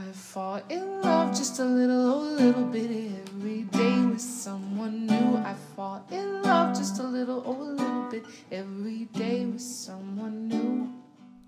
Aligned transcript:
I 0.00 0.12
fall 0.12 0.62
in 0.70 1.02
love 1.02 1.36
just 1.36 1.58
a 1.58 1.64
little, 1.64 2.10
oh, 2.10 2.20
little 2.20 2.64
bit 2.64 2.90
every 3.28 3.64
day 3.64 4.06
with 4.06 4.20
someone 4.20 5.06
new. 5.06 5.36
I 5.36 5.54
fall 5.76 6.02
in 6.10 6.42
love 6.42 6.74
just 6.74 7.00
a 7.00 7.02
little, 7.02 7.42
oh, 7.44 7.60
a 7.60 7.70
little 7.74 8.10
bit 8.10 8.24
every 8.50 9.04
day 9.12 9.44
with 9.44 9.60
someone 9.60 10.48
new. 10.48 10.90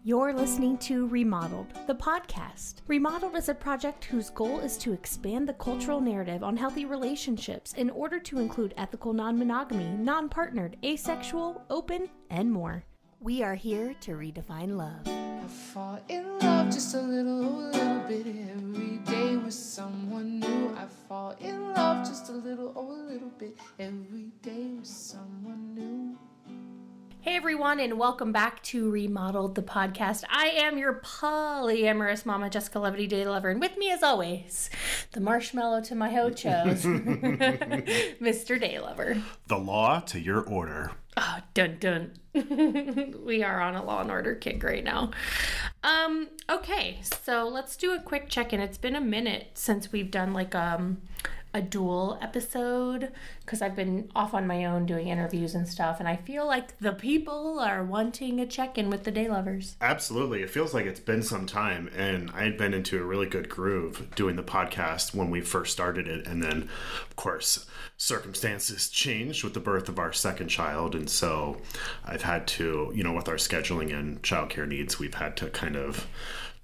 You're 0.04 0.35
listening 0.35 0.77
to 0.79 1.07
Remodeled, 1.07 1.69
the 1.87 1.95
podcast. 1.95 2.83
Remodeled 2.88 3.37
is 3.37 3.49
a 3.49 3.54
project 3.54 4.05
whose 4.05 4.29
goal 4.29 4.61
is 4.61 4.77
to 4.79 4.93
expand 4.93 5.48
the 5.48 5.55
cultural 5.55 6.03
narrative 6.03 6.45
on 6.45 6.57
healthy 6.59 6.84
relationships 6.84 7.73
in 7.73 7.89
order 7.89 8.19
to 8.19 8.39
include 8.39 8.75
ethical 8.77 9.14
non 9.14 9.39
monogamy, 9.39 9.96
non 9.98 10.29
partnered, 10.29 10.77
asexual, 10.84 11.64
open, 11.71 12.07
and 12.29 12.53
more. 12.53 12.84
We 13.19 13.43
are 13.43 13.55
here 13.55 13.95
to 14.00 14.12
redefine 14.12 14.77
love. 14.77 15.21
I 15.43 15.46
fall 15.48 15.98
in 16.09 16.38
love 16.38 16.66
just 16.66 16.95
a 16.95 17.00
little, 17.00 17.45
oh, 17.45 17.70
little 17.72 17.98
bit 18.06 18.27
every 18.29 18.98
day 18.98 19.36
with 19.36 19.52
someone 19.52 20.38
new. 20.38 20.73
I 20.78 20.87
fall 21.09 21.34
in 21.41 21.73
love 21.73 22.06
just 22.06 22.28
a 22.28 22.33
little, 22.33 22.73
oh, 22.77 22.92
a 22.92 23.02
little 23.10 23.33
bit 23.38 23.59
every 23.80 24.30
day 24.41 24.69
with 24.78 24.86
someone 24.86 25.74
new. 25.74 26.16
Hey 27.23 27.34
everyone, 27.34 27.80
and 27.80 27.98
welcome 27.98 28.30
back 28.30 28.62
to 28.64 28.88
Remodeled 28.88 29.56
the 29.56 29.62
podcast. 29.62 30.23
I 30.30 30.47
am 30.47 30.78
your 30.78 31.00
polyamorous 31.05 32.24
mama, 32.24 32.48
Jessica 32.48 32.78
Levity 32.78 33.09
Day 33.09 33.27
Lover, 33.27 33.50
and 33.50 33.61
with 33.61 33.77
me, 33.77 33.91
as 33.91 34.05
always, 34.05 34.70
the 35.11 35.20
marshmallow 35.20 35.80
to 35.83 35.97
my 35.97 36.11
hochos, 36.11 36.84
Mr. 38.20 38.61
Day 38.61 38.78
Lover. 38.78 39.20
The 39.48 39.59
law 39.59 39.98
to 40.06 40.20
your 40.20 40.42
order. 40.42 40.92
Oh, 41.16 41.39
dun 41.52 41.77
dun. 41.79 42.12
we 43.25 43.43
are 43.43 43.61
on 43.61 43.75
a 43.75 43.84
Law 43.84 44.01
and 44.01 44.11
Order 44.11 44.34
kick 44.34 44.62
right 44.62 44.83
now. 44.83 45.11
Um, 45.84 46.29
okay, 46.48 47.01
so 47.03 47.47
let's 47.47 47.77
do 47.77 47.93
a 47.93 48.01
quick 48.01 48.30
check-in. 48.30 48.61
It's 48.61 48.79
been 48.79 48.97
a 48.97 49.01
minute 49.01 49.48
since 49.55 49.93
we've 49.93 50.11
done 50.11 50.33
like 50.33 50.55
um 50.55 51.03
a 51.55 51.61
dual 51.61 52.19
episode 52.22 53.12
because 53.41 53.61
I've 53.61 53.77
been 53.77 54.11
off 54.14 54.33
on 54.34 54.47
my 54.47 54.64
own 54.64 54.86
doing 54.86 55.08
interviews 55.08 55.55
and 55.55 55.69
stuff, 55.69 56.00
and 56.00 56.08
I 56.08 56.17
feel 56.17 56.47
like 56.47 56.78
the 56.78 56.92
people 56.92 57.58
are 57.61 57.84
wanting 57.84 58.41
a 58.41 58.47
check 58.47 58.78
in 58.78 58.89
with 58.89 59.05
the 59.05 59.11
day 59.11 59.28
lovers. 59.28 59.77
Absolutely. 59.80 60.42
It 60.42 60.50
feels 60.50 60.73
like 60.73 60.86
it's 60.86 61.00
been 61.00 61.23
some 61.23 61.47
time, 61.47 61.91
and 61.97 62.30
I 62.30 62.45
had 62.45 62.56
been 62.56 62.73
into 62.73 62.98
a 62.98 63.05
really 63.05 63.27
good 63.27 63.48
groove 63.48 64.08
doing 64.14 64.36
the 64.36 64.42
podcast 64.42 65.14
when 65.14 65.30
we 65.30 65.41
first 65.41 65.73
started 65.73 66.08
it. 66.08 66.27
And 66.27 66.42
then, 66.42 66.69
of 67.08 67.17
course, 67.17 67.67
circumstances 67.97 68.89
changed 68.89 69.45
with 69.45 69.55
the 69.55 69.61
birth 69.61 69.89
of 69.89 69.98
our 69.98 70.12
second 70.12 70.48
child. 70.48 70.95
And 70.95 71.08
so 71.08 71.61
I've 72.05 72.23
had 72.23 72.47
to, 72.48 72.92
you 72.95 73.03
know, 73.03 73.12
with 73.12 73.28
our 73.28 73.36
scheduling 73.36 73.92
and 73.97 74.23
childcare 74.23 74.67
needs, 74.67 74.98
we've 74.98 75.14
had 75.14 75.36
to 75.39 75.50
kind 75.50 75.77
of 75.77 76.06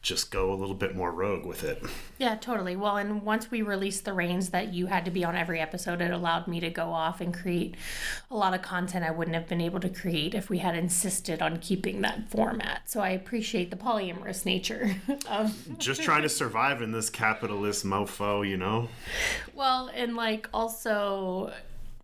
just 0.00 0.30
go 0.30 0.52
a 0.52 0.54
little 0.54 0.76
bit 0.76 0.94
more 0.94 1.10
rogue 1.10 1.44
with 1.44 1.64
it. 1.64 1.82
Yeah, 2.18 2.36
totally. 2.36 2.76
Well, 2.76 2.96
and 2.96 3.22
once 3.22 3.50
we 3.50 3.62
released 3.62 4.04
the 4.04 4.12
reins 4.12 4.50
that 4.50 4.72
you 4.72 4.86
had 4.86 5.04
to 5.04 5.10
be 5.10 5.24
on 5.24 5.34
every 5.34 5.60
episode, 5.60 6.00
it 6.00 6.12
allowed 6.12 6.46
me 6.46 6.60
to 6.60 6.70
go 6.70 6.92
off 6.92 7.20
and 7.20 7.34
create 7.34 7.74
a 8.30 8.36
lot 8.36 8.54
of 8.54 8.62
content 8.62 9.04
I 9.04 9.10
wouldn't 9.10 9.34
have 9.34 9.48
been 9.48 9.60
able 9.60 9.80
to 9.80 9.88
create 9.88 10.34
if 10.34 10.48
we 10.48 10.58
had 10.58 10.76
insisted 10.76 11.42
on 11.42 11.58
keeping 11.58 12.00
that 12.02 12.30
format. 12.30 12.88
So 12.88 13.00
I 13.00 13.10
appreciate 13.10 13.70
the 13.70 13.76
polyamorous 13.76 14.46
nature 14.46 14.96
of 15.28 15.78
just 15.78 16.02
trying 16.02 16.22
to 16.22 16.28
survive 16.28 16.80
in 16.80 16.92
this 16.92 17.10
capitalist 17.10 17.84
mofo, 17.84 18.48
you 18.48 18.56
know? 18.56 18.88
Well, 19.52 19.90
and 19.94 20.14
like 20.14 20.48
also 20.54 21.52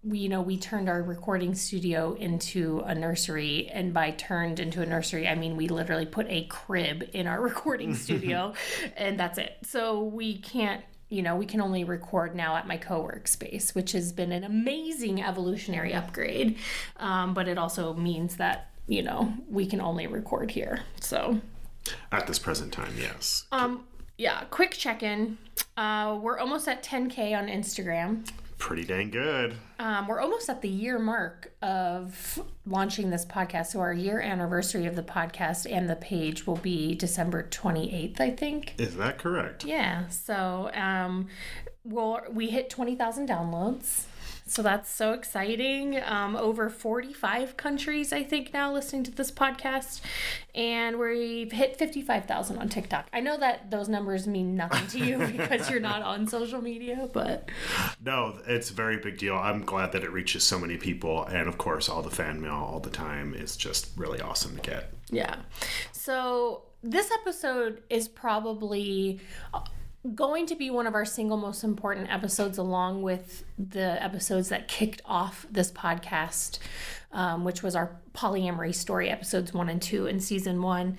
we 0.04 0.18
you 0.18 0.28
know 0.28 0.42
we 0.42 0.56
turned 0.56 0.88
our 0.88 1.02
recording 1.02 1.54
studio 1.54 2.14
into 2.14 2.82
a 2.86 2.94
nursery 2.94 3.68
and 3.72 3.94
by 3.94 4.10
turned 4.12 4.60
into 4.60 4.82
a 4.82 4.86
nursery 4.86 5.26
i 5.26 5.34
mean 5.34 5.56
we 5.56 5.68
literally 5.68 6.06
put 6.06 6.26
a 6.28 6.44
crib 6.44 7.08
in 7.12 7.26
our 7.26 7.40
recording 7.50 7.94
studio 8.04 8.52
and 8.96 9.18
that's 9.18 9.38
it. 9.38 9.56
So 9.62 10.02
we 10.02 10.38
can't 10.38 10.84
you 11.08 11.22
know 11.22 11.36
we 11.36 11.46
can 11.46 11.60
only 11.60 11.84
record 11.84 12.34
now 12.34 12.56
at 12.56 12.66
my 12.66 12.76
co-work 12.76 13.28
space 13.28 13.74
which 13.74 13.92
has 13.92 14.12
been 14.12 14.32
an 14.32 14.44
amazing 14.44 15.22
evolutionary 15.22 15.94
upgrade. 15.94 16.58
Um, 16.98 17.34
but 17.34 17.48
it 17.48 17.58
also 17.58 17.94
means 17.94 18.36
that 18.36 18.70
you 18.86 19.02
know 19.02 19.32
we 19.48 19.66
can 19.66 19.80
only 19.80 20.06
record 20.06 20.50
here 20.50 20.80
so. 21.00 21.40
At 22.10 22.26
this 22.26 22.38
present 22.38 22.72
time, 22.72 22.94
yes. 22.98 23.44
um 23.52 23.84
yeah 24.18 24.44
quick 24.50 24.72
check-in. 24.72 25.38
Uh, 25.76 26.18
we're 26.20 26.38
almost 26.38 26.68
at 26.68 26.82
10k 26.82 27.36
on 27.36 27.48
instagram 27.48 28.24
Pretty 28.64 28.84
dang 28.84 29.10
good. 29.10 29.58
Um, 29.78 30.06
we're 30.06 30.20
almost 30.20 30.48
at 30.48 30.62
the 30.62 30.70
year 30.70 30.98
mark 30.98 31.52
of 31.60 32.42
launching 32.64 33.10
this 33.10 33.26
podcast. 33.26 33.66
So, 33.66 33.80
our 33.80 33.92
year 33.92 34.22
anniversary 34.22 34.86
of 34.86 34.96
the 34.96 35.02
podcast 35.02 35.70
and 35.70 35.86
the 35.86 35.96
page 35.96 36.46
will 36.46 36.56
be 36.56 36.94
December 36.94 37.42
28th, 37.42 38.22
I 38.22 38.30
think. 38.30 38.72
Is 38.78 38.96
that 38.96 39.18
correct? 39.18 39.66
Yeah. 39.66 40.08
So, 40.08 40.70
um, 40.72 41.26
we'll, 41.84 42.22
we 42.32 42.46
hit 42.46 42.70
20,000 42.70 43.28
downloads. 43.28 44.04
So 44.46 44.62
that's 44.62 44.90
so 44.90 45.12
exciting. 45.12 46.00
Um, 46.04 46.36
over 46.36 46.68
45 46.68 47.56
countries, 47.56 48.12
I 48.12 48.22
think, 48.22 48.52
now 48.52 48.72
listening 48.72 49.02
to 49.04 49.10
this 49.10 49.30
podcast. 49.30 50.00
And 50.54 50.98
we've 50.98 51.50
hit 51.50 51.76
55,000 51.78 52.58
on 52.58 52.68
TikTok. 52.68 53.06
I 53.12 53.20
know 53.20 53.38
that 53.38 53.70
those 53.70 53.88
numbers 53.88 54.26
mean 54.26 54.54
nothing 54.54 54.86
to 54.88 55.04
you 55.04 55.18
because 55.26 55.70
you're 55.70 55.80
not 55.80 56.02
on 56.02 56.26
social 56.26 56.60
media, 56.60 57.08
but 57.12 57.48
No, 58.04 58.38
it's 58.46 58.70
a 58.70 58.74
very 58.74 58.98
big 58.98 59.16
deal. 59.18 59.36
I'm 59.36 59.64
glad 59.64 59.92
that 59.92 60.04
it 60.04 60.12
reaches 60.12 60.44
so 60.44 60.58
many 60.58 60.76
people. 60.76 61.24
And 61.24 61.48
of 61.48 61.56
course, 61.56 61.88
all 61.88 62.02
the 62.02 62.10
fan 62.10 62.40
mail 62.40 62.52
all 62.52 62.80
the 62.80 62.90
time 62.90 63.34
is 63.34 63.56
just 63.56 63.96
really 63.96 64.20
awesome 64.20 64.56
to 64.56 64.62
get. 64.62 64.92
Yeah. 65.10 65.36
So 65.92 66.64
this 66.82 67.10
episode 67.10 67.82
is 67.88 68.08
probably 68.08 69.20
going 70.14 70.46
to 70.46 70.54
be 70.54 70.70
one 70.70 70.86
of 70.86 70.94
our 70.94 71.04
single 71.04 71.36
most 71.36 71.64
important 71.64 72.12
episodes, 72.12 72.58
along 72.58 73.02
with 73.02 73.44
the 73.58 74.02
episodes 74.02 74.50
that 74.50 74.68
kicked 74.68 75.00
off 75.06 75.46
this 75.50 75.70
podcast, 75.72 76.58
um, 77.12 77.44
which 77.44 77.62
was 77.62 77.74
our 77.74 77.96
polyamory 78.12 78.74
story 78.74 79.08
episodes 79.08 79.54
one 79.54 79.68
and 79.68 79.80
two 79.80 80.06
in 80.06 80.20
season 80.20 80.60
one. 80.60 80.98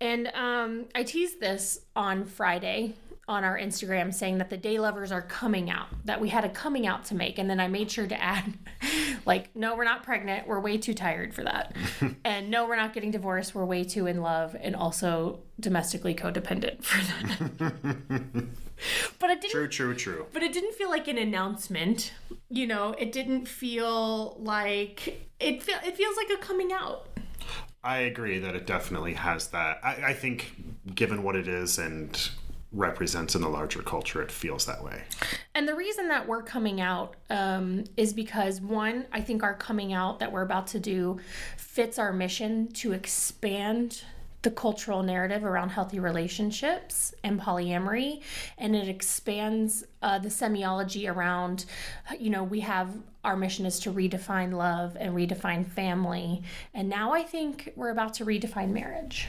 And 0.00 0.28
um, 0.28 0.86
I 0.94 1.02
teased 1.02 1.40
this 1.40 1.80
on 1.94 2.24
Friday 2.24 2.94
on 3.28 3.44
our 3.44 3.58
Instagram 3.58 4.12
saying 4.12 4.38
that 4.38 4.48
the 4.48 4.56
day 4.56 4.78
lovers 4.78 5.12
are 5.12 5.20
coming 5.20 5.70
out, 5.70 5.88
that 6.06 6.20
we 6.20 6.30
had 6.30 6.44
a 6.44 6.48
coming 6.48 6.86
out 6.86 7.04
to 7.04 7.14
make. 7.14 7.38
And 7.38 7.48
then 7.48 7.60
I 7.60 7.68
made 7.68 7.90
sure 7.90 8.06
to 8.06 8.20
add, 8.22 8.54
like, 9.26 9.54
no, 9.54 9.76
we're 9.76 9.84
not 9.84 10.02
pregnant. 10.02 10.48
We're 10.48 10.60
way 10.60 10.78
too 10.78 10.94
tired 10.94 11.34
for 11.34 11.44
that. 11.44 11.76
and 12.24 12.50
no, 12.50 12.66
we're 12.66 12.76
not 12.76 12.94
getting 12.94 13.10
divorced. 13.10 13.54
We're 13.54 13.66
way 13.66 13.84
too 13.84 14.06
in 14.06 14.22
love 14.22 14.56
and 14.58 14.74
also 14.74 15.40
domestically 15.60 16.14
codependent 16.14 16.82
for 16.84 17.04
that. 17.04 18.46
but 19.18 19.30
it 19.30 19.40
didn't 19.42 19.50
True, 19.52 19.68
true, 19.68 19.94
true. 19.94 20.26
but 20.32 20.42
it 20.42 20.52
didn't 20.52 20.74
feel 20.74 20.88
like 20.88 21.06
an 21.06 21.18
announcement. 21.18 22.12
You 22.48 22.66
know, 22.66 22.94
it 22.98 23.12
didn't 23.12 23.46
feel 23.46 24.36
like 24.40 25.28
it 25.38 25.62
feel 25.62 25.76
it 25.84 25.96
feels 25.96 26.16
like 26.16 26.30
a 26.30 26.40
coming 26.40 26.72
out. 26.72 27.08
I 27.84 27.98
agree 27.98 28.38
that 28.38 28.54
it 28.56 28.66
definitely 28.66 29.14
has 29.14 29.48
that. 29.48 29.78
I, 29.84 30.08
I 30.08 30.12
think, 30.14 30.52
given 30.94 31.22
what 31.22 31.36
it 31.36 31.46
is 31.46 31.78
and 31.78 32.30
represents 32.72 33.34
in 33.34 33.40
the 33.40 33.48
larger 33.48 33.82
culture, 33.82 34.20
it 34.20 34.30
feels 34.30 34.66
that 34.66 34.84
way. 34.84 35.02
And 35.54 35.66
the 35.66 35.74
reason 35.74 36.08
that 36.08 36.28
we're 36.28 36.42
coming 36.42 36.80
out 36.80 37.16
um, 37.30 37.84
is 37.96 38.12
because 38.12 38.60
one, 38.60 39.06
I 39.12 39.20
think 39.22 39.42
our 39.42 39.54
coming 39.54 39.92
out 39.92 40.18
that 40.18 40.30
we're 40.30 40.42
about 40.42 40.66
to 40.68 40.80
do 40.80 41.18
fits 41.56 41.98
our 41.98 42.12
mission 42.12 42.68
to 42.72 42.92
expand 42.92 44.02
the 44.42 44.50
cultural 44.50 45.02
narrative 45.02 45.44
around 45.44 45.70
healthy 45.70 45.98
relationships 45.98 47.12
and 47.24 47.40
polyamory, 47.40 48.22
and 48.56 48.76
it 48.76 48.88
expands 48.88 49.84
uh, 50.00 50.18
the 50.18 50.28
semiology 50.28 51.12
around, 51.12 51.64
you 52.20 52.30
know, 52.30 52.44
we 52.44 52.60
have 52.60 52.94
our 53.24 53.36
mission 53.36 53.66
is 53.66 53.80
to 53.80 53.92
redefine 53.92 54.52
love 54.52 54.96
and 55.00 55.14
redefine 55.14 55.66
family, 55.66 56.42
and 56.72 56.88
now 56.88 57.12
I 57.12 57.24
think 57.24 57.72
we're 57.74 57.90
about 57.90 58.14
to 58.14 58.24
redefine 58.24 58.70
marriage. 58.70 59.26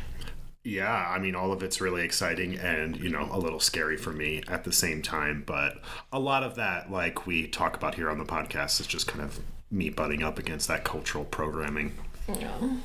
Yeah, 0.69 1.07
I 1.09 1.18
mean, 1.18 1.34
all 1.34 1.52
of 1.52 1.63
it's 1.63 1.81
really 1.81 2.03
exciting 2.03 2.59
and, 2.59 2.96
you 2.97 3.09
know, 3.09 3.28
a 3.31 3.40
little 3.40 3.59
scary 3.59 3.97
for 3.97 4.12
me 4.12 4.44
at 4.47 4.63
the 4.63 4.71
same 4.71 5.01
time. 5.01 5.44
But 5.45 5.81
a 6.13 6.19
lot 6.19 6.44
of 6.44 6.56
that, 6.56 6.92
like 6.92 7.25
we 7.25 7.48
talk 7.48 7.75
about 7.75 7.95
here 7.95 8.10
on 8.10 8.19
the 8.19 8.25
podcast, 8.25 8.80
is 8.80 8.86
just 8.86 9.07
kind 9.07 9.21
of 9.21 9.39
me 9.71 9.89
butting 9.89 10.21
up 10.21 10.38
against 10.38 10.68
that 10.68 10.83
cultural 10.83 11.25
programming. 11.25 11.94
No. 12.27 12.77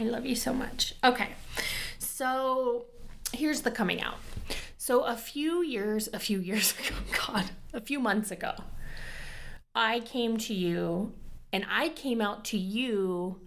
I 0.00 0.04
love 0.04 0.26
you 0.26 0.34
so 0.34 0.52
much. 0.52 0.94
Okay. 1.04 1.28
So 2.00 2.86
here's 3.32 3.62
the 3.62 3.70
coming 3.70 4.00
out. 4.00 4.18
So 4.76 5.04
a 5.04 5.16
few 5.16 5.62
years, 5.62 6.08
a 6.12 6.18
few 6.18 6.40
years 6.40 6.74
ago, 6.88 6.96
God, 7.28 7.50
a 7.72 7.80
few 7.80 8.00
months 8.00 8.32
ago, 8.32 8.54
I 9.72 10.00
came 10.00 10.36
to 10.38 10.52
you 10.52 11.12
and 11.52 11.64
I 11.70 11.90
came 11.90 12.20
out 12.20 12.44
to 12.46 12.58
you 12.58 13.40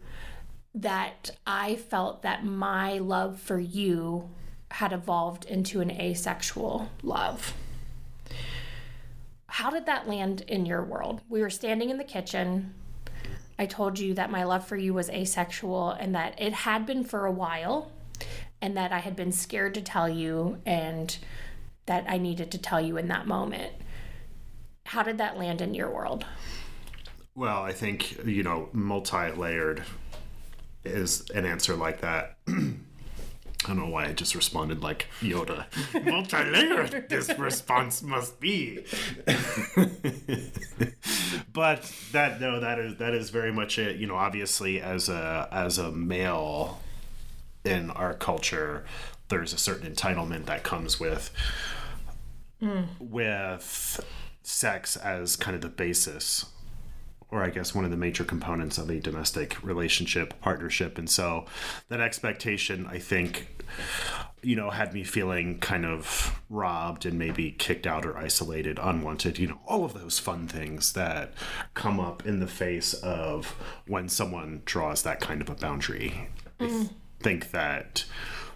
that 0.75 1.31
I 1.48 1.77
felt 1.77 2.22
that 2.24 2.45
my 2.45 2.98
love 2.98 3.39
for 3.39 3.57
you 3.57 4.30
had 4.72 4.92
evolved 4.92 5.45
into 5.45 5.80
an 5.80 5.89
asexual 5.89 6.89
love. 7.01 7.54
How 9.48 9.69
did 9.69 9.86
that 9.86 10.07
land 10.07 10.42
in 10.42 10.66
your 10.66 10.83
world? 10.83 11.22
We 11.30 11.39
were 11.39 11.50
standing 11.50 11.89
in 11.89 11.98
the 11.98 12.04
kitchen. 12.04 12.74
I 13.57 13.66
told 13.68 14.00
you 14.00 14.13
that 14.16 14.30
my 14.30 14.44
love 14.44 14.68
for 14.68 14.75
you 14.75 14.94
was 14.94 15.10
asexual 15.10 15.92
and 15.92 16.13
that 16.13 16.39
it 16.42 16.51
had 16.51 16.86
been 16.86 17.06
for 17.06 17.25
a 17.25 17.31
while 17.31 17.89
and 18.62 18.75
that 18.75 18.92
I 18.92 19.00
had 19.00 19.16
been 19.16 19.31
scared 19.31 19.75
to 19.75 19.81
tell 19.81 20.10
you 20.10 20.57
and 20.66 21.18
that 21.86 22.04
I 22.10 22.18
needed 22.18 22.51
to 22.51 22.57
tell 22.57 22.81
you 22.81 22.98
in 22.98 23.07
that 23.07 23.27
moment. 23.27 23.72
How 24.88 25.04
did 25.04 25.19
that 25.19 25.38
land 25.38 25.62
in 25.62 25.74
your 25.74 25.89
world? 25.89 26.25
Well, 27.33 27.63
I 27.63 27.72
think, 27.72 28.25
you 28.25 28.44
know, 28.44 28.69
multi 28.74 29.31
layered 29.31 29.83
is 30.85 31.29
an 31.31 31.45
answer 31.45 31.75
like 31.75 32.01
that. 32.01 32.37
I 33.65 33.69
don't 33.69 33.77
know 33.77 33.87
why 33.87 34.05
I 34.05 34.13
just 34.13 34.35
responded 34.35 34.83
like 34.83 35.07
Yoda. 35.21 35.65
Multi 36.05 36.43
layered, 36.43 37.09
this 37.09 37.29
response 37.39 38.03
must 38.03 38.39
be. 38.39 38.85
but 41.51 41.91
that 42.11 42.39
no, 42.39 42.59
that 42.59 42.77
is 42.77 42.97
that 42.97 43.15
is 43.15 43.31
very 43.31 43.51
much 43.51 43.79
it. 43.79 43.95
You 43.97 44.05
know, 44.05 44.15
obviously 44.15 44.79
as 44.79 45.09
a 45.09 45.47
as 45.51 45.79
a 45.79 45.91
male 45.91 46.79
in 47.63 47.89
our 47.89 48.13
culture, 48.13 48.85
there's 49.29 49.51
a 49.51 49.57
certain 49.57 49.91
entitlement 49.91 50.45
that 50.45 50.61
comes 50.63 50.99
with 50.99 51.31
hmm. 52.59 52.83
with 52.99 54.05
sex 54.43 54.95
as 54.95 55.35
kind 55.35 55.55
of 55.55 55.61
the 55.61 55.69
basis 55.69 56.45
or 57.35 57.43
I 57.43 57.49
guess 57.49 57.75
one 57.75 57.83
of 57.83 57.91
the 57.91 57.97
major 57.97 58.23
components 58.23 58.77
of 58.77 58.89
a 58.89 58.99
domestic 58.99 59.61
relationship 59.61 60.39
partnership. 60.39 60.97
And 60.97 61.09
so 61.09 61.45
that 61.89 61.99
expectation, 61.99 62.87
I 62.87 62.97
think, 62.97 63.65
you 64.41 64.55
know, 64.55 64.69
had 64.69 64.93
me 64.93 65.03
feeling 65.03 65.59
kind 65.59 65.85
of 65.85 66.39
robbed 66.49 67.05
and 67.05 67.19
maybe 67.19 67.51
kicked 67.51 67.85
out 67.85 68.05
or 68.05 68.17
isolated, 68.17 68.79
unwanted, 68.81 69.37
you 69.37 69.47
know, 69.47 69.59
all 69.67 69.83
of 69.83 69.93
those 69.93 70.17
fun 70.17 70.47
things 70.47 70.93
that 70.93 71.33
come 71.73 71.99
up 71.99 72.25
in 72.25 72.39
the 72.39 72.47
face 72.47 72.93
of 72.93 73.47
when 73.85 74.07
someone 74.07 74.61
draws 74.63 75.03
that 75.03 75.19
kind 75.19 75.41
of 75.41 75.49
a 75.49 75.55
boundary. 75.55 76.29
I 76.57 76.67
th- 76.67 76.88
think 77.19 77.51
that 77.51 78.05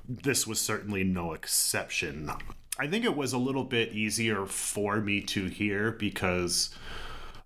this 0.07 0.47
was 0.47 0.61
certainly 0.61 1.03
no 1.03 1.33
exception. 1.33 2.31
I 2.79 2.87
think 2.87 3.03
it 3.03 3.17
was 3.17 3.33
a 3.33 3.37
little 3.37 3.65
bit 3.65 3.91
easier 3.91 4.45
for 4.45 5.01
me 5.01 5.19
to 5.23 5.47
hear 5.47 5.91
because 5.91 6.73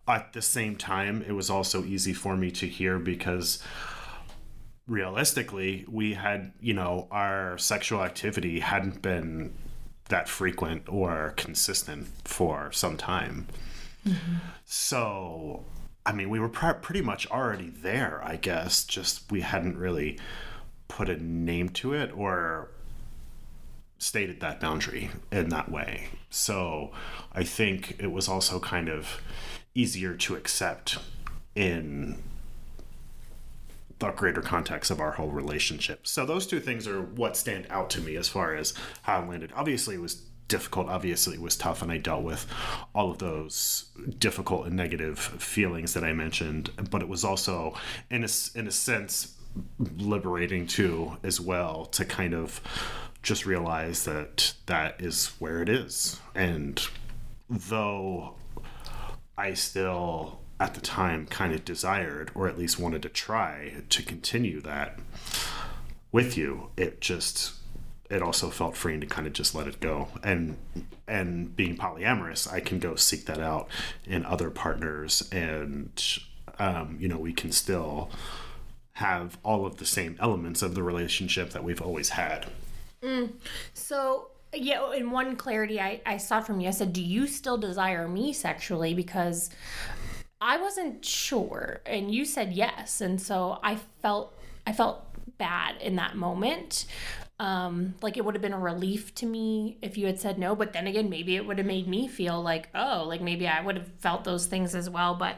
at 0.08 0.34
the 0.34 0.42
same 0.42 0.76
time, 0.76 1.24
it 1.28 1.32
was 1.32 1.50
also 1.50 1.84
easy 1.84 2.14
for 2.14 2.36
me 2.36 2.52
to 2.52 2.68
hear 2.68 3.00
because 3.00 3.64
realistically, 4.88 5.86
we 5.90 6.14
had, 6.14 6.52
you 6.60 6.74
know, 6.74 7.08
our 7.10 7.58
sexual 7.58 8.04
activity 8.04 8.60
hadn't 8.60 9.02
been 9.02 9.54
that 10.10 10.28
frequent 10.28 10.84
or 10.90 11.34
consistent 11.38 12.08
for 12.26 12.72
some 12.72 12.98
time. 12.98 13.48
So, 14.66 15.64
I 16.06 16.12
mean, 16.12 16.30
we 16.30 16.40
were 16.40 16.50
pr- 16.50 16.74
pretty 16.74 17.02
much 17.02 17.26
already 17.32 17.70
there, 17.70 18.22
I 18.24 18.36
guess, 18.36 18.84
just 18.84 19.32
we 19.32 19.42
hadn't 19.42 19.78
really 19.78 20.20
put 20.90 21.10
a 21.10 21.16
name 21.16 21.70
to 21.70 21.94
it 21.94 22.12
or 22.16 22.70
stated 23.98 24.42
that 24.42 24.60
boundary 24.60 25.10
in 25.32 25.48
that 25.50 25.72
way. 25.72 26.10
So, 26.30 26.92
I 27.32 27.44
think 27.44 27.96
it 28.00 28.12
was 28.12 28.28
also 28.28 28.60
kind 28.60 28.90
of 28.90 29.22
easier 29.76 30.16
to 30.16 30.36
accept 30.36 30.98
in 31.56 32.22
the 34.00 34.12
greater 34.12 34.42
context 34.42 34.92
of 34.92 35.00
our 35.00 35.12
whole 35.12 35.30
relationship. 35.30 36.06
So 36.06 36.26
those 36.26 36.46
two 36.46 36.60
things 36.60 36.88
are 36.88 37.02
what 37.02 37.38
stand 37.38 37.68
out 37.70 37.90
to 37.92 38.02
me 38.02 38.16
as 38.16 38.28
far 38.28 38.56
as 38.56 38.74
how 39.04 39.22
I 39.22 39.28
landed. 39.28 39.52
Obviously, 39.56 39.96
it 39.96 40.02
was 40.02 40.24
difficult. 40.48 40.88
Obviously, 40.88 41.36
it 41.36 41.42
was 41.42 41.56
tough, 41.56 41.82
and 41.82 41.92
I 41.92 41.98
dealt 41.98 42.24
with 42.24 42.46
all 42.94 43.12
of 43.12 43.20
those 43.20 43.86
difficult 44.20 44.68
and 44.68 44.76
negative 44.76 45.18
feelings 45.20 45.94
that 45.94 46.04
I 46.04 46.14
mentioned. 46.14 46.72
But 46.92 47.02
it 47.02 47.08
was 47.08 47.24
also, 47.24 47.76
in 48.10 48.24
a 48.24 48.30
in 48.56 48.68
a 48.68 48.72
sense, 48.72 49.38
liberating 49.98 50.68
too, 50.68 51.18
as 51.24 51.40
well, 51.40 51.86
to 51.86 52.04
kind 52.04 52.34
of 52.34 52.62
just 53.22 53.46
realize 53.46 54.04
that 54.04 54.54
that 54.66 55.00
is 55.00 55.28
where 55.40 55.62
it 55.62 55.70
is, 55.70 56.20
and 56.36 56.86
though 57.50 58.36
I 59.38 59.54
still 59.54 60.40
at 60.60 60.76
the 60.76 60.82
time 60.82 61.26
kind 61.26 61.54
of 61.54 61.66
desired 61.66 62.32
or 62.36 62.48
at 62.48 62.58
least 62.58 62.80
wanted 62.80 63.02
to 63.02 63.10
try 63.10 63.74
to 63.90 64.04
continue 64.04 64.62
that 64.62 65.00
with 66.12 66.38
you. 66.38 66.70
It 66.78 67.02
just 67.02 67.54
it 68.10 68.22
also 68.22 68.50
felt 68.50 68.78
freeing 68.78 69.02
to 69.02 69.08
kind 69.08 69.26
of 69.26 69.34
just 69.34 69.56
let 69.56 69.68
it 69.68 69.80
go. 69.80 70.10
And 70.24 70.58
and 71.06 71.54
being 71.54 71.76
polyamorous 71.76 72.50
i 72.50 72.62
can 72.62 72.80
go 72.80 72.96
seek 72.96 73.26
that 73.26 73.38
out 73.38 73.68
in 74.06 74.24
other 74.24 74.50
partners 74.50 75.28
and 75.34 76.02
um, 76.60 76.96
you 76.98 77.10
know 77.10 77.18
we 77.18 77.34
can 77.34 77.52
still 77.52 78.10
have 78.94 79.38
all 79.44 79.66
of 79.66 79.78
the 79.78 79.86
same 79.86 80.16
elements 80.20 80.62
of 80.62 80.76
the 80.76 80.84
relationship 80.84 81.50
that 81.52 81.64
we've 81.64 81.82
always 81.82 82.10
had. 82.10 82.46
So, 83.74 84.30
yeah, 84.54 84.94
in 84.94 85.12
one 85.12 85.36
clarity 85.36 85.80
I, 85.80 86.02
I 86.06 86.18
saw 86.18 86.42
from 86.42 86.60
you, 86.60 86.68
I 86.68 86.72
said, 86.72 86.94
Do 86.94 87.02
you 87.02 87.28
still 87.28 87.58
desire 87.58 88.08
me 88.08 88.34
sexually? 88.34 88.94
Because 88.94 89.50
I 90.44 90.58
wasn't 90.58 91.06
sure. 91.06 91.82
And 91.86 92.14
you 92.14 92.26
said 92.26 92.52
yes. 92.52 93.00
And 93.00 93.22
so 93.22 93.60
I 93.64 93.78
felt 94.02 94.38
I 94.68 94.74
felt 94.74 95.06
bad 95.38 95.82
in 95.82 95.96
that 95.96 96.16
moment. 96.16 96.86
Um, 97.40 97.96
like 98.02 98.16
it 98.16 98.24
would 98.24 98.36
have 98.36 98.42
been 98.42 98.54
a 98.54 98.60
relief 98.60 99.14
to 99.16 99.26
me 99.26 99.78
if 99.82 99.98
you 99.98 100.06
had 100.06 100.20
said 100.20 100.38
no, 100.38 100.56
but 100.56 100.72
then 100.72 100.86
again, 100.86 101.10
maybe 101.10 101.36
it 101.36 101.46
would 101.46 101.58
have 101.58 101.68
made 101.68 101.88
me 101.88 102.08
feel 102.08 102.42
like, 102.42 102.70
oh, 102.76 103.04
like 103.08 103.22
maybe 103.22 103.48
I 103.48 103.60
would 103.60 103.76
have 103.76 103.88
felt 104.00 104.24
those 104.24 104.46
things 104.46 104.76
as 104.76 104.90
well. 104.90 105.16
But 105.16 105.38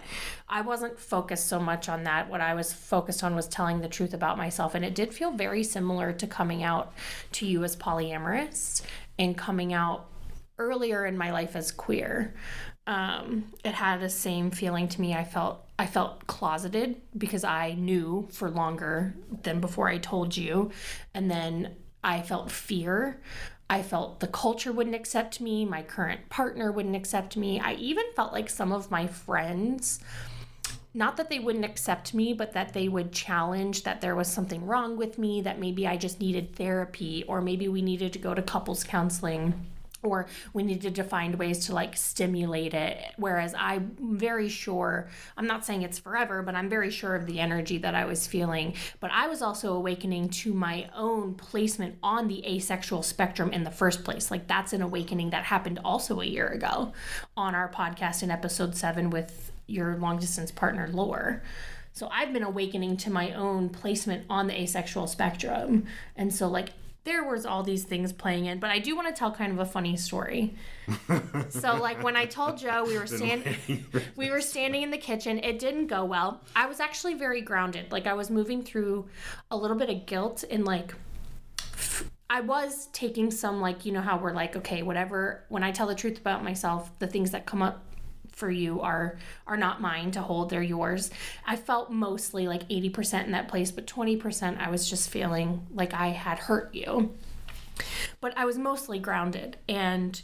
I 0.49 0.61
wasn't 0.61 0.99
focused 0.99 1.47
so 1.47 1.59
much 1.59 1.87
on 1.87 2.03
that. 2.03 2.29
What 2.29 2.41
I 2.41 2.53
was 2.53 2.73
focused 2.73 3.23
on 3.23 3.35
was 3.35 3.47
telling 3.47 3.79
the 3.79 3.87
truth 3.87 4.13
about 4.13 4.37
myself. 4.37 4.75
And 4.75 4.83
it 4.83 4.93
did 4.93 5.13
feel 5.13 5.31
very 5.31 5.63
similar 5.63 6.11
to 6.13 6.27
coming 6.27 6.63
out 6.63 6.93
to 7.33 7.47
you 7.47 7.63
as 7.63 7.75
polyamorous 7.75 8.81
and 9.17 9.37
coming 9.37 9.73
out 9.73 10.07
earlier 10.57 11.05
in 11.05 11.17
my 11.17 11.31
life 11.31 11.55
as 11.55 11.71
queer. 11.71 12.33
Um, 12.87 13.51
it 13.63 13.73
had 13.73 13.99
the 13.99 14.09
same 14.09 14.51
feeling 14.51 14.87
to 14.89 15.01
me. 15.01 15.13
I 15.13 15.23
felt 15.23 15.65
I 15.77 15.87
felt 15.87 16.27
closeted 16.27 17.01
because 17.17 17.43
I 17.43 17.73
knew 17.73 18.27
for 18.31 18.49
longer 18.49 19.15
than 19.43 19.59
before 19.59 19.89
I 19.89 19.97
told 19.97 20.37
you, 20.37 20.71
and 21.13 21.29
then 21.29 21.75
I 22.03 22.21
felt 22.21 22.51
fear. 22.51 23.21
I 23.69 23.81
felt 23.81 24.19
the 24.19 24.27
culture 24.27 24.71
wouldn't 24.71 24.95
accept 24.95 25.41
me. 25.41 25.65
My 25.65 25.81
current 25.81 26.29
partner 26.29 26.71
wouldn't 26.71 26.95
accept 26.95 27.35
me. 27.35 27.59
I 27.59 27.73
even 27.73 28.05
felt 28.15 28.31
like 28.31 28.49
some 28.49 28.71
of 28.71 28.91
my 28.91 29.07
friends 29.07 29.99
not 30.95 31.17
that 31.17 31.29
they 31.29 31.39
wouldn't 31.39 31.65
accept 31.65 32.13
me, 32.13 32.33
but 32.33 32.53
that 32.53 32.73
they 32.73 32.87
would 32.87 33.11
challenge 33.11 33.83
that 33.83 33.99
there 33.99 34.15
was 34.15 34.29
something 34.29 34.65
wrong 34.65 34.95
with 34.95 35.17
me, 35.17 35.41
that 35.41 35.59
maybe 35.59 35.85
I 35.85 35.97
just 35.97 36.21
needed 36.21 36.55
therapy, 36.55 37.25
or 37.27 37.41
maybe 37.41 37.67
we 37.67 37.81
needed 37.81 38.13
to 38.13 38.19
go 38.19 38.33
to 38.33 38.41
couples 38.41 38.85
counseling, 38.85 39.53
or 40.03 40.27
we 40.53 40.63
needed 40.63 40.95
to 40.95 41.03
find 41.03 41.35
ways 41.35 41.65
to 41.65 41.73
like 41.73 41.97
stimulate 41.97 42.73
it. 42.73 42.97
Whereas 43.17 43.53
I'm 43.57 43.97
very 43.99 44.47
sure, 44.47 45.09
I'm 45.35 45.47
not 45.47 45.65
saying 45.65 45.81
it's 45.81 45.99
forever, 45.99 46.41
but 46.41 46.55
I'm 46.55 46.69
very 46.69 46.91
sure 46.91 47.13
of 47.15 47.25
the 47.25 47.41
energy 47.41 47.77
that 47.79 47.93
I 47.93 48.05
was 48.05 48.25
feeling. 48.25 48.75
But 49.01 49.11
I 49.11 49.27
was 49.27 49.41
also 49.41 49.73
awakening 49.73 50.29
to 50.29 50.53
my 50.53 50.89
own 50.95 51.33
placement 51.33 51.97
on 52.01 52.29
the 52.29 52.45
asexual 52.47 53.03
spectrum 53.03 53.51
in 53.51 53.63
the 53.63 53.71
first 53.71 54.05
place. 54.05 54.31
Like 54.31 54.47
that's 54.47 54.71
an 54.71 54.81
awakening 54.81 55.31
that 55.31 55.43
happened 55.43 55.79
also 55.83 56.21
a 56.21 56.25
year 56.25 56.47
ago 56.47 56.93
on 57.35 57.53
our 57.53 57.69
podcast 57.69 58.23
in 58.23 58.31
episode 58.31 58.77
seven 58.77 59.09
with 59.09 59.51
your 59.67 59.97
long 59.97 60.19
distance 60.19 60.51
partner 60.51 60.87
Lore. 60.91 61.43
So 61.93 62.09
I've 62.11 62.33
been 62.33 62.43
awakening 62.43 62.97
to 62.97 63.09
my 63.09 63.31
own 63.33 63.69
placement 63.69 64.25
on 64.29 64.47
the 64.47 64.61
asexual 64.61 65.07
spectrum. 65.07 65.85
And 66.17 66.33
so 66.33 66.47
like 66.47 66.71
there 67.05 67.23
was 67.23 67.45
all 67.45 67.63
these 67.63 67.83
things 67.83 68.11
playing 68.11 68.47
in, 68.47 68.59
but 68.59 68.71
I 68.71 68.79
do 68.79 68.95
want 68.95 69.07
to 69.07 69.13
tell 69.13 69.31
kind 69.31 69.51
of 69.51 69.59
a 69.59 69.65
funny 69.65 69.95
story. 69.95 70.55
so 71.49 71.75
like 71.75 72.03
when 72.03 72.15
I 72.17 72.25
told 72.25 72.57
Joe 72.57 72.83
we 72.85 72.97
were 72.97 73.07
standing 73.07 73.85
we 74.15 74.29
were 74.29 74.41
standing 74.41 74.81
in 74.81 74.91
the 74.91 74.97
kitchen, 74.97 75.39
it 75.39 75.59
didn't 75.59 75.87
go 75.87 76.03
well. 76.03 76.41
I 76.55 76.65
was 76.65 76.79
actually 76.79 77.13
very 77.13 77.41
grounded. 77.41 77.91
Like 77.91 78.07
I 78.07 78.13
was 78.13 78.29
moving 78.29 78.63
through 78.63 79.05
a 79.49 79.55
little 79.55 79.77
bit 79.77 79.89
of 79.89 80.05
guilt 80.05 80.43
and 80.49 80.65
like 80.65 80.93
I 82.29 82.41
was 82.41 82.87
taking 82.87 83.31
some 83.31 83.61
like 83.61 83.85
you 83.85 83.91
know 83.93 84.01
how 84.01 84.17
we're 84.17 84.33
like 84.33 84.57
okay 84.57 84.81
whatever 84.81 85.45
when 85.49 85.63
I 85.63 85.71
tell 85.71 85.87
the 85.87 85.95
truth 85.95 86.17
about 86.17 86.43
myself 86.43 86.91
the 86.99 87.07
things 87.07 87.31
that 87.31 87.45
come 87.45 87.61
up 87.61 87.83
for 88.35 88.51
you 88.51 88.81
are 88.81 89.17
are 89.47 89.57
not 89.57 89.81
mine 89.81 90.11
to 90.11 90.21
hold 90.21 90.49
they're 90.49 90.61
yours. 90.61 91.09
I 91.45 91.55
felt 91.55 91.89
mostly 91.89 92.47
like 92.47 92.67
80% 92.69 93.25
in 93.25 93.31
that 93.31 93.47
place 93.47 93.71
but 93.71 93.87
20% 93.87 94.59
i 94.59 94.69
was 94.69 94.89
just 94.89 95.09
feeling 95.09 95.65
like 95.73 95.93
i 95.93 96.09
had 96.09 96.37
hurt 96.39 96.75
you. 96.75 97.15
But 98.21 98.37
i 98.37 98.45
was 98.45 98.57
mostly 98.57 98.99
grounded 98.99 99.57
and 99.67 100.21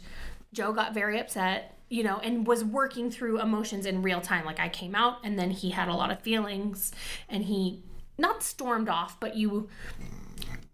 joe 0.52 0.72
got 0.72 0.94
very 0.94 1.18
upset 1.18 1.78
you 1.88 2.02
know 2.02 2.18
and 2.18 2.46
was 2.46 2.62
working 2.62 3.10
through 3.10 3.40
emotions 3.40 3.86
in 3.86 4.02
real 4.02 4.20
time. 4.20 4.44
Like 4.44 4.60
i 4.60 4.68
came 4.68 4.94
out 4.94 5.18
and 5.24 5.38
then 5.38 5.50
he 5.50 5.70
had 5.70 5.88
a 5.88 5.94
lot 5.94 6.10
of 6.10 6.20
feelings 6.20 6.92
and 7.28 7.44
he 7.44 7.82
not 8.18 8.42
stormed 8.42 8.88
off 8.88 9.18
but 9.18 9.36
you 9.36 9.68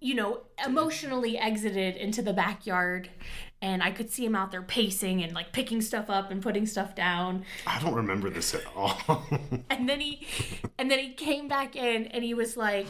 you 0.00 0.14
know, 0.14 0.42
emotionally 0.64 1.36
exited 1.36 1.96
into 1.96 2.22
the 2.22 2.32
backyard 2.32 3.10
and 3.60 3.82
I 3.82 3.90
could 3.90 4.10
see 4.10 4.24
him 4.24 4.36
out 4.36 4.50
there 4.50 4.62
pacing 4.62 5.22
and 5.22 5.32
like 5.32 5.52
picking 5.52 5.82
stuff 5.82 6.08
up 6.08 6.30
and 6.30 6.42
putting 6.42 6.66
stuff 6.66 6.94
down. 6.94 7.44
I 7.66 7.80
don't 7.80 7.94
remember 7.94 8.30
this 8.30 8.54
at 8.54 8.62
all. 8.76 9.24
And 9.70 9.88
then 9.88 10.00
he 10.00 10.26
and 10.78 10.90
then 10.90 10.98
he 10.98 11.12
came 11.12 11.48
back 11.48 11.76
in 11.76 12.06
and 12.06 12.24
he 12.24 12.34
was 12.34 12.56
like 12.56 12.86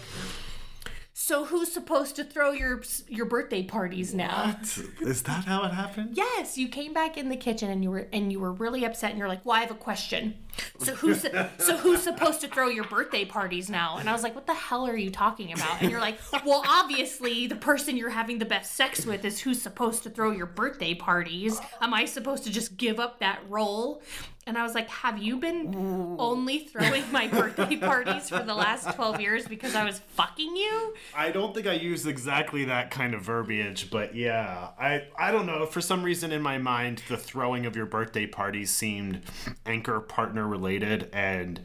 So 1.20 1.44
who's 1.44 1.72
supposed 1.72 2.14
to 2.16 2.24
throw 2.24 2.52
your 2.52 2.80
your 3.08 3.26
birthday 3.26 3.64
parties 3.64 4.14
now? 4.14 4.56
Is 5.00 5.22
that 5.24 5.46
how 5.46 5.64
it 5.64 5.72
happened? 5.72 6.16
Yes, 6.16 6.56
you 6.56 6.68
came 6.68 6.92
back 6.92 7.18
in 7.18 7.28
the 7.28 7.36
kitchen 7.36 7.70
and 7.70 7.82
you 7.82 7.90
were 7.90 8.06
and 8.12 8.30
you 8.30 8.38
were 8.38 8.52
really 8.52 8.84
upset 8.84 9.10
and 9.10 9.18
you're 9.18 9.26
like, 9.26 9.44
"Well, 9.44 9.56
I 9.56 9.60
have 9.62 9.72
a 9.72 9.74
question. 9.74 10.36
So 10.78 10.94
who's 10.94 11.22
so 11.58 11.76
who's 11.76 12.02
supposed 12.02 12.40
to 12.42 12.48
throw 12.48 12.68
your 12.68 12.84
birthday 12.84 13.24
parties 13.24 13.68
now?" 13.68 13.96
And 13.96 14.08
I 14.08 14.12
was 14.12 14.22
like, 14.22 14.36
"What 14.36 14.46
the 14.46 14.54
hell 14.54 14.86
are 14.86 14.96
you 14.96 15.10
talking 15.10 15.52
about?" 15.52 15.82
And 15.82 15.90
you're 15.90 16.00
like, 16.00 16.20
"Well, 16.46 16.62
obviously, 16.64 17.48
the 17.48 17.56
person 17.56 17.96
you're 17.96 18.10
having 18.10 18.38
the 18.38 18.44
best 18.44 18.76
sex 18.76 19.04
with 19.04 19.24
is 19.24 19.40
who's 19.40 19.60
supposed 19.60 20.04
to 20.04 20.10
throw 20.10 20.30
your 20.30 20.46
birthday 20.46 20.94
parties. 20.94 21.60
Am 21.80 21.94
I 21.94 22.04
supposed 22.04 22.44
to 22.44 22.50
just 22.50 22.76
give 22.76 23.00
up 23.00 23.18
that 23.18 23.40
role?" 23.48 24.02
And 24.48 24.56
I 24.56 24.62
was 24.62 24.74
like, 24.74 24.88
Have 24.88 25.18
you 25.18 25.36
been 25.36 26.16
only 26.18 26.60
throwing 26.60 27.04
my 27.12 27.28
birthday 27.28 27.76
parties 27.76 28.30
for 28.30 28.42
the 28.42 28.54
last 28.54 28.94
12 28.94 29.20
years 29.20 29.46
because 29.46 29.74
I 29.74 29.84
was 29.84 29.98
fucking 29.98 30.56
you? 30.56 30.94
I 31.14 31.30
don't 31.30 31.54
think 31.54 31.66
I 31.66 31.74
used 31.74 32.06
exactly 32.06 32.64
that 32.64 32.90
kind 32.90 33.12
of 33.12 33.20
verbiage, 33.20 33.90
but 33.90 34.16
yeah, 34.16 34.70
I 34.80 35.04
I 35.18 35.32
don't 35.32 35.44
know. 35.44 35.66
For 35.66 35.82
some 35.82 36.02
reason 36.02 36.32
in 36.32 36.40
my 36.40 36.56
mind, 36.56 37.02
the 37.08 37.18
throwing 37.18 37.66
of 37.66 37.76
your 37.76 37.84
birthday 37.84 38.26
parties 38.26 38.70
seemed 38.70 39.20
anchor 39.66 40.00
partner 40.00 40.48
related, 40.48 41.10
and 41.12 41.60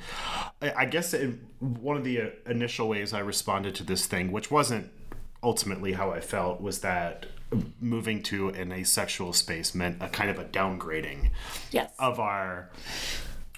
I, 0.62 0.74
I 0.80 0.86
guess 0.86 1.14
in 1.14 1.40
one 1.60 1.96
of 1.96 2.04
the 2.04 2.22
uh, 2.22 2.30
initial 2.48 2.90
ways 2.90 3.14
I 3.14 3.20
responded 3.20 3.76
to 3.76 3.84
this 3.84 4.08
thing, 4.08 4.34
which 4.34 4.52
wasn't 4.52 4.92
ultimately 5.42 5.94
how 5.94 6.12
I 6.12 6.20
felt, 6.20 6.60
was 6.60 6.80
that 6.80 7.28
moving 7.82 8.22
to 8.24 8.50
an 8.50 8.72
asexual 8.72 9.34
space 9.34 9.74
meant 9.76 10.02
a 10.02 10.08
kind 10.10 10.30
of 10.30 10.40
a 10.40 10.46
downgrading 10.46 11.30
Yes. 11.72 11.92
of 12.00 12.20
our 12.20 12.70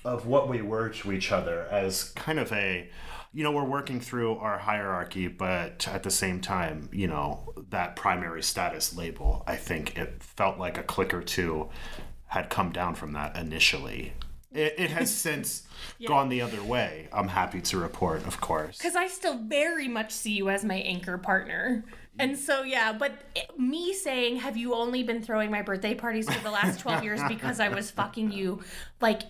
of 0.03 0.27
what 0.27 0.47
we 0.47 0.61
were 0.61 0.89
to 0.89 1.11
each 1.11 1.31
other 1.31 1.67
as 1.71 2.03
kind 2.11 2.37
of 2.39 2.51
a 2.51 2.89
you 3.33 3.43
know 3.43 3.51
we're 3.51 3.63
working 3.65 3.99
through 3.99 4.35
our 4.37 4.57
hierarchy 4.59 5.27
but 5.27 5.87
at 5.87 6.03
the 6.03 6.11
same 6.11 6.39
time 6.39 6.87
you 6.93 7.07
know 7.07 7.51
that 7.69 7.95
primary 7.95 8.43
status 8.43 8.95
label 8.95 9.43
i 9.47 9.55
think 9.55 9.97
it 9.97 10.21
felt 10.21 10.57
like 10.59 10.77
a 10.77 10.83
click 10.83 11.13
or 11.13 11.21
two 11.23 11.67
had 12.27 12.49
come 12.49 12.71
down 12.71 12.93
from 12.95 13.13
that 13.13 13.35
initially 13.35 14.13
it, 14.53 14.75
it 14.77 14.89
has 14.91 15.13
since 15.25 15.63
gone 16.07 16.29
the 16.29 16.41
other 16.41 16.63
way 16.63 17.09
i'm 17.11 17.27
happy 17.29 17.59
to 17.59 17.77
report 17.77 18.25
of 18.27 18.39
course 18.39 18.77
Because 18.77 18.95
I 18.95 19.07
still 19.07 19.37
very 19.39 19.87
much 19.87 20.11
see 20.11 20.33
you 20.33 20.49
as 20.49 20.63
my 20.63 20.75
anchor 20.75 21.17
partner. 21.17 21.83
And 22.17 22.37
so, 22.37 22.63
yeah, 22.63 22.93
but 22.93 23.11
me 23.57 23.93
saying, 23.93 24.37
Have 24.37 24.55
you 24.55 24.73
only 24.73 25.03
been 25.03 25.21
throwing 25.21 25.51
my 25.51 25.61
birthday 25.61 25.93
parties 25.93 26.31
for 26.31 26.41
the 26.43 26.51
last 26.51 26.79
12 26.79 27.03
years 27.03 27.21
because 27.27 27.59
I 27.59 27.69
was 27.69 27.91
fucking 27.91 28.31
you? 28.31 28.61
Like, 29.01 29.23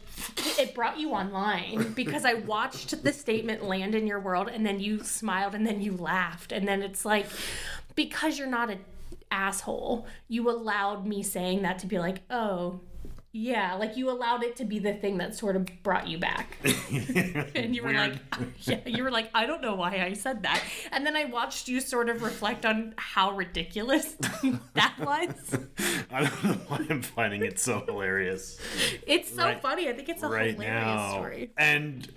it 0.60 0.76
brought 0.76 1.00
you 1.00 1.12
online 1.12 1.94
because 1.94 2.26
I 2.26 2.36
watched 2.36 3.04
the 3.04 3.12
statement 3.12 3.64
land 3.64 3.96
in 3.96 4.06
your 4.06 4.20
world 4.20 4.50
and 4.50 4.66
then 4.66 4.80
you 4.80 5.04
smiled 5.04 5.56
and 5.56 5.66
then 5.66 5.82
you 5.82 5.98
laughed. 5.98 6.52
And 6.52 6.68
then 6.68 6.84
it's 6.84 7.06
like, 7.06 7.26
because 7.96 8.38
you're 8.38 8.48
not 8.48 8.70
an 8.70 8.80
asshole, 9.32 10.06
you 10.28 10.50
allowed 10.50 11.08
me 11.08 11.24
saying 11.24 11.64
that 11.64 11.80
to 11.80 11.88
be 11.88 11.98
like, 11.98 12.22
Oh, 12.30 12.82
yeah, 13.38 13.74
like 13.76 13.98
you 13.98 14.10
allowed 14.10 14.44
it 14.44 14.56
to 14.56 14.64
be 14.66 14.80
the 14.80 14.94
thing 14.94 15.18
that 15.18 15.36
sort 15.36 15.58
of 15.58 15.68
brought 15.84 16.08
you 16.08 16.18
back. 16.18 16.56
and 16.64 17.76
you 17.76 17.84
were 17.84 17.90
Weird. 17.90 18.20
like, 18.32 18.48
yeah, 18.62 18.80
you 18.86 19.04
were 19.04 19.12
like, 19.12 19.30
I 19.34 19.46
don't 19.46 19.62
know 19.62 19.76
why 19.76 20.02
I 20.06 20.14
said 20.14 20.44
that. 20.44 20.64
And 20.92 21.06
then 21.06 21.18
I 21.18 21.26
watched 21.26 21.68
you 21.68 21.82
sort 21.82 22.08
of 22.08 22.24
reflect 22.24 22.66
on 22.66 22.94
how 22.96 23.32
ridiculous 23.36 24.14
that 24.74 24.96
was. 25.00 25.58
i 26.12 26.22
don't 26.24 26.44
know 26.46 26.54
why 26.70 26.86
i'm 26.90 27.02
finding 27.02 27.44
it 27.44 27.60
so 27.60 27.84
hilarious 27.86 28.58
It's 29.06 29.30
so 29.30 29.44
Right- 29.44 29.62
funny. 29.62 29.90
I 29.90 29.94
think 29.94 30.08
it's 30.08 30.24
a 30.24 30.30
right 30.30 30.52
hilarious 30.54 30.86
now. 30.86 31.10
story. 31.12 31.52
And 31.58 32.08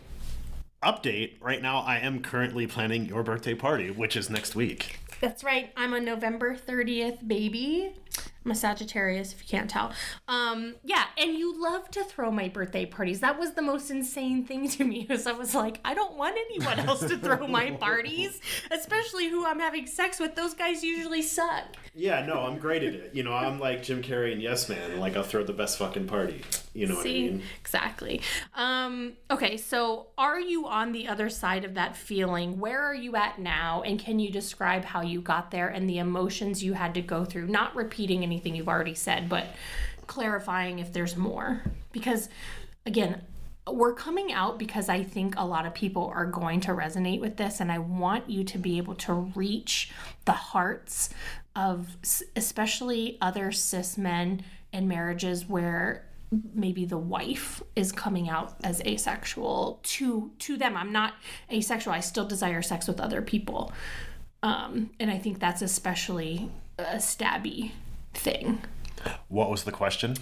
update 0.84 1.32
right 1.40 1.60
now, 1.60 1.78
I 1.80 1.98
am 1.98 2.22
currently 2.22 2.68
planning 2.68 3.06
your 3.06 3.24
birthday 3.24 3.54
party, 3.54 3.90
which 3.90 4.16
is 4.16 4.30
next 4.30 4.54
week. 4.54 5.00
That's 5.20 5.42
right. 5.42 5.72
I'm 5.76 5.94
a 5.94 6.00
November 6.00 6.54
30th 6.56 7.26
baby. 7.26 7.92
I'm 8.44 8.52
a 8.52 8.54
Sagittarius, 8.54 9.32
if 9.32 9.42
you 9.42 9.48
can't 9.48 9.68
tell. 9.68 9.92
Um, 10.26 10.76
yeah, 10.82 11.04
and 11.18 11.34
you 11.34 11.60
love 11.60 11.90
to 11.90 12.02
throw 12.04 12.30
my 12.30 12.48
birthday 12.48 12.86
parties. 12.86 13.20
That 13.20 13.38
was 13.38 13.52
the 13.52 13.62
most 13.62 13.90
insane 13.90 14.44
thing 14.44 14.68
to 14.70 14.84
me. 14.84 15.06
Was 15.10 15.26
I 15.26 15.32
was 15.32 15.54
like, 15.54 15.80
I 15.84 15.92
don't 15.92 16.16
want 16.16 16.36
anyone 16.38 16.78
else 16.80 17.00
to 17.00 17.18
throw 17.18 17.46
my 17.46 17.70
parties, 17.80 18.40
especially 18.70 19.28
who 19.28 19.44
I'm 19.44 19.60
having 19.60 19.86
sex 19.86 20.18
with. 20.18 20.34
Those 20.34 20.54
guys 20.54 20.82
usually 20.82 21.20
suck. 21.20 21.76
Yeah, 21.94 22.24
no, 22.24 22.40
I'm 22.46 22.58
great 22.58 22.82
at 22.84 22.94
it. 22.94 23.14
You 23.14 23.22
know, 23.22 23.32
I'm 23.32 23.58
like 23.58 23.82
Jim 23.82 24.02
Carrey 24.02 24.32
and 24.32 24.40
Yes 24.40 24.68
Man. 24.68 24.98
Like, 24.98 25.16
I'll 25.16 25.22
throw 25.24 25.44
the 25.44 25.52
best 25.52 25.78
fucking 25.78 26.06
party. 26.06 26.42
You 26.72 26.86
know 26.86 26.94
what 26.94 27.00
I 27.00 27.04
See, 27.04 27.28
mean? 27.30 27.42
exactly. 27.60 28.22
Um, 28.54 29.14
okay, 29.30 29.56
so 29.56 30.06
are 30.16 30.40
you 30.40 30.66
on 30.68 30.92
the 30.92 31.08
other 31.08 31.28
side 31.28 31.64
of 31.64 31.74
that 31.74 31.96
feeling? 31.96 32.60
Where 32.60 32.80
are 32.82 32.94
you 32.94 33.16
at 33.16 33.38
now? 33.38 33.82
And 33.82 33.98
can 33.98 34.20
you 34.20 34.30
describe 34.30 34.84
how 34.84 35.02
you 35.02 35.20
got 35.20 35.50
there 35.50 35.68
and 35.68 35.90
the 35.90 35.98
emotions 35.98 36.62
you 36.62 36.74
had 36.74 36.94
to 36.94 37.02
go 37.02 37.24
through? 37.24 37.48
Not 37.48 37.74
repeating 37.74 38.07
anything 38.24 38.54
you've 38.54 38.68
already 38.68 38.94
said, 38.94 39.28
but 39.28 39.46
clarifying 40.06 40.78
if 40.78 40.92
there's 40.92 41.16
more. 41.16 41.62
Because, 41.92 42.28
again, 42.86 43.22
we're 43.70 43.94
coming 43.94 44.32
out 44.32 44.58
because 44.58 44.88
I 44.88 45.02
think 45.02 45.34
a 45.36 45.44
lot 45.44 45.66
of 45.66 45.74
people 45.74 46.10
are 46.14 46.26
going 46.26 46.60
to 46.60 46.72
resonate 46.72 47.20
with 47.20 47.36
this, 47.36 47.60
and 47.60 47.70
I 47.70 47.78
want 47.78 48.28
you 48.28 48.44
to 48.44 48.58
be 48.58 48.78
able 48.78 48.94
to 48.96 49.12
reach 49.12 49.90
the 50.24 50.32
hearts 50.32 51.10
of 51.54 51.96
especially 52.36 53.18
other 53.20 53.52
cis 53.52 53.98
men 53.98 54.44
in 54.72 54.88
marriages 54.88 55.48
where 55.48 56.04
maybe 56.54 56.84
the 56.84 56.98
wife 56.98 57.62
is 57.74 57.90
coming 57.90 58.28
out 58.28 58.54
as 58.62 58.80
asexual 58.82 59.80
to 59.82 60.30
to 60.38 60.56
them. 60.56 60.76
I'm 60.76 60.92
not 60.92 61.14
asexual. 61.50 61.92
I 61.94 62.00
still 62.00 62.26
desire 62.26 62.60
sex 62.60 62.86
with 62.86 63.00
other 63.00 63.22
people. 63.22 63.72
Um 64.42 64.90
and 65.00 65.10
i 65.10 65.18
think 65.18 65.40
that's 65.40 65.62
especially 65.62 66.48
a 66.78 66.96
stabby 66.96 67.72
thing 68.14 68.60
What 69.28 69.50
was 69.50 69.64
the 69.64 69.72
question? 69.72 70.16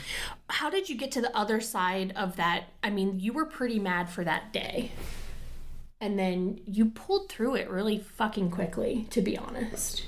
how 0.51 0.71
did 0.71 0.89
you 0.89 0.97
get 0.97 1.11
to 1.13 1.21
the 1.21 1.37
other 1.37 1.61
side 1.61 2.13
of 2.17 2.37
that 2.37 2.65
i 2.83 2.91
mean 2.91 3.19
you 3.19 3.33
were 3.33 3.47
pretty 3.47 3.79
mad 3.79 4.09
for 4.09 4.23
that 4.25 4.53
day 4.53 4.91
and 6.01 6.19
then 6.19 6.61
you 6.67 6.87
pulled 6.87 7.29
through 7.29 7.55
it 7.57 7.69
really 7.71 7.99
fucking 7.99 8.51
quickly 8.51 9.07
to 9.11 9.21
be 9.23 9.37
honest 9.37 10.05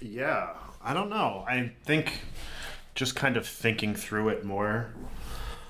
Yeah, 0.00 0.50
I 0.82 0.94
don't 0.94 1.10
know. 1.10 1.44
I 1.48 1.72
think 1.84 2.20
just 2.94 3.14
kind 3.16 3.36
of 3.36 3.46
thinking 3.46 3.94
through 3.94 4.28
it 4.30 4.44
more 4.44 4.92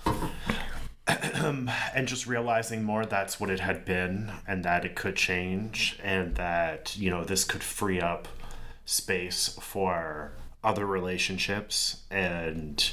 and 1.06 2.06
just 2.06 2.26
realizing 2.26 2.82
more 2.82 3.04
that's 3.06 3.40
what 3.40 3.50
it 3.50 3.60
had 3.60 3.84
been 3.84 4.30
and 4.46 4.64
that 4.64 4.84
it 4.84 4.94
could 4.94 5.16
change 5.16 5.98
and 6.02 6.34
that, 6.36 6.96
you 6.98 7.10
know, 7.10 7.24
this 7.24 7.44
could 7.44 7.62
free 7.62 8.00
up 8.00 8.28
space 8.84 9.58
for 9.60 10.32
other 10.62 10.86
relationships 10.86 12.02
and 12.10 12.92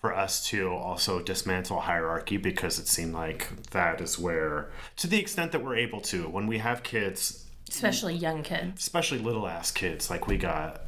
for 0.00 0.14
us 0.14 0.44
to 0.48 0.68
also 0.68 1.20
dismantle 1.22 1.80
hierarchy 1.80 2.36
because 2.36 2.78
it 2.78 2.88
seemed 2.88 3.14
like 3.14 3.70
that 3.70 4.00
is 4.00 4.18
where 4.18 4.70
to 4.96 5.06
the 5.06 5.18
extent 5.18 5.52
that 5.52 5.62
we're 5.62 5.76
able 5.76 6.00
to 6.00 6.28
when 6.28 6.46
we 6.46 6.58
have 6.58 6.82
kids 6.82 7.46
especially 7.68 8.14
young 8.14 8.42
kids 8.42 8.80
especially 8.80 9.18
little 9.18 9.46
ass 9.46 9.70
kids 9.70 10.10
like 10.10 10.26
we 10.26 10.36
got 10.36 10.82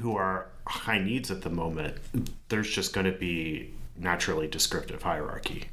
who 0.00 0.16
are 0.16 0.48
high 0.66 0.98
needs 0.98 1.30
at 1.30 1.42
the 1.42 1.50
moment, 1.50 1.96
there's 2.48 2.70
just 2.70 2.92
going 2.92 3.06
to 3.06 3.18
be 3.18 3.74
naturally 3.96 4.46
descriptive 4.46 5.02
hierarchy 5.02 5.68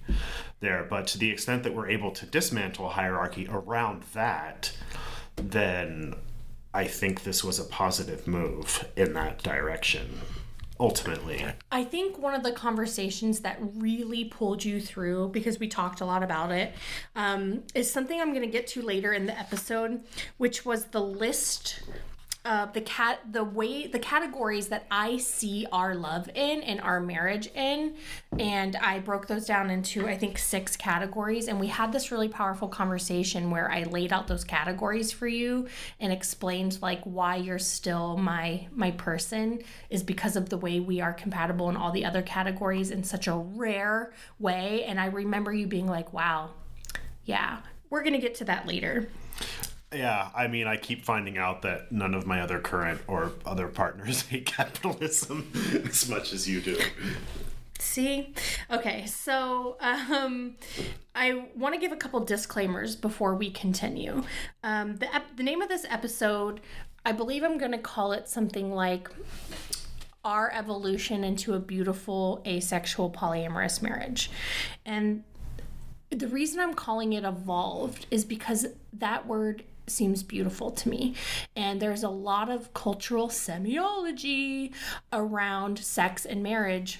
there. 0.60 0.86
But 0.90 1.08
to 1.08 1.18
the 1.18 1.30
extent 1.30 1.64
that 1.64 1.74
we're 1.74 1.90
able 1.90 2.12
to 2.12 2.26
dismantle 2.26 2.90
hierarchy 2.90 3.48
around 3.50 4.04
that, 4.14 4.72
then 5.36 6.16
I 6.76 6.88
think 6.88 7.24
this 7.24 7.42
was 7.42 7.58
a 7.58 7.64
positive 7.64 8.28
move 8.28 8.86
in 8.98 9.14
that 9.14 9.42
direction. 9.42 10.20
Ultimately, 10.78 11.46
I 11.72 11.86
think 11.86 12.20
one 12.20 12.34
of 12.34 12.44
the 12.44 12.52
conversations 12.52 13.40
that 13.40 13.58
really 13.62 14.26
pulled 14.26 14.66
you 14.66 14.82
through, 14.82 15.30
because 15.30 15.58
we 15.58 15.70
talked 15.70 16.02
a 16.02 16.06
lot 16.06 16.22
about 16.22 16.52
it, 16.52 16.74
um, 17.16 17.64
is 17.74 17.90
something 17.90 18.20
I'm 18.20 18.34
going 18.34 18.42
to 18.42 18.52
get 18.52 18.68
to 18.68 18.82
later 18.82 19.14
in 19.14 19.26
the 19.26 19.40
episode, 19.40 20.02
which 20.36 20.66
was 20.66 20.88
the 20.88 21.00
list. 21.00 21.80
Uh, 22.46 22.68
the 22.74 22.82
cat 22.82 23.22
the 23.32 23.44
way 23.44 23.88
the 23.88 23.98
categories 23.98 24.68
that 24.68 24.86
I 24.92 25.18
see 25.18 25.66
our 25.72 25.96
love 25.96 26.30
in 26.36 26.62
and 26.62 26.80
our 26.80 27.00
marriage 27.00 27.48
in 27.56 27.96
and 28.38 28.76
I 28.76 29.00
broke 29.00 29.26
those 29.26 29.48
down 29.48 29.72
into 29.72 30.08
I 30.08 30.16
think 30.16 30.38
six 30.38 30.78
categories 30.78 31.48
and 31.48 31.60
we 31.60 31.66
had 31.66 31.92
this 31.92 32.12
really 32.12 32.30
powerful 32.30 32.68
conversation 32.68 33.50
where 33.50 33.72
I 33.72 33.82
laid 33.86 34.14
out 34.14 34.28
those 34.28 34.44
categories 34.44 35.12
for 35.12 35.28
you 35.28 35.68
and 36.00 36.14
explained 36.14 36.78
like 36.84 37.02
why 37.02 37.38
you're 37.38 37.58
still 37.58 38.16
my 38.16 38.68
my 38.72 38.92
person 38.92 39.64
is 39.90 40.04
because 40.04 40.36
of 40.36 40.50
the 40.50 40.58
way 40.60 40.80
we 40.80 41.02
are 41.02 41.14
compatible 41.14 41.68
in 41.72 41.76
all 41.76 41.92
the 41.92 42.06
other 42.06 42.22
categories 42.22 42.92
in 42.92 43.04
such 43.04 43.26
a 43.26 43.36
rare 43.36 44.14
way 44.38 44.84
and 44.84 45.00
I 45.00 45.08
remember 45.08 45.52
you 45.52 45.66
being 45.66 45.88
like 45.88 46.14
wow 46.14 46.52
yeah 47.24 47.62
we're 47.90 48.04
to 48.04 48.20
get 48.20 48.36
to 48.36 48.46
that 48.46 48.68
later 48.68 49.10
yeah, 49.96 50.30
I 50.36 50.48
mean, 50.48 50.68
I 50.68 50.78
keep 50.78 51.04
finding 51.04 51.38
out 51.38 51.62
that 51.64 51.92
none 51.92 52.14
of 52.14 52.26
my 52.26 52.42
other 52.42 52.60
current 52.60 53.02
or 53.08 53.32
other 53.46 53.68
partners 53.68 54.22
hate 54.28 54.46
capitalism 54.46 55.52
as 55.88 56.10
much 56.10 56.34
as 56.34 56.48
you 56.48 56.62
do. 56.62 56.78
See? 57.80 58.34
Okay, 58.72 59.06
so 59.06 59.78
um, 59.80 60.56
I 61.14 61.46
want 61.56 61.76
to 61.76 61.80
give 61.80 61.92
a 61.92 61.96
couple 61.96 62.20
disclaimers 62.22 62.96
before 62.96 63.36
we 63.36 63.52
continue. 63.52 64.24
Um, 64.64 64.98
the, 64.98 65.14
ep- 65.14 65.36
the 65.36 65.44
name 65.44 65.62
of 65.62 65.70
this 65.70 65.86
episode, 65.90 66.62
I 67.06 67.12
believe 67.12 67.44
I'm 67.44 67.58
going 67.58 67.74
to 67.74 67.78
call 67.78 68.12
it 68.12 68.28
something 68.30 68.74
like 68.74 69.10
our 70.24 70.52
evolution 70.52 71.24
into 71.24 71.54
a 71.54 71.60
beautiful 71.60 72.42
asexual 72.48 73.12
polyamorous 73.12 73.82
marriage. 73.82 74.32
And 74.86 75.24
the 76.10 76.28
reason 76.28 76.60
I'm 76.60 76.74
calling 76.74 77.14
it 77.14 77.24
evolved 77.24 78.08
is 78.10 78.26
because 78.26 78.66
that 78.94 79.28
word 79.28 79.64
seems 79.88 80.24
beautiful 80.24 80.72
to 80.72 80.90
me. 80.90 81.16
And 81.56 81.82
there's 81.82 82.04
a 82.04 82.10
lot 82.10 82.50
of 82.50 82.74
cultural 82.74 83.28
semiology 83.30 84.74
around 85.14 85.80
sex 85.80 86.26
and 86.26 86.44
marriage. 86.44 87.00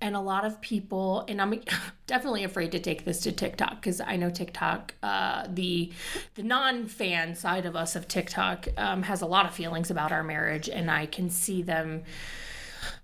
And 0.00 0.14
a 0.14 0.20
lot 0.20 0.44
of 0.44 0.60
people, 0.60 1.24
and 1.26 1.42
I'm 1.42 1.60
definitely 2.06 2.44
afraid 2.44 2.70
to 2.72 2.78
take 2.78 3.04
this 3.04 3.20
to 3.22 3.32
TikTok 3.32 3.76
because 3.76 4.00
I 4.00 4.16
know 4.16 4.30
TikTok, 4.30 4.94
uh, 5.02 5.48
the 5.48 5.90
the 6.36 6.44
non-fan 6.44 7.34
side 7.34 7.66
of 7.66 7.74
us 7.74 7.96
of 7.96 8.06
TikTok, 8.06 8.68
um, 8.76 9.02
has 9.02 9.22
a 9.22 9.26
lot 9.26 9.44
of 9.44 9.54
feelings 9.54 9.90
about 9.90 10.12
our 10.12 10.22
marriage, 10.22 10.68
and 10.68 10.88
I 10.88 11.06
can 11.06 11.30
see 11.30 11.62
them 11.62 12.04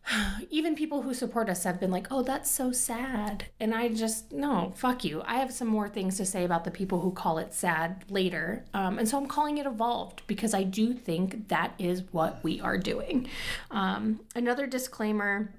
even 0.51 0.75
people 0.75 1.03
who 1.03 1.15
support 1.15 1.49
us 1.49 1.65
have 1.65 1.81
been 1.81 1.91
like, 1.91 2.07
oh, 2.11 2.23
that's 2.23 2.51
so 2.51 2.73
sad. 2.73 3.47
And 3.61 3.75
I 3.75 3.89
just, 3.89 4.33
no, 4.33 4.73
fuck 4.77 5.05
you. 5.05 5.23
I 5.27 5.37
have 5.37 5.53
some 5.53 5.69
more 5.69 5.89
things 5.89 6.17
to 6.19 6.27
say 6.27 6.45
about 6.45 6.65
the 6.65 6.71
people 6.71 7.01
who 7.01 7.11
call 7.13 7.39
it 7.39 7.53
sad 7.53 8.05
later. 8.09 8.65
Um, 8.75 8.99
and 8.99 9.09
so 9.09 9.19
I'm 9.19 9.27
calling 9.27 9.59
it 9.59 9.67
evolved 9.67 10.23
because 10.27 10.55
I 10.55 10.63
do 10.63 10.93
think 10.93 11.49
that 11.49 11.75
is 11.79 12.03
what 12.13 12.43
we 12.43 12.61
are 12.61 12.79
doing. 12.79 13.29
Um, 13.71 14.21
another 14.35 14.67
disclaimer 14.67 15.51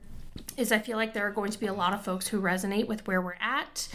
is 0.57 0.71
I 0.71 0.79
feel 0.79 0.97
like 0.97 1.13
there 1.13 1.25
are 1.25 1.31
going 1.31 1.51
to 1.51 1.59
be 1.59 1.67
a 1.67 1.73
lot 1.73 1.93
of 1.93 2.03
folks 2.03 2.27
who 2.27 2.41
resonate 2.41 2.87
with 2.87 3.07
where 3.07 3.21
we're 3.21 3.37
at. 3.39 3.87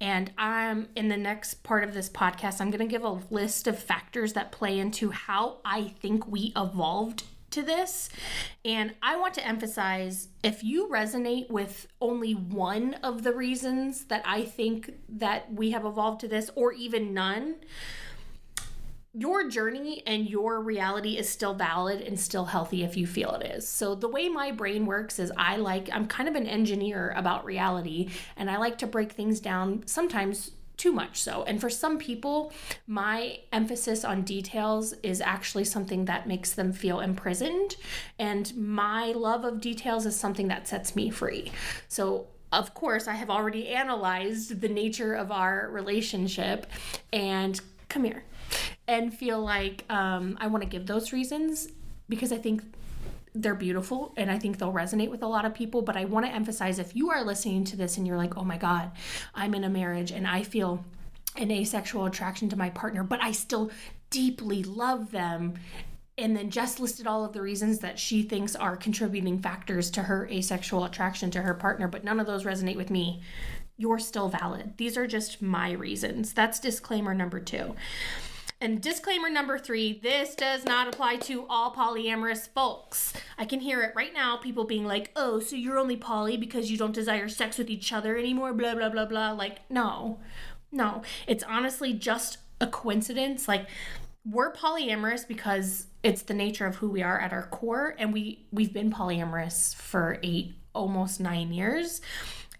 And 0.00 0.32
I'm 0.36 0.88
in 0.96 1.08
the 1.08 1.16
next 1.16 1.62
part 1.62 1.84
of 1.84 1.94
this 1.94 2.08
podcast, 2.08 2.60
I'm 2.60 2.70
going 2.70 2.80
to 2.80 2.90
give 2.90 3.04
a 3.04 3.20
list 3.30 3.66
of 3.66 3.78
factors 3.78 4.32
that 4.32 4.52
play 4.52 4.78
into 4.78 5.10
how 5.10 5.58
I 5.64 5.94
think 6.00 6.26
we 6.26 6.52
evolved 6.56 7.24
to 7.54 7.62
this. 7.62 8.10
And 8.64 8.94
I 9.02 9.16
want 9.16 9.34
to 9.34 9.46
emphasize 9.46 10.28
if 10.42 10.62
you 10.62 10.88
resonate 10.88 11.50
with 11.50 11.86
only 12.00 12.32
one 12.32 12.94
of 13.02 13.22
the 13.22 13.32
reasons 13.32 14.04
that 14.06 14.22
I 14.24 14.42
think 14.42 14.92
that 15.08 15.52
we 15.52 15.70
have 15.70 15.84
evolved 15.84 16.20
to 16.20 16.28
this, 16.28 16.50
or 16.54 16.72
even 16.72 17.14
none, 17.14 17.56
your 19.16 19.48
journey 19.48 20.02
and 20.06 20.28
your 20.28 20.60
reality 20.60 21.16
is 21.16 21.28
still 21.28 21.54
valid 21.54 22.00
and 22.00 22.18
still 22.18 22.46
healthy 22.46 22.82
if 22.82 22.96
you 22.96 23.06
feel 23.06 23.30
it 23.34 23.46
is. 23.46 23.66
So 23.68 23.94
the 23.94 24.08
way 24.08 24.28
my 24.28 24.50
brain 24.50 24.86
works 24.86 25.20
is 25.20 25.30
I 25.36 25.56
like 25.56 25.88
I'm 25.92 26.08
kind 26.08 26.28
of 26.28 26.34
an 26.34 26.48
engineer 26.48 27.14
about 27.16 27.44
reality 27.44 28.10
and 28.36 28.50
I 28.50 28.56
like 28.56 28.78
to 28.78 28.88
break 28.88 29.12
things 29.12 29.38
down 29.38 29.84
sometimes 29.86 30.50
too 30.76 30.92
much 30.92 31.20
so. 31.20 31.44
And 31.44 31.60
for 31.60 31.70
some 31.70 31.98
people, 31.98 32.52
my 32.86 33.38
emphasis 33.52 34.04
on 34.04 34.22
details 34.22 34.92
is 35.02 35.20
actually 35.20 35.64
something 35.64 36.06
that 36.06 36.26
makes 36.26 36.52
them 36.52 36.72
feel 36.72 37.00
imprisoned. 37.00 37.76
And 38.18 38.54
my 38.56 39.12
love 39.12 39.44
of 39.44 39.60
details 39.60 40.06
is 40.06 40.16
something 40.16 40.48
that 40.48 40.66
sets 40.66 40.96
me 40.96 41.10
free. 41.10 41.52
So, 41.88 42.26
of 42.52 42.74
course, 42.74 43.08
I 43.08 43.14
have 43.14 43.30
already 43.30 43.68
analyzed 43.68 44.60
the 44.60 44.68
nature 44.68 45.14
of 45.14 45.32
our 45.32 45.68
relationship 45.70 46.66
and 47.12 47.60
come 47.88 48.04
here 48.04 48.24
and 48.86 49.12
feel 49.12 49.40
like 49.40 49.84
um, 49.90 50.36
I 50.40 50.46
want 50.46 50.62
to 50.62 50.68
give 50.68 50.86
those 50.86 51.12
reasons 51.12 51.68
because 52.08 52.32
I 52.32 52.36
think 52.36 52.62
they're 53.34 53.54
beautiful 53.54 54.14
and 54.16 54.30
I 54.30 54.38
think 54.38 54.58
they'll 54.58 54.72
resonate 54.72 55.10
with 55.10 55.22
a 55.22 55.28
lot 55.28 55.44
of 55.44 55.54
people. 55.54 55.82
But 55.82 55.96
I 55.96 56.04
want 56.04 56.26
to 56.26 56.32
emphasize 56.32 56.78
if 56.78 56.94
you 56.94 57.10
are 57.10 57.24
listening 57.24 57.64
to 57.64 57.76
this 57.76 57.96
and 57.96 58.06
you're 58.06 58.16
like, 58.16 58.36
oh 58.36 58.44
my 58.44 58.56
God, 58.56 58.92
I'm 59.34 59.54
in 59.54 59.64
a 59.64 59.68
marriage 59.68 60.12
and 60.12 60.26
I 60.26 60.42
feel 60.42 60.84
an 61.36 61.50
asexual 61.50 62.06
attraction 62.06 62.48
to 62.50 62.56
my 62.56 62.70
partner, 62.70 63.02
but 63.02 63.22
I 63.22 63.32
still 63.32 63.70
deeply 64.10 64.62
love 64.62 65.10
them. 65.10 65.54
And 66.16 66.36
then 66.36 66.50
Jess 66.50 66.78
listed 66.78 67.08
all 67.08 67.24
of 67.24 67.32
the 67.32 67.42
reasons 67.42 67.80
that 67.80 67.98
she 67.98 68.22
thinks 68.22 68.54
are 68.54 68.76
contributing 68.76 69.40
factors 69.40 69.90
to 69.92 70.04
her 70.04 70.28
asexual 70.28 70.84
attraction 70.84 71.32
to 71.32 71.42
her 71.42 71.54
partner, 71.54 71.88
but 71.88 72.04
none 72.04 72.20
of 72.20 72.26
those 72.26 72.44
resonate 72.44 72.76
with 72.76 72.90
me. 72.90 73.20
You're 73.76 73.98
still 73.98 74.28
valid. 74.28 74.74
These 74.76 74.96
are 74.96 75.08
just 75.08 75.42
my 75.42 75.72
reasons. 75.72 76.32
That's 76.32 76.60
disclaimer 76.60 77.14
number 77.14 77.40
two. 77.40 77.74
And 78.64 78.80
disclaimer 78.80 79.28
number 79.28 79.58
three 79.58 80.00
this 80.02 80.34
does 80.34 80.64
not 80.64 80.88
apply 80.88 81.16
to 81.16 81.44
all 81.50 81.74
polyamorous 81.74 82.48
folks. 82.48 83.12
I 83.36 83.44
can 83.44 83.60
hear 83.60 83.82
it 83.82 83.92
right 83.94 84.14
now 84.14 84.38
people 84.38 84.64
being 84.64 84.86
like, 84.86 85.10
oh, 85.14 85.38
so 85.38 85.54
you're 85.54 85.78
only 85.78 85.98
poly 85.98 86.38
because 86.38 86.70
you 86.70 86.78
don't 86.78 86.94
desire 86.94 87.28
sex 87.28 87.58
with 87.58 87.68
each 87.68 87.92
other 87.92 88.16
anymore, 88.16 88.54
blah, 88.54 88.74
blah, 88.74 88.88
blah, 88.88 89.04
blah. 89.04 89.32
Like, 89.32 89.70
no, 89.70 90.18
no. 90.72 91.02
It's 91.26 91.44
honestly 91.44 91.92
just 91.92 92.38
a 92.58 92.66
coincidence. 92.66 93.46
Like, 93.46 93.66
we're 94.24 94.54
polyamorous 94.54 95.28
because 95.28 95.88
it's 96.02 96.22
the 96.22 96.32
nature 96.32 96.64
of 96.64 96.76
who 96.76 96.88
we 96.88 97.02
are 97.02 97.20
at 97.20 97.34
our 97.34 97.48
core 97.48 97.94
and 97.98 98.14
we 98.14 98.46
we've 98.50 98.72
been 98.72 98.90
polyamorous 98.90 99.74
for 99.74 100.18
8 100.22 100.54
almost 100.74 101.20
9 101.20 101.52
years 101.52 102.00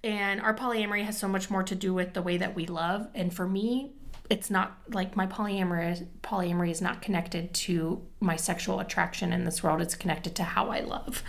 and 0.03 0.43
our 0.43 0.55
polyamory 0.55 1.03
has 1.03 1.17
so 1.17 1.27
much 1.27 1.49
more 1.49 1.63
to 1.63 1.75
do 1.75 1.95
with 1.95 2.13
the 2.13 2.21
way 2.21 2.37
that 2.37 2.55
we 2.55 2.67
love 2.67 3.09
and 3.15 3.33
for 3.33 3.49
me 3.49 3.94
it's 4.31 4.51
not 4.51 4.79
like 4.89 5.17
my 5.17 5.27
polyamory 5.27 6.07
polyamory 6.23 6.71
is 6.71 6.81
not 6.81 7.03
connected 7.03 7.53
to 7.53 8.01
my 8.21 8.37
sexual 8.37 8.81
attraction 8.81 9.33
in 9.33 9.45
this 9.45 9.63
world 9.63 9.81
it's 9.81 9.95
connected 9.95 10.35
to 10.35 10.43
how 10.43 10.71
i 10.71 10.81
love 10.81 11.23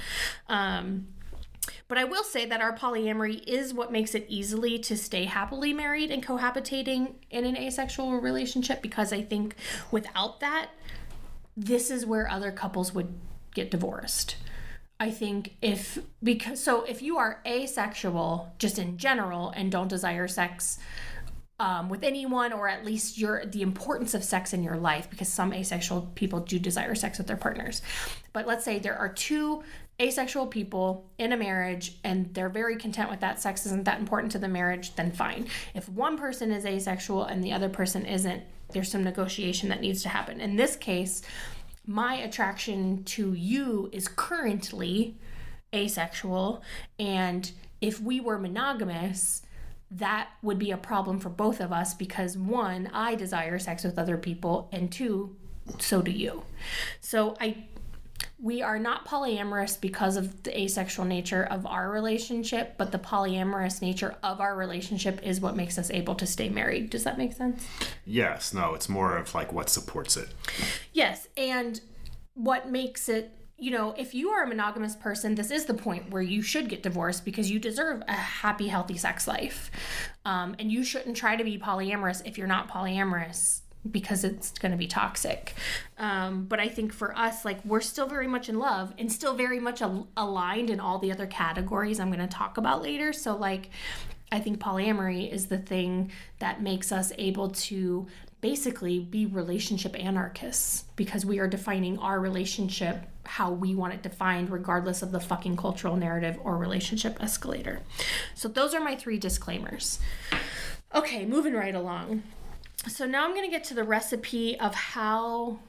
um, 0.49 1.07
but 1.87 1.97
I 1.97 2.03
will 2.03 2.23
say 2.23 2.45
that 2.45 2.61
our 2.61 2.75
polyamory 2.75 3.43
is 3.45 3.73
what 3.73 3.91
makes 3.91 4.15
it 4.15 4.25
easily 4.27 4.79
to 4.79 4.97
stay 4.97 5.25
happily 5.25 5.73
married 5.73 6.11
and 6.11 6.25
cohabitating 6.25 7.13
in 7.29 7.45
an 7.45 7.55
asexual 7.55 8.19
relationship 8.19 8.81
because 8.81 9.13
I 9.13 9.21
think 9.21 9.55
without 9.91 10.39
that, 10.39 10.69
this 11.55 11.91
is 11.91 12.05
where 12.05 12.29
other 12.29 12.51
couples 12.51 12.93
would 12.93 13.13
get 13.53 13.71
divorced. 13.71 14.35
I 14.99 15.11
think 15.11 15.55
if 15.61 15.99
because 16.23 16.63
so 16.63 16.83
if 16.83 17.01
you 17.01 17.17
are 17.17 17.41
asexual 17.45 18.53
just 18.57 18.79
in 18.79 18.97
general 18.97 19.49
and 19.49 19.71
don't 19.71 19.89
desire 19.89 20.27
sex 20.27 20.79
um, 21.59 21.89
with 21.89 22.03
anyone 22.03 22.51
or 22.51 22.67
at 22.67 22.85
least 22.85 23.17
your 23.17 23.45
the 23.45 23.61
importance 23.61 24.13
of 24.13 24.23
sex 24.23 24.53
in 24.53 24.61
your 24.61 24.75
life 24.75 25.09
because 25.09 25.29
some 25.29 25.53
asexual 25.53 26.11
people 26.15 26.41
do 26.41 26.59
desire 26.59 26.95
sex 26.95 27.17
with 27.17 27.27
their 27.27 27.37
partners. 27.37 27.81
But 28.33 28.45
let's 28.45 28.65
say 28.65 28.79
there 28.79 28.97
are 28.97 29.09
two 29.09 29.63
asexual 29.99 30.47
people 30.47 31.09
in 31.17 31.31
a 31.31 31.37
marriage 31.37 31.97
and 32.03 32.33
they're 32.33 32.49
very 32.49 32.75
content 32.75 33.09
with 33.09 33.21
that. 33.21 33.41
Sex 33.41 33.65
isn't 33.65 33.85
that 33.85 33.99
important 33.99 34.33
to 34.33 34.39
the 34.39 34.49
marriage 34.49 34.95
then 34.95 35.11
fine. 35.11 35.47
If 35.73 35.87
one 35.87 36.17
person 36.17 36.51
is 36.51 36.65
asexual 36.65 37.23
and 37.23 37.43
the 37.43 37.53
other 37.53 37.69
person 37.69 38.05
isn't 38.05 38.43
there's 38.73 38.91
some 38.91 39.03
negotiation 39.03 39.69
that 39.69 39.79
needs 39.79 40.03
to 40.03 40.09
happen. 40.09 40.41
In 40.41 40.57
this 40.57 40.75
case 40.75 41.21
my 41.87 42.15
attraction 42.15 43.03
to 43.03 43.33
you 43.33 43.89
is 43.93 44.07
currently 44.09 45.15
asexual 45.73 46.63
and 46.99 47.51
if 47.79 48.01
we 48.01 48.19
were 48.19 48.39
monogamous 48.39 49.43
that 49.91 50.29
would 50.41 50.59
be 50.59 50.71
a 50.71 50.77
problem 50.77 51.19
for 51.19 51.29
both 51.29 51.59
of 51.59 51.71
us 51.71 51.93
because 51.93 52.37
one, 52.37 52.89
I 52.93 53.15
desire 53.15 53.59
sex 53.59 53.83
with 53.83 53.99
other 53.99 54.17
people, 54.17 54.69
and 54.71 54.91
two, 54.91 55.35
so 55.79 56.01
do 56.01 56.11
you. 56.11 56.43
So 57.01 57.35
I 57.39 57.65
we 58.39 58.61
are 58.61 58.77
not 58.77 59.07
polyamorous 59.07 59.79
because 59.79 60.17
of 60.17 60.43
the 60.43 60.59
asexual 60.59 61.05
nature 61.05 61.43
of 61.43 61.65
our 61.65 61.89
relationship, 61.89 62.75
but 62.77 62.91
the 62.91 62.99
polyamorous 62.99 63.81
nature 63.81 64.15
of 64.23 64.41
our 64.41 64.55
relationship 64.55 65.19
is 65.23 65.39
what 65.39 65.55
makes 65.55 65.77
us 65.77 65.89
able 65.89 66.15
to 66.15 66.25
stay 66.25 66.49
married. 66.49 66.89
Does 66.89 67.03
that 67.05 67.17
make 67.17 67.33
sense? 67.33 67.65
Yes, 68.05 68.53
no, 68.53 68.73
it's 68.73 68.89
more 68.89 69.17
of 69.17 69.33
like 69.33 69.53
what 69.53 69.69
supports 69.69 70.17
it. 70.17 70.29
Yes, 70.93 71.27
and 71.37 71.79
what 72.33 72.69
makes 72.69 73.07
it 73.07 73.31
you 73.57 73.71
know, 73.71 73.93
if 73.97 74.13
you 74.13 74.29
are 74.29 74.43
a 74.43 74.47
monogamous 74.47 74.95
person, 74.95 75.35
this 75.35 75.49
is 75.49 75.65
the 75.65 75.73
point 75.73 76.09
where 76.09 76.21
you 76.21 76.41
should 76.41 76.67
get 76.67 76.83
divorced 76.83 77.23
because 77.23 77.49
you 77.49 77.57
deserve 77.57 78.03
a 78.07 78.13
happy, 78.13 78.67
healthy 78.67 78.97
sex 78.97 79.27
life. 79.27 79.71
Um, 80.25 80.55
and 80.59 80.71
you 80.71 80.83
shouldn't 80.83 81.15
try 81.15 81.35
to 81.35 81.43
be 81.43 81.57
polyamorous 81.57 82.21
if 82.25 82.37
you're 82.37 82.47
not 82.47 82.69
polyamorous 82.69 83.61
because 83.89 84.23
it's 84.23 84.51
going 84.51 84.71
to 84.71 84.77
be 84.77 84.87
toxic. 84.87 85.53
Um, 85.97 86.45
but 86.45 86.59
I 86.59 86.67
think 86.67 86.91
for 86.91 87.15
us, 87.17 87.45
like, 87.45 87.63
we're 87.63 87.81
still 87.81 88.07
very 88.07 88.27
much 88.27 88.49
in 88.49 88.59
love 88.59 88.93
and 88.97 89.11
still 89.11 89.35
very 89.35 89.59
much 89.59 89.81
al- 89.81 90.07
aligned 90.17 90.69
in 90.69 90.79
all 90.79 90.99
the 90.99 91.11
other 91.11 91.27
categories 91.27 91.99
I'm 91.99 92.11
going 92.11 92.27
to 92.27 92.27
talk 92.27 92.57
about 92.57 92.81
later. 92.81 93.13
So, 93.13 93.37
like, 93.37 93.69
I 94.31 94.39
think 94.39 94.59
polyamory 94.59 95.31
is 95.31 95.47
the 95.47 95.59
thing 95.59 96.11
that 96.39 96.61
makes 96.61 96.91
us 96.91 97.13
able 97.17 97.49
to 97.51 98.07
basically 98.41 98.99
be 98.99 99.25
relationship 99.25 99.97
anarchists 99.97 100.83
because 100.95 101.25
we 101.25 101.39
are 101.39 101.47
defining 101.47 101.97
our 101.99 102.19
relationship 102.19 103.07
how 103.27 103.51
we 103.51 103.75
want 103.75 103.93
it 103.93 104.01
defined, 104.01 104.49
regardless 104.49 105.01
of 105.01 105.11
the 105.11 105.19
fucking 105.19 105.57
cultural 105.57 105.95
narrative 105.95 106.37
or 106.43 106.57
relationship 106.57 107.21
escalator. 107.21 107.81
So, 108.33 108.47
those 108.47 108.73
are 108.73 108.79
my 108.79 108.95
three 108.95 109.17
disclaimers. 109.17 109.99
Okay, 110.93 111.25
moving 111.25 111.53
right 111.53 111.75
along. 111.75 112.23
So, 112.87 113.05
now 113.05 113.25
I'm 113.25 113.33
going 113.33 113.45
to 113.45 113.51
get 113.51 113.63
to 113.65 113.73
the 113.73 113.83
recipe 113.83 114.59
of 114.59 114.73
how 114.73 115.59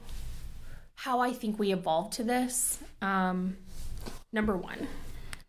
how 0.95 1.19
I 1.19 1.31
think 1.31 1.59
we 1.59 1.71
evolved 1.71 2.13
to 2.13 2.23
this. 2.23 2.79
Um, 3.01 3.57
number 4.33 4.57
one, 4.57 4.87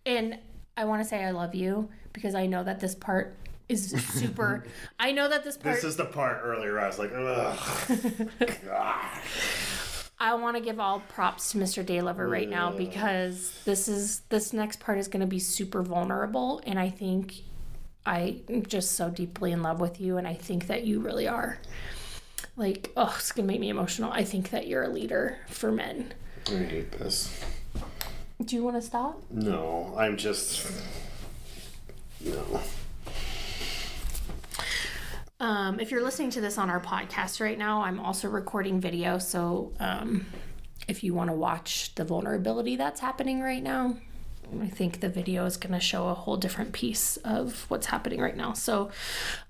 and 0.05 0.39
I 0.77 0.85
want 0.85 1.03
to 1.03 1.09
say 1.09 1.25
I 1.25 1.31
love 1.31 1.55
you 1.55 1.89
because 2.13 2.35
I 2.35 2.47
know 2.47 2.65
that 2.65 2.81
this 2.81 2.95
part 2.95 3.35
is 3.69 3.91
super. 3.91 4.65
I 4.99 5.13
know 5.13 5.29
that 5.29 5.45
this 5.45 5.57
part. 5.57 5.77
This 5.77 5.85
is 5.85 5.97
the 5.97 6.05
part 6.05 6.41
earlier 6.43 6.81
I 6.81 6.87
was 6.87 6.99
like, 6.99 7.13
ugh. 7.15 7.59
I 10.21 10.35
want 10.35 10.57
to 10.57 10.63
give 10.63 10.81
all 10.81 11.01
props 11.09 11.53
to 11.53 11.59
Mr. 11.59 11.85
Daylover 11.85 12.29
right 12.29 12.49
now 12.49 12.73
because 12.73 13.53
this 13.65 13.87
is 13.87 14.21
this 14.31 14.53
next 14.53 14.81
part 14.81 14.99
is 14.99 15.07
going 15.07 15.21
to 15.21 15.27
be 15.27 15.39
super 15.39 15.83
vulnerable, 15.83 16.61
and 16.67 16.79
I 16.79 16.91
think 16.91 17.35
I'm 18.05 18.65
just 18.67 18.93
so 18.93 19.11
deeply 19.11 19.53
in 19.53 19.63
love 19.63 19.81
with 19.81 20.01
you, 20.01 20.17
and 20.17 20.27
I 20.27 20.35
think 20.35 20.67
that 20.69 20.85
you 20.85 21.01
really 21.01 21.29
are. 21.29 21.59
Like, 22.57 22.91
oh, 22.97 23.15
it's 23.17 23.31
gonna 23.31 23.47
make 23.47 23.61
me 23.61 23.69
emotional. 23.69 24.11
I 24.11 24.25
think 24.25 24.51
that 24.51 24.67
you're 24.67 24.83
a 24.83 24.89
leader 24.89 25.39
for 25.47 25.71
men. 25.71 26.13
I 26.49 26.57
hate 26.57 26.93
this. 26.93 27.45
Do 28.43 28.57
you 28.57 28.65
want 28.65 28.77
to 28.77 28.83
stop? 28.83 29.23
No, 29.31 29.95
I'm 29.97 30.17
just. 30.17 30.69
No. 32.25 32.61
Um, 35.41 35.79
if 35.79 35.91
you're 35.93 36.03
listening 36.03 36.31
to 36.31 36.41
this 36.41 36.59
on 36.59 36.69
our 36.69 36.81
podcast 36.81 37.41
right 37.41 37.57
now, 37.57 37.83
I'm 37.83 38.01
also 38.01 38.29
recording 38.29 38.81
video. 38.81 39.19
So 39.19 39.73
um, 39.79 40.27
if 40.89 41.05
you 41.05 41.15
want 41.15 41.31
to 41.31 41.35
watch 41.35 41.95
the 41.95 42.05
vulnerability 42.05 42.75
that's 42.75 43.01
happening 43.01 43.41
right 43.41 43.63
now, 43.63 43.97
I 44.61 44.67
think 44.67 45.01
the 45.01 45.09
video 45.09 45.45
is 45.45 45.57
going 45.57 45.75
to 45.75 45.81
show 45.81 46.09
a 46.09 46.15
whole 46.15 46.39
different 46.39 46.73
piece 46.73 47.19
of 47.19 47.67
what's 47.69 47.87
happening 47.87 48.19
right 48.21 48.37
now. 48.37 48.55
So, 48.55 48.91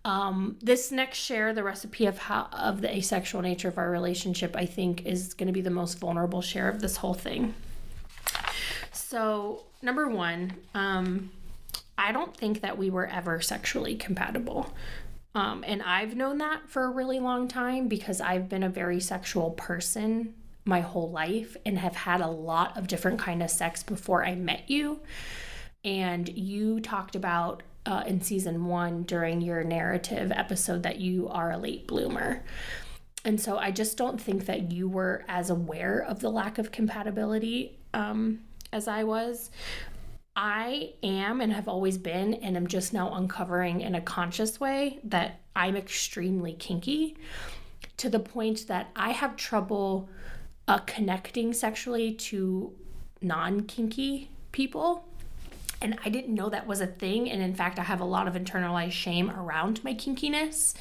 um, 0.05 0.57
this 0.61 0.90
next 0.90 1.18
share, 1.18 1.55
the 1.55 1.62
recipe 1.62 2.07
of 2.07 2.18
how 2.18 2.48
of 2.51 2.81
the 2.81 2.92
asexual 2.92 3.40
nature 3.42 3.68
of 3.68 3.79
our 3.79 3.92
relationship, 3.92 4.57
I 4.57 4.66
think 4.66 5.07
is 5.07 5.35
going 5.35 5.46
to 5.46 5.53
be 5.53 5.61
the 5.61 5.70
most 5.70 6.01
vulnerable 6.01 6.42
share 6.42 6.68
of 6.68 6.81
this 6.81 6.96
whole 6.96 7.14
thing. 7.14 7.55
So, 8.90 9.62
number 9.83 10.09
one, 10.09 10.55
um, 10.74 11.31
I 11.96 12.11
don't 12.11 12.37
think 12.37 12.61
that 12.62 12.77
we 12.77 12.90
were 12.90 13.07
ever 13.07 13.40
sexually 13.40 13.94
compatible. 13.94 14.74
Um, 15.34 15.64
and 15.66 15.82
I've 15.82 16.16
known 16.16 16.38
that 16.38 16.68
for 16.68 16.84
a 16.84 16.90
really 16.90 17.20
long 17.20 17.48
time 17.48 17.86
because 17.86 18.20
I've 18.20 18.48
been 18.48 18.62
a 18.62 18.68
very 18.68 19.00
sexual 19.00 19.50
person 19.50 20.34
my 20.68 20.80
whole 20.80 21.10
life 21.10 21.56
and 21.64 21.78
have 21.78 21.96
had 21.96 22.20
a 22.20 22.26
lot 22.26 22.76
of 22.76 22.86
different 22.86 23.18
kind 23.18 23.42
of 23.42 23.50
sex 23.50 23.82
before 23.82 24.24
I 24.24 24.34
met 24.34 24.64
you. 24.68 25.00
And 25.82 26.28
you 26.28 26.80
talked 26.80 27.16
about 27.16 27.62
uh, 27.86 28.04
in 28.06 28.20
season 28.20 28.66
one 28.66 29.04
during 29.04 29.40
your 29.40 29.64
narrative 29.64 30.30
episode 30.30 30.82
that 30.82 30.98
you 30.98 31.26
are 31.28 31.52
a 31.52 31.56
late 31.56 31.86
bloomer. 31.86 32.44
And 33.24 33.40
so 33.40 33.56
I 33.56 33.70
just 33.70 33.96
don't 33.96 34.20
think 34.20 34.44
that 34.44 34.70
you 34.70 34.88
were 34.88 35.24
as 35.26 35.48
aware 35.48 36.00
of 36.00 36.20
the 36.20 36.30
lack 36.30 36.58
of 36.58 36.70
compatibility 36.70 37.78
um, 37.94 38.40
as 38.70 38.86
I 38.86 39.04
was. 39.04 39.50
I 40.40 40.92
am 41.03 41.40
and 41.40 41.53
have 41.53 41.66
always 41.66 41.98
been, 41.98 42.35
and 42.35 42.57
I'm 42.57 42.68
just 42.68 42.92
now 42.92 43.12
uncovering 43.12 43.81
in 43.81 43.96
a 43.96 44.01
conscious 44.01 44.61
way 44.61 45.01
that 45.03 45.40
I'm 45.57 45.77
extremely 45.77 46.53
kinky 46.53 47.16
to 47.96 48.09
the 48.09 48.20
point 48.20 48.68
that 48.68 48.90
I 48.94 49.11
have 49.11 49.35
trouble 49.35 50.09
uh, 50.68 50.79
connecting 50.79 51.53
sexually 51.53 52.12
to 52.14 52.72
non 53.20 53.64
kinky 53.64 54.31
people. 54.53 55.05
And 55.83 55.98
I 56.05 56.09
didn't 56.09 56.35
know 56.37 56.48
that 56.51 56.68
was 56.68 56.81
a 56.81 56.87
thing. 56.87 57.29
And 57.29 57.42
in 57.42 57.55
fact, 57.55 57.81
I 57.81 57.83
have 57.83 58.01
a 58.01 58.05
lot 58.05 58.29
of 58.29 58.35
internalized 58.35 58.92
shame 58.92 59.31
around 59.33 59.83
my 59.83 59.92
kinkiness. 59.92 60.74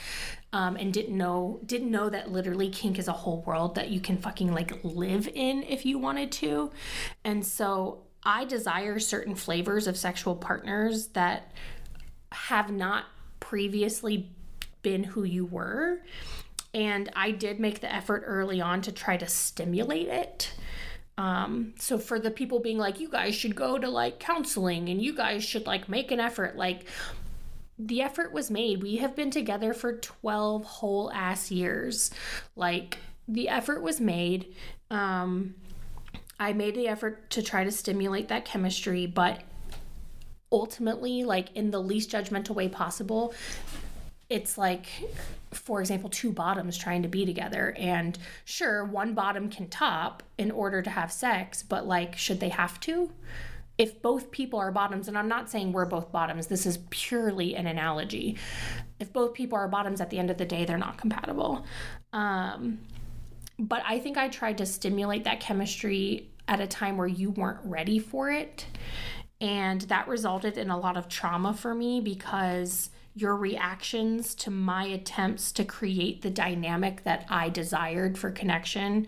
Um, 0.54 0.76
and 0.76 0.94
didn't 0.94 1.18
know 1.18 1.60
didn't 1.66 1.92
know 1.92 2.10
that 2.10 2.32
literally 2.32 2.70
kink 2.70 2.98
is 3.00 3.08
a 3.08 3.12
whole 3.12 3.42
world 3.42 3.76
that 3.76 3.90
you 3.90 4.00
can 4.00 4.18
fucking 4.18 4.54
like 4.54 4.80
live 4.84 5.28
in 5.28 5.64
if 5.64 5.84
you 5.86 5.98
wanted 5.98 6.32
to. 6.34 6.72
And 7.24 7.46
so 7.46 8.04
I 8.28 8.44
desire 8.44 9.00
certain 9.00 9.36
flavors 9.36 9.88
of 9.88 9.96
sexual 9.96 10.36
partners 10.36 11.08
that 11.10 11.54
have 12.34 12.70
not 12.70 13.06
previously 13.40 14.30
been 14.82 15.06
who 15.06 15.24
you 15.24 15.46
were. 15.46 16.02
And 16.74 17.10
I 17.16 17.32
did 17.32 17.62
make 17.62 17.80
the 17.80 17.92
effort 17.92 18.24
early 18.26 18.60
on 18.60 18.82
to 18.82 18.92
try 18.92 19.16
to 19.16 19.28
stimulate 19.28 20.10
it. 20.10 20.52
Um, 21.18 21.74
so 21.80 21.98
for 21.98 22.20
the 22.20 22.30
people 22.30 22.60
being 22.60 22.78
like, 22.78 23.00
you 23.00 23.10
guys 23.10 23.34
should 23.34 23.56
go 23.56 23.78
to 23.78 23.90
like 23.90 24.20
counseling 24.20 24.90
and 24.90 25.02
you 25.02 25.16
guys 25.16 25.46
should 25.46 25.66
like 25.66 25.88
make 25.88 26.12
an 26.12 26.20
effort, 26.20 26.58
like 26.58 26.84
the 27.80 28.02
effort 28.02 28.34
was 28.34 28.52
made. 28.52 28.84
We 28.84 28.98
have 28.98 29.16
been 29.16 29.32
together 29.32 29.74
for 29.74 29.94
12 29.94 30.66
whole 30.66 31.10
ass 31.14 31.50
years. 31.50 32.12
Like 32.58 32.98
the 33.26 33.48
effort 33.48 33.82
was 33.82 34.02
made. 34.02 34.54
Um, 34.92 35.56
I 36.40 36.54
made 36.54 36.76
the 36.76 36.88
effort 36.88 37.30
to 37.32 37.42
try 37.42 37.64
to 37.64 37.72
stimulate 37.72 38.28
that 38.28 38.46
chemistry, 38.46 39.06
but 39.08 39.42
ultimately, 40.52 41.24
like 41.24 41.56
in 41.56 41.72
the 41.72 41.82
least 41.82 42.12
judgmental 42.12 42.56
way 42.56 42.70
possible, 42.70 43.34
it's 44.30 44.58
like, 44.58 44.88
for 45.52 45.80
example, 45.80 46.10
two 46.10 46.32
bottoms 46.32 46.78
trying 46.78 47.02
to 47.04 47.08
be 47.08 47.26
together. 47.26 47.74
And 47.78 48.18
sure, 48.46 48.86
one 48.86 49.14
bottom 49.14 49.50
can 49.50 49.68
top 49.70 50.22
in 50.38 50.52
order 50.52 50.82
to 50.82 50.90
have 50.90 51.12
sex, 51.12 51.64
but 51.64 51.88
like, 51.88 52.18
should 52.18 52.40
they 52.40 52.50
have 52.50 52.80
to? 52.82 53.12
If 53.78 54.02
both 54.02 54.32
people 54.32 54.60
are 54.60 54.72
bottoms, 54.72 55.08
and 55.08 55.18
I'm 55.18 55.28
not 55.28 55.50
saying 55.50 55.72
we're 55.72 55.86
both 55.86 56.12
bottoms, 56.12 56.48
this 56.48 56.66
is 56.66 56.80
purely 56.90 57.56
an 57.56 57.68
analogy. 57.68 58.38
If 59.00 59.14
both 59.14 59.34
people 59.34 59.58
are 59.58 59.68
bottoms 59.68 60.02
at 60.02 60.10
the 60.10 60.18
end 60.18 60.32
of 60.32 60.38
the 60.38 60.46
day, 60.46 60.66
they're 60.66 60.78
not 60.78 60.98
compatible. 60.98 61.66
Um, 62.12 62.80
but 63.60 63.82
I 63.86 64.00
think 64.00 64.18
I 64.18 64.28
tried 64.28 64.60
to 64.60 64.66
stimulate 64.66 65.24
that 65.24 65.40
chemistry 65.40 66.30
at 66.48 66.60
a 66.60 66.68
time 66.68 66.98
where 66.98 67.08
you 67.08 67.32
weren't 67.32 67.60
ready 67.64 68.00
for 68.00 68.30
it. 68.32 68.66
And 69.42 69.82
that 69.82 70.08
resulted 70.08 70.58
in 70.58 70.70
a 70.70 70.80
lot 70.80 70.98
of 70.98 71.08
trauma 71.08 71.54
for 71.54 71.76
me 71.76 72.02
because 72.02 72.90
your 73.16 73.36
reactions 73.36 74.36
to 74.36 74.52
my 74.52 74.86
attempts 74.86 75.52
to 75.54 75.66
create 75.66 76.22
the 76.22 76.30
dynamic 76.30 77.04
that 77.04 77.26
I 77.30 77.50
desired 77.50 78.18
for 78.18 78.32
connection 78.32 79.08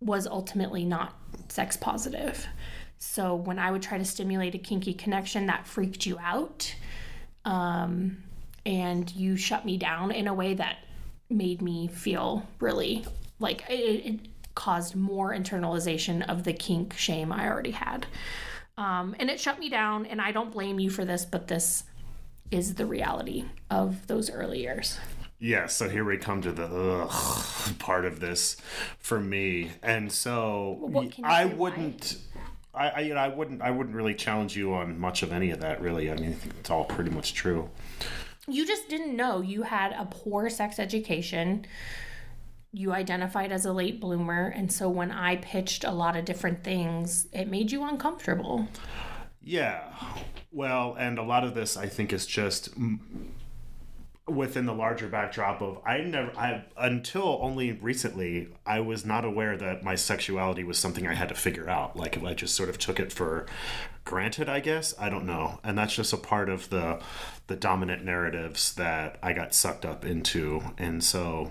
was 0.00 0.26
ultimately 0.26 0.84
not 0.84 1.14
sex 1.48 1.76
positive. 1.76 2.46
So 2.98 3.34
when 3.34 3.58
I 3.58 3.70
would 3.70 3.82
try 3.82 3.98
to 3.98 4.04
stimulate 4.04 4.54
a 4.54 4.58
kinky 4.58 4.94
connection, 4.94 5.46
that 5.46 5.66
freaked 5.66 6.06
you 6.06 6.18
out. 6.18 6.74
Um, 7.44 8.22
and 8.66 9.10
you 9.14 9.36
shut 9.36 9.64
me 9.64 9.76
down 9.76 10.10
in 10.10 10.26
a 10.26 10.34
way 10.34 10.54
that 10.54 10.78
made 11.30 11.62
me 11.62 11.88
feel 11.88 12.46
really 12.60 13.04
like 13.38 13.64
it, 13.68 13.74
it 14.06 14.20
caused 14.54 14.96
more 14.96 15.32
internalization 15.32 16.28
of 16.28 16.44
the 16.44 16.52
kink 16.52 16.94
shame 16.94 17.32
I 17.32 17.48
already 17.48 17.70
had. 17.70 18.06
Um, 18.76 19.16
and 19.18 19.28
it 19.28 19.40
shut 19.40 19.58
me 19.58 19.68
down, 19.68 20.06
and 20.06 20.20
I 20.20 20.30
don't 20.32 20.52
blame 20.52 20.78
you 20.78 20.90
for 20.90 21.04
this, 21.04 21.24
but 21.24 21.48
this 21.48 21.84
is 22.50 22.74
the 22.74 22.86
reality 22.86 23.44
of 23.70 24.06
those 24.06 24.30
early 24.30 24.60
years. 24.60 24.98
Yeah, 25.40 25.66
so 25.66 25.88
here 25.88 26.04
we 26.04 26.16
come 26.16 26.42
to 26.42 26.52
the 26.52 26.66
ugh, 26.66 27.78
part 27.78 28.04
of 28.04 28.18
this 28.18 28.56
for 28.98 29.20
me, 29.20 29.70
and 29.82 30.10
so 30.10 30.78
what 30.80 31.12
can 31.12 31.24
you 31.24 31.30
I 31.30 31.44
wouldn't. 31.44 32.18
I, 32.74 32.88
I, 32.88 33.00
you 33.00 33.14
know, 33.14 33.20
I 33.20 33.28
wouldn't. 33.28 33.62
I 33.62 33.70
wouldn't 33.70 33.94
really 33.94 34.14
challenge 34.14 34.56
you 34.56 34.74
on 34.74 34.98
much 34.98 35.22
of 35.22 35.32
any 35.32 35.50
of 35.50 35.60
that. 35.60 35.80
Really, 35.80 36.10
I 36.10 36.16
mean, 36.16 36.30
I 36.30 36.34
think 36.34 36.54
it's 36.58 36.70
all 36.70 36.84
pretty 36.84 37.10
much 37.10 37.34
true. 37.34 37.70
You 38.48 38.66
just 38.66 38.88
didn't 38.88 39.14
know 39.14 39.40
you 39.40 39.62
had 39.62 39.92
a 39.92 40.06
poor 40.06 40.50
sex 40.50 40.80
education. 40.80 41.66
You 42.72 42.92
identified 42.92 43.50
as 43.50 43.64
a 43.64 43.72
late 43.72 44.00
bloomer, 44.00 44.52
and 44.54 44.70
so 44.70 44.88
when 44.88 45.10
I 45.10 45.36
pitched 45.36 45.84
a 45.84 45.90
lot 45.90 46.16
of 46.16 46.24
different 46.24 46.62
things, 46.62 47.26
it 47.32 47.48
made 47.48 47.72
you 47.72 47.82
uncomfortable. 47.82 48.68
Yeah, 49.42 49.90
well, 50.52 50.94
and 50.98 51.18
a 51.18 51.22
lot 51.22 51.44
of 51.44 51.54
this, 51.54 51.76
I 51.76 51.86
think, 51.86 52.12
is 52.12 52.26
just 52.26 52.68
within 54.26 54.66
the 54.66 54.74
larger 54.74 55.08
backdrop 55.08 55.62
of 55.62 55.80
I 55.86 55.98
never, 56.00 56.36
I 56.36 56.64
until 56.76 57.38
only 57.40 57.72
recently, 57.72 58.48
I 58.66 58.80
was 58.80 59.06
not 59.06 59.24
aware 59.24 59.56
that 59.56 59.82
my 59.82 59.94
sexuality 59.94 60.64
was 60.64 60.78
something 60.78 61.06
I 61.06 61.14
had 61.14 61.30
to 61.30 61.34
figure 61.34 61.68
out. 61.68 61.96
Like 61.96 62.22
I 62.22 62.34
just 62.34 62.54
sort 62.54 62.68
of 62.68 62.78
took 62.78 63.00
it 63.00 63.12
for 63.12 63.46
granted, 64.04 64.50
I 64.50 64.60
guess. 64.60 64.94
I 64.98 65.08
don't 65.08 65.24
know, 65.24 65.60
and 65.64 65.78
that's 65.78 65.94
just 65.94 66.12
a 66.12 66.18
part 66.18 66.50
of 66.50 66.68
the 66.68 67.00
the 67.46 67.56
dominant 67.56 68.04
narratives 68.04 68.74
that 68.74 69.18
I 69.22 69.32
got 69.32 69.54
sucked 69.54 69.86
up 69.86 70.04
into, 70.04 70.62
and 70.76 71.02
so. 71.02 71.50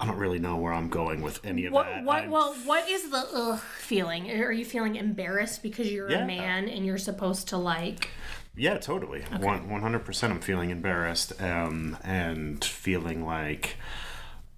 I 0.00 0.06
don't 0.06 0.16
really 0.18 0.38
know 0.38 0.56
where 0.56 0.72
I'm 0.72 0.88
going 0.88 1.22
with 1.22 1.44
any 1.44 1.66
of 1.66 1.72
What, 1.72 1.86
that. 1.86 2.04
what, 2.04 2.22
I'm- 2.22 2.30
well, 2.30 2.54
what 2.64 2.88
is 2.88 3.10
the 3.10 3.26
ugh 3.34 3.58
feeling? 3.58 4.30
Are 4.30 4.52
you 4.52 4.64
feeling 4.64 4.94
embarrassed 4.96 5.62
because 5.62 5.90
you're 5.90 6.08
Yeah. 6.10 6.22
a 6.22 6.26
man 6.26 6.68
and 6.68 6.86
you're 6.86 6.98
supposed 6.98 7.48
to 7.48 7.56
like? 7.56 8.08
Yeah, 8.56 8.78
totally. 8.78 9.22
One 9.40 9.68
one 9.68 9.82
hundred 9.82 10.04
percent. 10.04 10.32
I'm 10.32 10.40
feeling 10.40 10.70
embarrassed 10.70 11.40
um, 11.40 11.96
and 12.02 12.64
feeling 12.64 13.24
like 13.24 13.76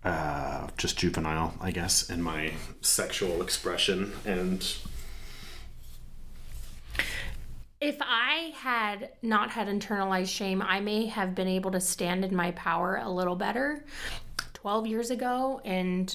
uh, 0.04 0.68
just 0.78 0.98
juvenile, 0.98 1.54
I 1.60 1.70
guess, 1.70 2.08
in 2.08 2.22
my 2.22 2.52
sexual 2.80 3.42
expression. 3.42 4.12
And 4.24 4.66
If 7.80 7.96
I 8.00 8.52
had 8.56 9.10
not 9.22 9.50
had 9.50 9.66
internalized 9.66 10.28
shame, 10.28 10.60
I 10.60 10.80
may 10.80 11.06
have 11.06 11.34
been 11.34 11.48
able 11.48 11.70
to 11.70 11.80
stand 11.80 12.24
in 12.26 12.36
my 12.36 12.50
power 12.52 13.00
a 13.02 13.08
little 13.08 13.36
better 13.36 13.84
12 14.52 14.86
years 14.86 15.10
ago. 15.10 15.62
And 15.64 16.14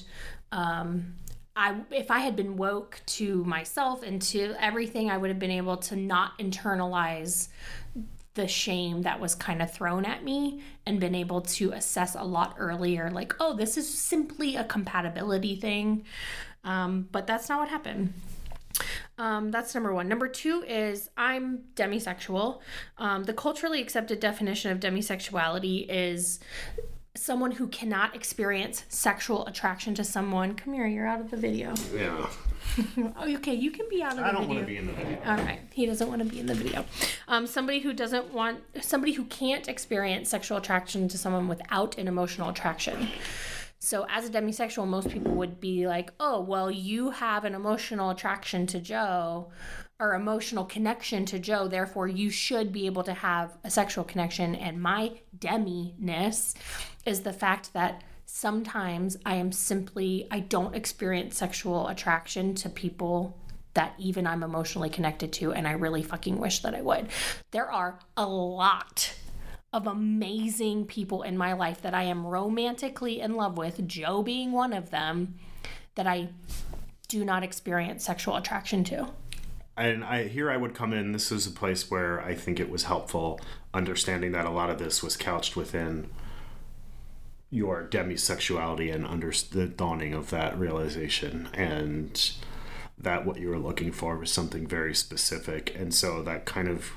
um, 0.52 1.14
I, 1.56 1.80
if 1.90 2.12
I 2.12 2.20
had 2.20 2.36
been 2.36 2.56
woke 2.56 3.00
to 3.06 3.42
myself 3.44 4.04
and 4.04 4.22
to 4.22 4.54
everything, 4.60 5.10
I 5.10 5.16
would 5.16 5.28
have 5.28 5.40
been 5.40 5.50
able 5.50 5.76
to 5.78 5.96
not 5.96 6.38
internalize 6.38 7.48
the 8.34 8.46
shame 8.46 9.02
that 9.02 9.18
was 9.18 9.34
kind 9.34 9.60
of 9.60 9.72
thrown 9.72 10.04
at 10.04 10.22
me 10.22 10.62
and 10.84 11.00
been 11.00 11.14
able 11.14 11.40
to 11.40 11.72
assess 11.72 12.14
a 12.14 12.22
lot 12.22 12.54
earlier 12.58 13.10
like 13.10 13.34
oh 13.40 13.56
this 13.56 13.78
is 13.78 13.88
simply 13.88 14.56
a 14.56 14.64
compatibility 14.64 15.56
thing 15.56 16.04
um, 16.62 17.08
but 17.12 17.26
that's 17.26 17.48
not 17.48 17.58
what 17.58 17.68
happened 17.70 18.12
um, 19.18 19.50
that's 19.50 19.74
number 19.74 19.92
one. 19.94 20.08
Number 20.08 20.28
two 20.28 20.62
is 20.66 21.10
I'm 21.16 21.64
demisexual. 21.74 22.60
Um, 22.98 23.24
the 23.24 23.32
culturally 23.32 23.80
accepted 23.80 24.20
definition 24.20 24.70
of 24.70 24.80
demisexuality 24.80 25.86
is 25.88 26.40
someone 27.14 27.52
who 27.52 27.66
cannot 27.68 28.14
experience 28.14 28.84
sexual 28.88 29.46
attraction 29.46 29.94
to 29.94 30.04
someone. 30.04 30.54
Come 30.54 30.74
here, 30.74 30.86
you're 30.86 31.06
out 31.06 31.20
of 31.20 31.30
the 31.30 31.36
video. 31.36 31.74
Yeah. 31.94 32.26
Oh, 33.16 33.34
okay, 33.36 33.54
you 33.54 33.70
can 33.70 33.88
be 33.88 34.02
out 34.02 34.12
of 34.12 34.18
the 34.18 34.24
I 34.26 34.32
don't 34.32 34.48
video. 34.48 34.56
want 34.56 34.66
to 34.66 34.66
be 34.66 34.76
in 34.76 34.86
the 34.86 34.92
video. 34.92 35.18
All 35.24 35.36
right, 35.36 35.60
he 35.72 35.86
doesn't 35.86 36.08
want 36.08 36.20
to 36.20 36.28
be 36.28 36.40
in 36.40 36.46
the 36.46 36.54
video. 36.54 36.84
Um, 37.26 37.46
somebody 37.46 37.78
who 37.78 37.94
doesn't 37.94 38.34
want, 38.34 38.58
somebody 38.82 39.12
who 39.12 39.24
can't 39.24 39.66
experience 39.66 40.28
sexual 40.28 40.58
attraction 40.58 41.08
to 41.08 41.16
someone 41.16 41.48
without 41.48 41.96
an 41.96 42.06
emotional 42.06 42.50
attraction. 42.50 43.08
So, 43.86 44.04
as 44.10 44.28
a 44.28 44.32
demisexual, 44.32 44.84
most 44.88 45.10
people 45.10 45.30
would 45.34 45.60
be 45.60 45.86
like, 45.86 46.10
oh, 46.18 46.40
well, 46.40 46.68
you 46.68 47.10
have 47.10 47.44
an 47.44 47.54
emotional 47.54 48.10
attraction 48.10 48.66
to 48.66 48.80
Joe 48.80 49.52
or 50.00 50.14
emotional 50.14 50.64
connection 50.64 51.24
to 51.26 51.38
Joe, 51.38 51.68
therefore, 51.68 52.08
you 52.08 52.28
should 52.28 52.72
be 52.72 52.86
able 52.86 53.04
to 53.04 53.14
have 53.14 53.56
a 53.62 53.70
sexual 53.70 54.02
connection. 54.02 54.56
And 54.56 54.82
my 54.82 55.12
deminess 55.38 56.56
is 57.04 57.20
the 57.20 57.32
fact 57.32 57.74
that 57.74 58.02
sometimes 58.24 59.18
I 59.24 59.36
am 59.36 59.52
simply, 59.52 60.26
I 60.32 60.40
don't 60.40 60.74
experience 60.74 61.36
sexual 61.36 61.86
attraction 61.86 62.56
to 62.56 62.68
people 62.68 63.38
that 63.74 63.94
even 63.98 64.26
I'm 64.26 64.42
emotionally 64.42 64.90
connected 64.90 65.32
to, 65.34 65.52
and 65.52 65.68
I 65.68 65.72
really 65.72 66.02
fucking 66.02 66.38
wish 66.40 66.58
that 66.62 66.74
I 66.74 66.82
would. 66.82 67.06
There 67.52 67.70
are 67.70 68.00
a 68.16 68.26
lot 68.26 69.14
of 69.76 69.86
amazing 69.86 70.86
people 70.86 71.22
in 71.22 71.36
my 71.36 71.52
life 71.52 71.82
that 71.82 71.94
I 71.94 72.04
am 72.04 72.26
romantically 72.26 73.20
in 73.20 73.34
love 73.34 73.56
with, 73.56 73.86
Joe 73.86 74.22
being 74.22 74.52
one 74.52 74.72
of 74.72 74.90
them, 74.90 75.34
that 75.94 76.06
I 76.06 76.30
do 77.08 77.24
not 77.24 77.42
experience 77.42 78.04
sexual 78.04 78.36
attraction 78.36 78.82
to. 78.84 79.08
and 79.76 80.02
I 80.02 80.24
here 80.28 80.50
I 80.50 80.56
would 80.56 80.74
come 80.74 80.92
in. 80.92 81.12
This 81.12 81.30
is 81.30 81.46
a 81.46 81.50
place 81.50 81.90
where 81.90 82.20
I 82.22 82.34
think 82.34 82.58
it 82.58 82.70
was 82.70 82.84
helpful 82.84 83.38
understanding 83.74 84.32
that 84.32 84.46
a 84.46 84.50
lot 84.50 84.70
of 84.70 84.78
this 84.78 85.02
was 85.02 85.16
couched 85.16 85.54
within 85.54 86.08
your 87.50 87.86
demisexuality 87.86 88.92
and 88.92 89.06
under 89.06 89.32
the 89.52 89.66
dawning 89.66 90.14
of 90.14 90.30
that 90.30 90.58
realization 90.58 91.48
and 91.54 92.32
that 92.98 93.26
what 93.26 93.38
you 93.38 93.48
were 93.48 93.58
looking 93.58 93.92
for 93.92 94.16
was 94.16 94.32
something 94.32 94.66
very 94.66 94.94
specific 94.94 95.74
and 95.78 95.94
so 95.94 96.22
that 96.22 96.44
kind 96.46 96.68
of 96.68 96.92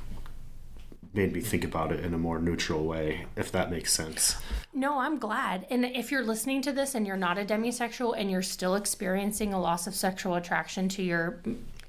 made 1.13 1.33
me 1.33 1.41
think 1.41 1.63
about 1.63 1.91
it 1.91 1.99
in 2.03 2.13
a 2.13 2.17
more 2.17 2.39
neutral 2.39 2.85
way 2.85 3.25
if 3.35 3.51
that 3.51 3.71
makes 3.71 3.91
sense 3.93 4.37
No, 4.73 4.99
I'm 4.99 5.17
glad. 5.17 5.65
And 5.71 5.83
if 5.83 6.11
you're 6.11 6.23
listening 6.23 6.61
to 6.61 6.71
this 6.71 6.93
and 6.93 7.05
you're 7.05 7.17
not 7.17 7.37
a 7.37 7.43
demisexual 7.43 8.13
and 8.15 8.29
you're 8.29 8.41
still 8.43 8.75
experiencing 8.75 9.51
a 9.53 9.59
loss 9.59 9.87
of 9.87 9.95
sexual 9.95 10.35
attraction 10.35 10.87
to 10.89 11.03
your 11.03 11.41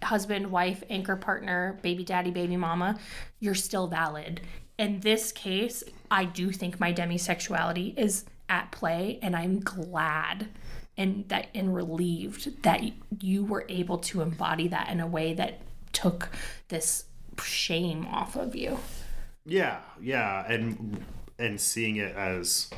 husband, 0.03 0.51
wife, 0.51 0.83
anchor 0.89 1.17
partner, 1.17 1.79
baby 1.83 2.05
daddy, 2.05 2.31
baby 2.31 2.57
mama, 2.57 2.99
you're 3.39 3.55
still 3.55 3.87
valid. 3.87 4.41
In 4.79 5.01
this 5.01 5.31
case, 5.31 5.85
I 6.11 6.25
do 6.25 6.51
think 6.51 6.81
my 6.81 6.93
demisexuality 6.93 7.97
is 7.99 8.25
at 8.49 8.73
play 8.73 9.19
and 9.23 9.37
I'm 9.37 9.61
glad 9.61 10.49
and 10.97 11.29
that 11.29 11.49
and 11.55 11.75
relieved 11.75 12.63
that 12.63 12.83
you 13.21 13.45
were 13.45 13.67
able 13.69 13.99
to 13.99 14.23
embody 14.23 14.69
that 14.69 14.89
in 14.89 15.01
a 15.01 15.07
way 15.07 15.35
that 15.35 15.61
took 15.93 16.31
this 16.69 17.05
shame 17.43 18.07
off 18.07 18.37
of 18.37 18.57
you. 18.57 18.79
Yeah, 19.51 19.81
yeah, 20.01 20.47
and 20.47 21.05
and 21.37 21.61
seeing 21.61 21.97
it 21.97 22.15
as 22.15 22.71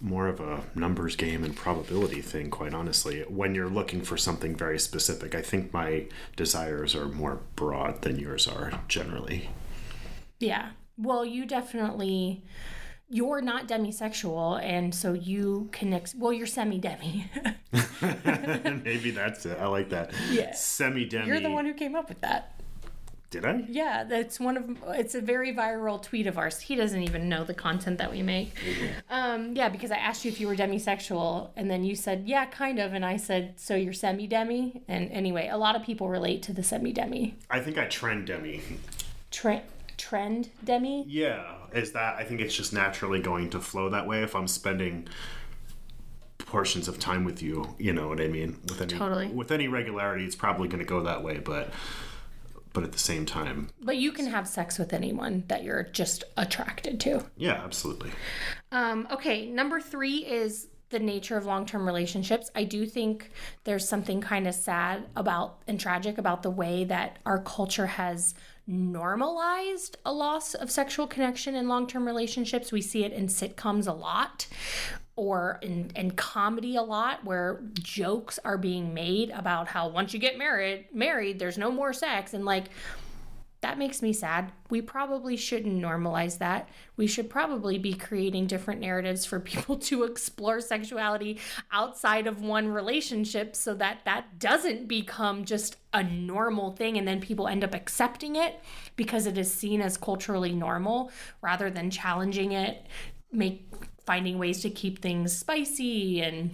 more 0.00 0.28
of 0.28 0.40
a 0.40 0.62
numbers 0.74 1.14
game 1.14 1.44
and 1.44 1.54
probability 1.54 2.22
thing, 2.22 2.48
quite 2.48 2.72
honestly. 2.72 3.20
When 3.28 3.54
you're 3.54 3.68
looking 3.68 4.00
for 4.00 4.16
something 4.16 4.56
very 4.56 4.78
specific, 4.78 5.34
I 5.34 5.42
think 5.42 5.74
my 5.74 6.06
desires 6.36 6.94
are 6.94 7.06
more 7.06 7.40
broad 7.54 8.00
than 8.00 8.18
yours 8.18 8.48
are 8.48 8.80
generally. 8.88 9.50
Yeah. 10.38 10.70
Well, 10.96 11.26
you 11.26 11.44
definitely 11.44 12.42
you're 13.10 13.42
not 13.42 13.66
demisexual 13.66 14.62
and 14.62 14.94
so 14.94 15.12
you 15.12 15.68
can 15.72 15.92
ex- 15.92 16.14
well 16.14 16.32
you're 16.32 16.46
semi-demi. 16.46 17.28
Maybe 18.84 19.10
that's 19.10 19.44
it. 19.44 19.58
I 19.58 19.66
like 19.66 19.90
that. 19.90 20.12
Yeah. 20.30 20.54
Semi 20.54 21.04
demi. 21.04 21.26
you're 21.26 21.40
the 21.40 21.50
one 21.50 21.66
who 21.66 21.74
came 21.74 21.94
up 21.94 22.08
with 22.08 22.22
that. 22.22 22.59
Did 23.30 23.44
I? 23.44 23.64
Yeah, 23.68 24.02
that's 24.02 24.40
one 24.40 24.56
of 24.56 24.76
it's 24.98 25.14
a 25.14 25.20
very 25.20 25.54
viral 25.54 26.02
tweet 26.02 26.26
of 26.26 26.36
ours. 26.36 26.58
He 26.60 26.74
doesn't 26.74 27.00
even 27.02 27.28
know 27.28 27.44
the 27.44 27.54
content 27.54 27.98
that 27.98 28.10
we 28.10 28.22
make. 28.22 28.52
Um, 29.08 29.54
yeah, 29.54 29.68
because 29.68 29.92
I 29.92 29.98
asked 29.98 30.24
you 30.24 30.32
if 30.32 30.40
you 30.40 30.48
were 30.48 30.56
demisexual, 30.56 31.50
and 31.54 31.70
then 31.70 31.84
you 31.84 31.94
said, 31.94 32.24
"Yeah, 32.26 32.46
kind 32.46 32.80
of," 32.80 32.92
and 32.92 33.04
I 33.04 33.16
said, 33.16 33.54
"So 33.56 33.76
you're 33.76 33.92
semi-demi." 33.92 34.82
And 34.88 35.10
anyway, 35.12 35.48
a 35.48 35.56
lot 35.56 35.76
of 35.76 35.84
people 35.84 36.08
relate 36.08 36.42
to 36.44 36.52
the 36.52 36.64
semi-demi. 36.64 37.36
I 37.48 37.60
think 37.60 37.78
I 37.78 37.86
trend 37.86 38.26
demi. 38.26 38.62
Tre- 39.30 39.62
trend 39.96 40.50
demi. 40.64 41.04
Yeah, 41.06 41.54
is 41.72 41.92
that 41.92 42.16
I 42.16 42.24
think 42.24 42.40
it's 42.40 42.56
just 42.56 42.72
naturally 42.72 43.20
going 43.20 43.50
to 43.50 43.60
flow 43.60 43.90
that 43.90 44.08
way 44.08 44.22
if 44.24 44.34
I'm 44.34 44.48
spending 44.48 45.06
portions 46.38 46.88
of 46.88 46.98
time 46.98 47.24
with 47.24 47.42
you, 47.42 47.76
you 47.78 47.92
know 47.92 48.08
what 48.08 48.20
I 48.20 48.26
mean? 48.26 48.58
With 48.64 48.80
any 48.80 48.94
Totally. 48.94 49.28
with 49.28 49.52
any 49.52 49.68
regularity 49.68 50.24
it's 50.24 50.34
probably 50.34 50.66
going 50.66 50.80
to 50.80 50.88
go 50.88 51.02
that 51.02 51.22
way, 51.22 51.38
but 51.38 51.70
but 52.72 52.84
at 52.84 52.92
the 52.92 52.98
same 52.98 53.26
time, 53.26 53.68
But 53.82 53.96
you 53.96 54.12
can 54.12 54.26
have 54.26 54.46
sex 54.48 54.78
with 54.78 54.92
anyone 54.92 55.44
that 55.48 55.64
you're 55.64 55.82
just 55.84 56.24
attracted 56.36 57.00
to. 57.00 57.24
yeah, 57.36 57.60
absolutely. 57.64 58.10
Um, 58.72 59.08
okay, 59.10 59.46
number 59.46 59.80
three 59.80 60.18
is 60.26 60.68
the 60.90 60.98
nature 60.98 61.36
of 61.36 61.44
long 61.46 61.66
term 61.66 61.86
relationships. 61.86 62.50
I 62.54 62.64
do 62.64 62.84
think 62.86 63.30
there's 63.64 63.88
something 63.88 64.20
kind 64.20 64.46
of 64.48 64.54
sad 64.54 65.06
about 65.16 65.62
and 65.68 65.78
tragic 65.78 66.18
about 66.18 66.42
the 66.42 66.50
way 66.50 66.84
that 66.84 67.18
our 67.24 67.40
culture 67.42 67.86
has 67.86 68.34
normalized 68.66 69.96
a 70.04 70.12
loss 70.12 70.54
of 70.54 70.70
sexual 70.70 71.06
connection 71.06 71.54
in 71.54 71.68
long 71.68 71.86
term 71.86 72.06
relationships. 72.06 72.72
We 72.72 72.82
see 72.82 73.04
it 73.04 73.12
in 73.12 73.26
sitcoms 73.26 73.86
a 73.86 73.92
lot 73.92 74.46
or 75.20 75.58
in, 75.60 75.92
in 75.94 76.10
comedy 76.12 76.76
a 76.76 76.82
lot 76.82 77.22
where 77.26 77.60
jokes 77.74 78.38
are 78.42 78.56
being 78.56 78.94
made 78.94 79.28
about 79.28 79.68
how 79.68 79.86
once 79.86 80.14
you 80.14 80.18
get 80.18 80.38
married 80.38 80.86
married 80.94 81.38
there's 81.38 81.58
no 81.58 81.70
more 81.70 81.92
sex 81.92 82.32
and 82.32 82.46
like 82.46 82.70
that 83.62 83.76
makes 83.76 84.00
me 84.00 84.14
sad. 84.14 84.52
We 84.70 84.80
probably 84.80 85.36
shouldn't 85.36 85.82
normalize 85.82 86.38
that. 86.38 86.70
We 86.96 87.06
should 87.06 87.28
probably 87.28 87.76
be 87.76 87.92
creating 87.92 88.46
different 88.46 88.80
narratives 88.80 89.26
for 89.26 89.38
people 89.38 89.76
to 89.90 90.04
explore 90.04 90.62
sexuality 90.62 91.38
outside 91.70 92.26
of 92.26 92.40
one 92.40 92.68
relationship 92.68 93.54
so 93.54 93.74
that 93.74 93.98
that 94.06 94.38
doesn't 94.38 94.88
become 94.88 95.44
just 95.44 95.76
a 95.92 96.02
normal 96.02 96.70
thing 96.70 96.96
and 96.96 97.06
then 97.06 97.20
people 97.20 97.48
end 97.48 97.62
up 97.62 97.74
accepting 97.74 98.36
it 98.36 98.60
because 98.96 99.26
it 99.26 99.36
is 99.36 99.52
seen 99.52 99.82
as 99.82 99.98
culturally 99.98 100.54
normal 100.54 101.10
rather 101.42 101.68
than 101.68 101.90
challenging 101.90 102.52
it, 102.52 102.86
make 103.30 103.66
finding 104.10 104.38
ways 104.40 104.60
to 104.60 104.68
keep 104.68 105.00
things 105.00 105.38
spicy 105.38 106.20
and 106.20 106.50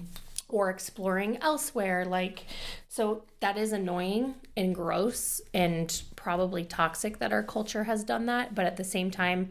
or 0.50 0.68
exploring 0.68 1.38
elsewhere 1.40 2.04
like 2.04 2.44
so 2.86 3.22
that 3.40 3.56
is 3.56 3.72
annoying 3.72 4.34
and 4.58 4.74
gross 4.74 5.40
and 5.54 6.02
probably 6.16 6.66
toxic 6.66 7.18
that 7.18 7.32
our 7.32 7.42
culture 7.42 7.84
has 7.84 8.04
done 8.04 8.26
that 8.26 8.54
but 8.54 8.66
at 8.66 8.76
the 8.76 8.84
same 8.84 9.10
time 9.10 9.48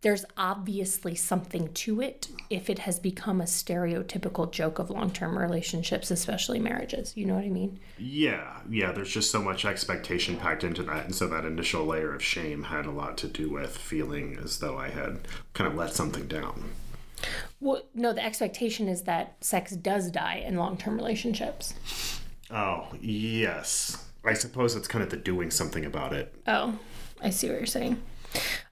there's 0.00 0.24
obviously 0.38 1.14
something 1.14 1.70
to 1.74 2.00
it 2.00 2.28
if 2.48 2.70
it 2.70 2.78
has 2.78 2.98
become 2.98 3.38
a 3.42 3.44
stereotypical 3.44 4.50
joke 4.50 4.78
of 4.78 4.88
long-term 4.88 5.36
relationships 5.36 6.10
especially 6.10 6.58
marriages 6.58 7.14
you 7.18 7.26
know 7.26 7.34
what 7.34 7.44
i 7.44 7.50
mean 7.50 7.78
Yeah, 7.98 8.56
yeah, 8.68 8.90
there's 8.90 9.12
just 9.12 9.30
so 9.30 9.40
much 9.40 9.64
expectation 9.64 10.36
packed 10.38 10.64
into 10.64 10.82
that. 10.84 11.04
And 11.04 11.14
so 11.14 11.28
that 11.28 11.44
initial 11.44 11.84
layer 11.84 12.12
of 12.12 12.22
shame 12.22 12.64
had 12.64 12.84
a 12.84 12.90
lot 12.90 13.16
to 13.18 13.28
do 13.28 13.48
with 13.48 13.76
feeling 13.78 14.38
as 14.42 14.58
though 14.58 14.76
I 14.76 14.88
had 14.88 15.28
kind 15.54 15.70
of 15.70 15.76
let 15.76 15.94
something 15.94 16.26
down. 16.26 16.70
Well 17.60 17.82
no 17.94 18.12
the 18.12 18.24
expectation 18.24 18.88
is 18.88 19.02
that 19.02 19.36
sex 19.40 19.72
does 19.72 20.10
die 20.10 20.42
in 20.46 20.56
long-term 20.56 20.96
relationships 20.96 21.74
Oh, 22.52 22.86
yes. 23.00 24.04
I 24.24 24.34
suppose 24.34 24.76
it's 24.76 24.86
kind 24.88 25.02
of 25.02 25.10
the 25.10 25.16
doing 25.16 25.50
something 25.50 25.84
about 25.84 26.12
it. 26.12 26.34
Oh, 26.46 26.78
I 27.20 27.30
see 27.30 27.48
what 27.48 27.56
you're 27.56 27.66
saying. 27.66 28.00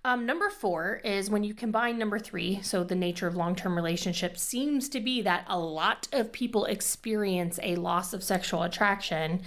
Um, 0.05 0.25
number 0.25 0.49
four 0.49 1.01
is 1.05 1.29
when 1.29 1.45
you 1.45 1.55
combine 1.55 1.99
number 1.99 2.19
three, 2.19 2.61
so 2.63 2.85
the 2.85 2.95
nature 2.95 3.27
of 3.27 3.37
long 3.37 3.55
term 3.55 3.75
relationships 3.75 4.43
seems 4.43 4.89
to 4.91 5.01
be 5.01 5.23
that 5.23 5.45
a 5.49 5.59
lot 5.59 6.09
of 6.13 6.33
people 6.33 6.67
experience 6.67 7.59
a 7.63 7.77
loss 7.77 8.13
of 8.13 8.23
sexual 8.23 8.63
attraction. 8.63 9.43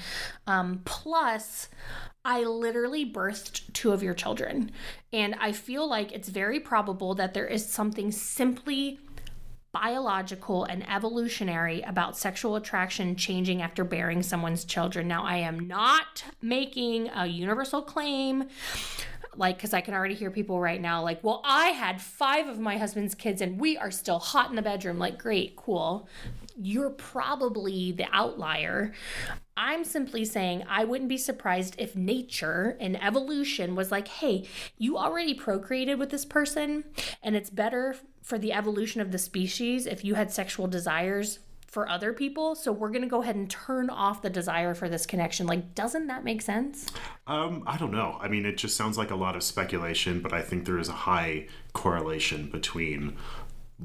Um, 0.45 0.81
plus, 0.85 1.69
I 2.25 2.43
literally 2.43 3.05
birthed 3.05 3.73
two 3.73 3.91
of 3.91 4.01
your 4.01 4.13
children. 4.13 4.71
And 5.11 5.35
I 5.39 5.51
feel 5.51 5.87
like 5.87 6.11
it's 6.13 6.29
very 6.29 6.59
probable 6.59 7.15
that 7.15 7.33
there 7.33 7.47
is 7.47 7.65
something 7.65 8.11
simply 8.11 8.99
biological 9.73 10.63
and 10.65 10.87
evolutionary 10.89 11.81
about 11.81 12.15
sexual 12.15 12.55
attraction 12.55 13.15
changing 13.15 13.61
after 13.61 13.83
bearing 13.83 14.23
someone's 14.23 14.63
children. 14.63 15.07
Now, 15.07 15.25
I 15.25 15.37
am 15.37 15.67
not 15.67 16.23
making 16.41 17.09
a 17.09 17.25
universal 17.25 17.81
claim. 17.81 18.45
like 19.35 19.57
because 19.57 19.73
i 19.73 19.81
can 19.81 19.95
already 19.95 20.13
hear 20.13 20.29
people 20.29 20.59
right 20.59 20.79
now 20.79 21.01
like 21.01 21.23
well 21.23 21.41
i 21.43 21.69
had 21.69 21.99
five 21.99 22.47
of 22.47 22.59
my 22.59 22.77
husband's 22.77 23.15
kids 23.15 23.41
and 23.41 23.59
we 23.59 23.75
are 23.75 23.89
still 23.89 24.19
hot 24.19 24.51
in 24.51 24.55
the 24.55 24.61
bedroom 24.61 24.99
like 24.99 25.17
great 25.17 25.55
cool 25.55 26.07
you're 26.55 26.91
probably 26.91 27.91
the 27.93 28.05
outlier 28.11 28.93
i'm 29.57 29.83
simply 29.83 30.25
saying 30.25 30.63
i 30.67 30.83
wouldn't 30.83 31.09
be 31.09 31.17
surprised 31.17 31.75
if 31.77 31.95
nature 31.95 32.77
and 32.79 33.01
evolution 33.01 33.75
was 33.75 33.91
like 33.91 34.07
hey 34.07 34.45
you 34.77 34.97
already 34.97 35.33
procreated 35.33 35.99
with 35.99 36.09
this 36.09 36.25
person 36.25 36.83
and 37.21 37.35
it's 37.35 37.49
better 37.49 37.95
for 38.21 38.37
the 38.37 38.53
evolution 38.53 39.01
of 39.01 39.11
the 39.11 39.17
species 39.17 39.85
if 39.85 40.03
you 40.03 40.15
had 40.15 40.31
sexual 40.31 40.67
desires 40.67 41.39
for 41.73 41.89
other 41.89 42.13
people. 42.13 42.53
So 42.53 42.71
we're 42.71 42.89
going 42.89 43.01
to 43.01 43.07
go 43.07 43.23
ahead 43.23 43.35
and 43.35 43.49
turn 43.49 43.89
off 43.89 44.21
the 44.21 44.29
desire 44.29 44.75
for 44.75 44.87
this 44.87 45.07
connection. 45.07 45.47
Like, 45.47 45.73
doesn't 45.73 46.05
that 46.05 46.23
make 46.23 46.43
sense? 46.43 46.85
Um, 47.25 47.63
I 47.65 47.77
don't 47.77 47.91
know. 47.91 48.19
I 48.21 48.27
mean, 48.27 48.45
it 48.45 48.57
just 48.57 48.77
sounds 48.77 48.95
like 48.95 49.09
a 49.09 49.15
lot 49.15 49.35
of 49.35 49.41
speculation, 49.41 50.19
but 50.19 50.33
I 50.33 50.43
think 50.43 50.65
there 50.65 50.77
is 50.77 50.87
a 50.87 50.93
high 50.93 51.47
correlation 51.73 52.47
between 52.51 53.17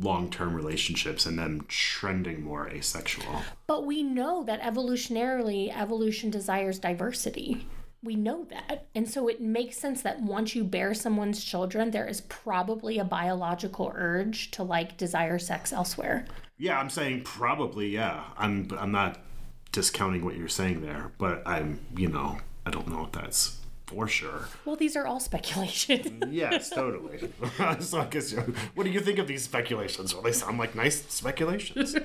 long-term 0.01 0.55
relationships 0.55 1.27
and 1.27 1.39
them 1.39 1.65
trending 1.69 2.43
more 2.43 2.69
asexual. 2.69 3.43
But 3.67 3.85
we 3.85 4.03
know 4.03 4.45
that 4.45 4.61
evolutionarily, 4.63 5.75
evolution 5.77 6.31
desires 6.31 6.79
diversity. 6.79 7.67
We 8.03 8.15
know 8.15 8.47
that. 8.51 8.87
And 8.95 9.09
so 9.09 9.29
it 9.29 9.41
makes 9.41 9.77
sense 9.77 10.03
that 10.03 10.23
once 10.23 10.55
you 10.55 10.63
bear 10.63 10.95
someone's 10.95 11.43
children, 11.43 11.91
there 11.91 12.07
is 12.07 12.21
probably 12.23 12.99
a 12.99 13.05
biological 13.05 13.93
urge 13.95 14.53
to 14.53 14.63
like 14.63 14.97
desire 14.97 15.39
sex 15.39 15.73
elsewhere. 15.73 16.27
Yeah, 16.59 16.79
I'm 16.79 16.91
saying 16.91 17.23
probably. 17.23 17.89
Yeah, 17.89 18.25
I'm. 18.37 18.69
I'm 18.79 18.93
not 18.93 19.19
discounting 19.73 20.25
what 20.25 20.37
you're 20.37 20.49
saying 20.49 20.83
there, 20.83 21.13
but 21.19 21.43
I'm. 21.47 21.81
You 21.97 22.09
know, 22.09 22.39
I 22.67 22.71
don't 22.71 22.89
know 22.89 23.05
if 23.05 23.13
that's 23.13 23.58
for 23.89 24.07
sure. 24.07 24.49
Well, 24.67 24.77
these 24.77 24.97
are 24.97 25.07
all 25.07 25.19
speculation. 25.31 26.23
yes, 26.31 26.69
totally. 26.71 27.31
so 27.81 28.01
I 28.01 28.05
guess, 28.05 28.33
what 28.75 28.85
do 28.85 28.91
you 28.91 29.01
think 29.01 29.19
of 29.19 29.27
these 29.27 29.43
speculations? 29.43 30.15
Well, 30.15 30.23
they 30.23 30.33
sound 30.33 30.59
like 30.59 30.75
nice 30.75 31.03
speculations. 31.09 31.97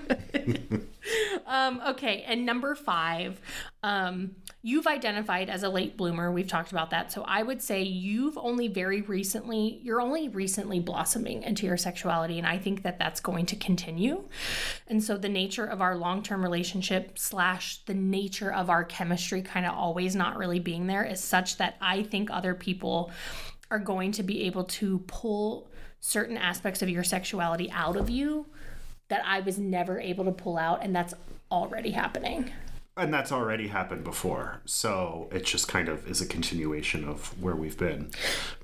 um, 1.46 1.82
okay, 1.90 2.24
and 2.26 2.46
number 2.46 2.74
five, 2.76 3.42
um, 3.84 4.36
you've 4.66 4.88
identified 4.88 5.50
as 5.50 5.62
a 5.62 5.70
late 5.70 5.98
bloomer. 5.98 6.32
We've 6.32 6.48
talked 6.48 6.72
about 6.72 6.90
that. 6.92 7.12
So 7.12 7.24
I 7.28 7.44
would 7.44 7.62
say 7.62 7.84
you've 7.84 8.38
only 8.38 8.70
very 8.70 9.02
recently, 9.02 9.82
you're 9.84 10.00
only 10.00 10.30
recently 10.30 10.80
blossoming 10.80 11.44
into 11.44 11.66
your 11.66 11.76
sexuality. 11.76 12.38
And 12.38 12.48
I 12.48 12.58
think 12.58 12.82
that 12.84 12.98
that's 12.98 13.20
going 13.20 13.46
to 13.48 13.58
continue. 13.58 14.24
And 14.88 15.04
so 15.04 15.18
the 15.18 15.28
nature 15.28 15.66
of 15.66 15.82
our 15.82 15.98
long 15.98 16.24
term 16.24 16.42
relationship, 16.42 17.20
slash, 17.20 17.84
the 17.86 17.94
nature 17.94 18.54
of 18.54 18.70
our 18.70 18.86
chemistry 18.86 19.42
kind 19.42 19.66
of 19.66 19.74
always 19.74 20.16
not 20.16 20.38
really 20.38 20.60
being 20.60 20.88
there 20.88 21.04
is 21.04 21.20
such 21.20 21.58
that 21.58 21.76
I 21.82 22.04
think 22.04 22.32
other 22.32 22.56
people 22.56 23.12
are 23.70 23.80
going 23.80 24.14
to 24.14 24.24
be 24.24 24.44
able 24.44 24.64
to 24.64 25.00
pull 25.08 25.70
certain 26.00 26.38
aspects 26.38 26.82
of 26.82 26.90
your 26.90 27.04
sexuality 27.04 27.70
out 27.72 27.98
of 27.98 28.10
you 28.10 28.46
that 29.10 29.24
I 29.26 29.42
was 29.42 29.58
never 29.58 30.00
able 30.00 30.24
to 30.24 30.32
pull 30.32 30.58
out. 30.58 30.84
And 30.84 30.96
that's 30.96 31.14
already 31.52 31.92
happening 31.92 32.50
and 32.96 33.14
that's 33.14 33.32
already 33.32 33.68
happened 33.68 34.04
before. 34.04 34.62
So 34.66 35.30
it 35.32 35.46
just 35.46 35.68
kind 35.68 35.90
of 35.90 36.08
is 36.08 36.22
a 36.22 36.26
continuation 36.26 37.04
of 37.04 37.42
where 37.42 37.56
we've 37.56 37.78
been 37.78 38.12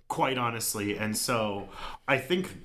quite 0.08 0.38
honestly. 0.38 0.98
And 0.98 1.18
so 1.18 1.70
i 2.08 2.18
think 2.18 2.58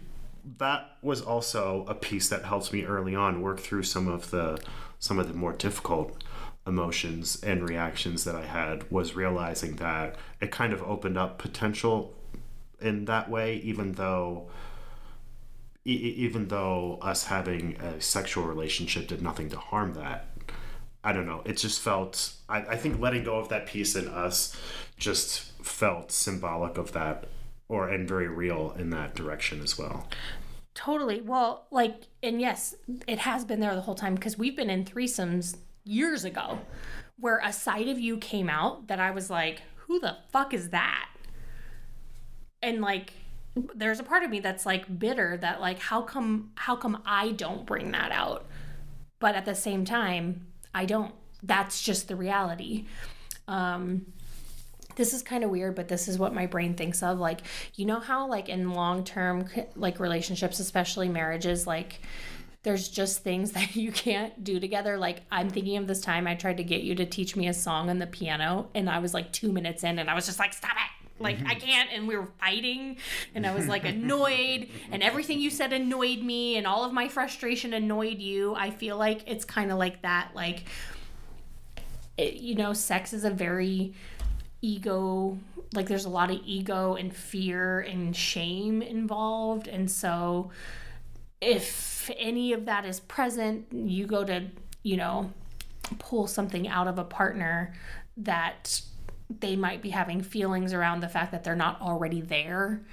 that 0.58 0.96
was 1.02 1.22
also 1.22 1.84
a 1.88 1.94
piece 1.94 2.28
that 2.28 2.44
helped 2.44 2.72
me 2.72 2.84
early 2.84 3.14
on 3.14 3.40
work 3.40 3.60
through 3.60 3.82
some 3.82 4.08
of 4.08 4.30
the 4.30 4.60
some 4.98 5.18
of 5.18 5.28
the 5.28 5.34
more 5.34 5.52
difficult 5.52 6.22
emotions 6.66 7.42
and 7.42 7.68
reactions 7.68 8.24
that 8.24 8.34
i 8.34 8.44
had 8.44 8.90
was 8.90 9.14
realizing 9.14 9.76
that 9.76 10.16
it 10.40 10.50
kind 10.50 10.72
of 10.72 10.82
opened 10.82 11.16
up 11.16 11.38
potential 11.38 12.14
in 12.80 13.04
that 13.06 13.30
way 13.30 13.56
even 13.56 13.92
though 13.92 14.48
even 15.86 16.48
though 16.48 16.98
us 17.02 17.24
having 17.24 17.76
a 17.76 18.00
sexual 18.00 18.44
relationship 18.44 19.06
did 19.06 19.20
nothing 19.20 19.50
to 19.50 19.58
harm 19.58 19.92
that 19.94 20.26
I 21.04 21.12
don't 21.12 21.26
know. 21.26 21.42
It 21.44 21.58
just 21.58 21.80
felt. 21.80 22.32
I, 22.48 22.60
I 22.62 22.76
think 22.76 22.98
letting 22.98 23.24
go 23.24 23.36
of 23.36 23.50
that 23.50 23.66
piece 23.66 23.94
in 23.94 24.08
us 24.08 24.56
just 24.96 25.52
felt 25.62 26.10
symbolic 26.10 26.78
of 26.78 26.92
that, 26.92 27.26
or 27.68 27.88
and 27.88 28.08
very 28.08 28.28
real 28.28 28.74
in 28.78 28.90
that 28.90 29.14
direction 29.14 29.60
as 29.60 29.78
well. 29.78 30.08
Totally. 30.74 31.20
Well, 31.20 31.66
like, 31.70 32.08
and 32.22 32.40
yes, 32.40 32.74
it 33.06 33.20
has 33.20 33.44
been 33.44 33.60
there 33.60 33.74
the 33.74 33.82
whole 33.82 33.94
time 33.94 34.14
because 34.14 34.38
we've 34.38 34.56
been 34.56 34.70
in 34.70 34.84
threesomes 34.84 35.58
years 35.84 36.24
ago, 36.24 36.60
where 37.20 37.40
a 37.44 37.52
side 37.52 37.88
of 37.88 38.00
you 38.00 38.16
came 38.16 38.48
out 38.48 38.88
that 38.88 38.98
I 38.98 39.10
was 39.10 39.28
like, 39.28 39.62
"Who 39.86 40.00
the 40.00 40.16
fuck 40.32 40.54
is 40.54 40.70
that?" 40.70 41.10
And 42.62 42.80
like, 42.80 43.12
there's 43.74 44.00
a 44.00 44.04
part 44.04 44.22
of 44.22 44.30
me 44.30 44.40
that's 44.40 44.64
like 44.64 44.98
bitter 44.98 45.36
that 45.36 45.60
like, 45.60 45.78
how 45.78 46.00
come, 46.00 46.50
how 46.54 46.76
come 46.76 47.02
I 47.04 47.32
don't 47.32 47.66
bring 47.66 47.92
that 47.92 48.10
out? 48.10 48.46
But 49.20 49.34
at 49.34 49.44
the 49.44 49.54
same 49.54 49.84
time, 49.84 50.46
I 50.74 50.84
don't. 50.84 51.14
That's 51.42 51.82
just 51.82 52.08
the 52.08 52.16
reality. 52.16 52.86
Um, 53.46 54.06
this 54.96 55.12
is 55.12 55.22
kind 55.22 55.44
of 55.44 55.50
weird 55.50 55.74
but 55.74 55.88
this 55.88 56.08
is 56.08 56.18
what 56.18 56.34
my 56.34 56.46
brain 56.46 56.74
thinks 56.74 57.02
of 57.02 57.18
like 57.18 57.40
you 57.74 57.84
know 57.84 58.00
how 58.00 58.26
like 58.28 58.48
in 58.48 58.72
long 58.72 59.04
term 59.04 59.48
like 59.76 59.98
relationships 59.98 60.60
especially 60.60 61.08
marriages 61.08 61.66
like 61.66 62.00
there's 62.62 62.88
just 62.88 63.20
things 63.22 63.52
that 63.52 63.74
you 63.76 63.92
can't 63.92 64.44
do 64.44 64.60
together 64.60 64.96
like 64.96 65.22
i'm 65.30 65.50
thinking 65.50 65.76
of 65.76 65.86
this 65.86 66.00
time 66.00 66.26
i 66.26 66.34
tried 66.34 66.56
to 66.56 66.64
get 66.64 66.82
you 66.82 66.94
to 66.94 67.06
teach 67.06 67.36
me 67.36 67.48
a 67.48 67.54
song 67.54 67.90
on 67.90 67.98
the 67.98 68.06
piano 68.06 68.68
and 68.74 68.88
i 68.88 68.98
was 68.98 69.14
like 69.14 69.32
2 69.32 69.52
minutes 69.52 69.82
in 69.84 69.98
and 69.98 70.08
i 70.08 70.14
was 70.14 70.26
just 70.26 70.38
like 70.38 70.52
stop 70.52 70.72
it 70.72 71.03
like 71.18 71.36
I 71.36 71.54
mm-hmm. 71.54 71.58
can't 71.60 71.90
and 71.92 72.08
we 72.08 72.16
were 72.16 72.28
fighting 72.40 72.96
and 73.34 73.46
I 73.46 73.54
was 73.54 73.68
like 73.68 73.84
annoyed 73.84 74.68
and 74.90 75.02
everything 75.02 75.38
you 75.40 75.50
said 75.50 75.72
annoyed 75.72 76.20
me 76.20 76.56
and 76.56 76.66
all 76.66 76.84
of 76.84 76.92
my 76.92 77.08
frustration 77.08 77.72
annoyed 77.72 78.18
you. 78.18 78.54
I 78.54 78.70
feel 78.70 78.96
like 78.96 79.22
it's 79.26 79.44
kind 79.44 79.70
of 79.70 79.78
like 79.78 80.02
that 80.02 80.30
like 80.34 80.64
it, 82.16 82.34
you 82.34 82.54
know 82.54 82.72
sex 82.72 83.12
is 83.12 83.24
a 83.24 83.30
very 83.30 83.94
ego 84.60 85.38
like 85.74 85.86
there's 85.88 86.04
a 86.04 86.10
lot 86.10 86.30
of 86.30 86.40
ego 86.44 86.94
and 86.94 87.14
fear 87.14 87.80
and 87.80 88.16
shame 88.16 88.82
involved 88.82 89.68
and 89.68 89.90
so 89.90 90.50
if 91.40 92.10
any 92.16 92.52
of 92.52 92.64
that 92.64 92.84
is 92.84 93.00
present 93.00 93.66
you 93.72 94.06
go 94.06 94.24
to 94.24 94.46
you 94.82 94.96
know 94.96 95.30
pull 95.98 96.26
something 96.26 96.66
out 96.66 96.88
of 96.88 96.98
a 96.98 97.04
partner 97.04 97.74
that 98.16 98.80
they 99.30 99.56
might 99.56 99.82
be 99.82 99.90
having 99.90 100.22
feelings 100.22 100.72
around 100.72 101.00
the 101.00 101.08
fact 101.08 101.32
that 101.32 101.44
they're 101.44 101.56
not 101.56 101.80
already 101.80 102.20
there. 102.20 102.84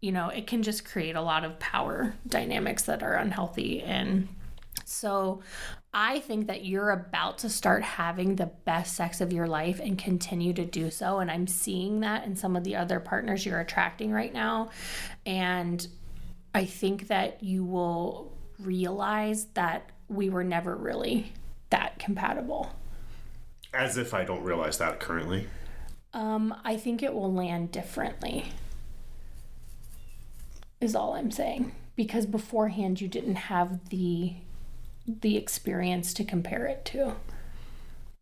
You 0.00 0.12
know, 0.12 0.28
it 0.28 0.46
can 0.46 0.62
just 0.62 0.84
create 0.84 1.16
a 1.16 1.20
lot 1.20 1.44
of 1.44 1.58
power 1.58 2.14
dynamics 2.26 2.84
that 2.84 3.02
are 3.02 3.14
unhealthy. 3.14 3.82
And 3.82 4.28
so 4.84 5.42
I 5.92 6.20
think 6.20 6.46
that 6.46 6.64
you're 6.64 6.90
about 6.90 7.38
to 7.38 7.50
start 7.50 7.82
having 7.82 8.36
the 8.36 8.46
best 8.46 8.94
sex 8.94 9.20
of 9.20 9.32
your 9.32 9.46
life 9.46 9.80
and 9.80 9.98
continue 9.98 10.52
to 10.54 10.64
do 10.64 10.90
so. 10.90 11.18
And 11.18 11.30
I'm 11.30 11.46
seeing 11.46 12.00
that 12.00 12.24
in 12.24 12.36
some 12.36 12.56
of 12.56 12.64
the 12.64 12.76
other 12.76 13.00
partners 13.00 13.44
you're 13.44 13.60
attracting 13.60 14.12
right 14.12 14.32
now. 14.32 14.70
And 15.26 15.86
I 16.54 16.64
think 16.64 17.08
that 17.08 17.42
you 17.42 17.64
will 17.64 18.32
realize 18.58 19.46
that 19.54 19.90
we 20.08 20.28
were 20.28 20.44
never 20.44 20.76
really 20.76 21.32
that 21.70 21.98
compatible. 21.98 22.70
As 23.72 23.96
if 23.96 24.14
I 24.14 24.24
don't 24.24 24.42
realize 24.42 24.78
that 24.78 25.00
currently. 25.00 25.48
Um, 26.12 26.54
I 26.64 26.76
think 26.76 27.02
it 27.02 27.14
will 27.14 27.32
land 27.32 27.72
differently. 27.72 28.52
Is 30.80 30.96
all 30.96 31.14
I'm 31.14 31.30
saying 31.30 31.72
because 31.94 32.24
beforehand 32.24 33.00
you 33.00 33.08
didn't 33.08 33.36
have 33.36 33.90
the 33.90 34.32
the 35.06 35.36
experience 35.36 36.14
to 36.14 36.24
compare 36.24 36.66
it 36.66 36.84
to. 36.86 37.14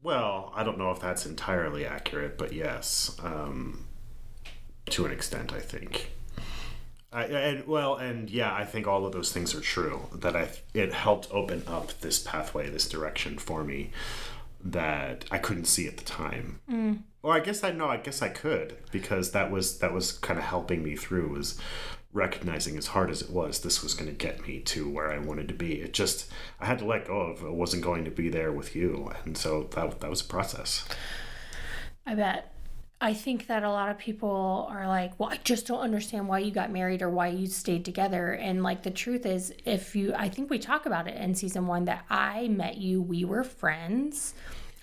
Well, 0.03 0.53
I 0.55 0.65
don't 0.65 0.79
know 0.79 0.91
if 0.91 1.01
that's 1.01 1.27
entirely 1.27 1.87
accurate, 1.87 2.39
but 2.39 2.53
yes, 2.53 3.17
um, 3.23 3.87
to 4.91 5.07
an 5.07 5.13
extent, 5.13 5.53
I 5.53 5.61
think. 5.61 6.11
I, 7.13 7.25
and 7.25 7.67
well, 7.67 7.97
and 7.97 8.29
yeah, 8.29 8.53
I 8.53 8.65
think 8.65 8.87
all 8.87 9.07
of 9.07 9.13
those 9.13 9.33
things 9.33 9.55
are 9.55 9.61
true. 9.61 10.09
That 10.13 10.37
I 10.37 10.51
it 10.75 10.93
helped 10.93 11.29
open 11.31 11.63
up 11.67 12.01
this 12.01 12.19
pathway, 12.19 12.69
this 12.69 12.89
direction 12.89 13.39
for 13.39 13.65
me 13.65 13.91
that 14.63 15.25
I 15.31 15.39
couldn't 15.39 15.67
see 15.67 15.87
at 15.87 15.97
the 15.97 16.05
time. 16.05 16.61
Mm. 16.71 16.99
Or 17.29 17.35
I 17.35 17.41
guess 17.41 17.63
I 17.63 17.73
know. 17.73 17.89
I 17.89 17.99
guess 17.99 18.23
I 18.23 18.31
could 18.31 18.79
because 18.91 19.33
that 19.33 19.51
was 19.51 19.81
that 19.81 19.93
was 19.93 20.13
kind 20.13 20.39
of 20.39 20.47
helping 20.47 20.83
me 20.83 20.97
through 20.97 21.29
was 21.29 21.61
recognizing 22.11 22.79
as 22.79 22.87
hard 22.87 23.11
as 23.11 23.21
it 23.21 23.29
was 23.29 23.61
this 23.61 23.83
was 23.83 23.93
going 23.93 24.09
to 24.09 24.17
get 24.17 24.49
me 24.49 24.61
to 24.61 24.89
where 24.89 25.13
I 25.13 25.19
wanted 25.19 25.47
to 25.49 25.55
be. 25.55 25.83
It 25.83 25.93
just 25.93 26.33
I 26.59 26.65
had 26.65 26.79
to 26.79 26.87
let 26.87 27.07
go 27.07 27.21
of 27.21 27.43
it 27.43 27.53
wasn't 27.53 27.85
going 27.85 28.07
to 28.07 28.11
be 28.11 28.31
there 28.31 28.51
with 28.51 28.75
you, 28.75 29.13
and 29.27 29.37
so 29.37 29.65
that 29.75 30.01
that 30.01 30.09
was 30.09 30.23
a 30.23 30.25
process. 30.25 30.89
I 32.07 32.15
bet. 32.15 32.51
I 32.99 33.13
think 33.13 33.47
that 33.49 33.63
a 33.63 33.71
lot 33.71 33.91
of 33.91 33.99
people 33.99 34.67
are 34.71 34.89
like, 34.89 35.21
well, 35.21 35.29
I 35.29 35.37
just 35.45 35.67
don't 35.67 35.81
understand 35.81 36.29
why 36.29 36.39
you 36.39 36.51
got 36.51 36.73
married 36.73 37.03
or 37.03 37.11
why 37.11 37.29
you 37.29 37.47
stayed 37.47 37.85
together. 37.85 38.33
And 38.33 38.63
like 38.63 38.85
the 38.85 38.91
truth 38.91 39.27
is, 39.27 39.53
if 39.67 39.95
you, 39.95 40.15
I 40.15 40.31
think 40.31 40.49
we 40.49 40.59
talk 40.59 40.87
about 40.87 41.07
it 41.07 41.15
in 41.15 41.35
season 41.35 41.67
one 41.67 41.85
that 41.85 42.07
I 42.09 42.49
met 42.49 42.79
you, 42.79 43.03
we 43.03 43.27
were 43.27 43.45
friends. 43.45 44.35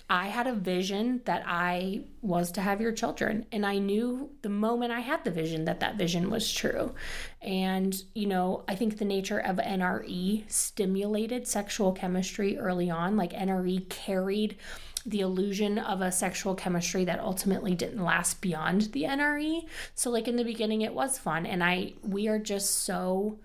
I 0.08 0.28
had 0.28 0.46
a 0.46 0.54
vision 0.54 1.20
that 1.24 1.42
I 1.46 2.04
was 2.22 2.52
to 2.52 2.60
have 2.60 2.80
your 2.80 2.92
children. 2.92 3.44
And 3.50 3.66
I 3.66 3.78
knew 3.78 4.30
the 4.42 4.48
moment 4.48 4.92
I 4.92 5.00
had 5.00 5.24
the 5.24 5.32
vision 5.32 5.64
that 5.64 5.80
that 5.80 5.96
vision 5.96 6.30
was 6.30 6.52
true. 6.52 6.94
And, 7.42 7.94
you 8.14 8.26
know, 8.26 8.62
I 8.68 8.76
think 8.76 8.98
the 8.98 9.04
nature 9.04 9.40
of 9.40 9.56
NRE 9.56 10.50
stimulated 10.50 11.48
sexual 11.48 11.92
chemistry 11.92 12.56
early 12.56 12.88
on. 12.88 13.16
Like 13.16 13.32
NRE 13.32 13.88
carried 13.88 14.56
the 15.04 15.20
illusion 15.20 15.78
of 15.78 16.00
a 16.00 16.12
sexual 16.12 16.54
chemistry 16.54 17.04
that 17.04 17.20
ultimately 17.20 17.74
didn't 17.74 18.04
last 18.04 18.40
beyond 18.40 18.92
the 18.92 19.04
NRE. 19.04 19.66
So 19.94 20.10
like 20.10 20.28
in 20.28 20.36
the 20.36 20.44
beginning 20.44 20.82
it 20.82 20.94
was 20.94 21.18
fun 21.18 21.46
and 21.46 21.62
I 21.62 21.92
we 22.02 22.26
are 22.26 22.40
just 22.40 22.82
so 22.82 23.38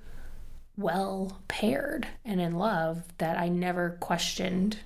well 0.76 1.40
paired 1.48 2.08
and 2.26 2.42
in 2.42 2.58
love 2.58 3.04
that 3.20 3.38
I 3.38 3.48
never 3.50 3.98
questioned 4.00 4.78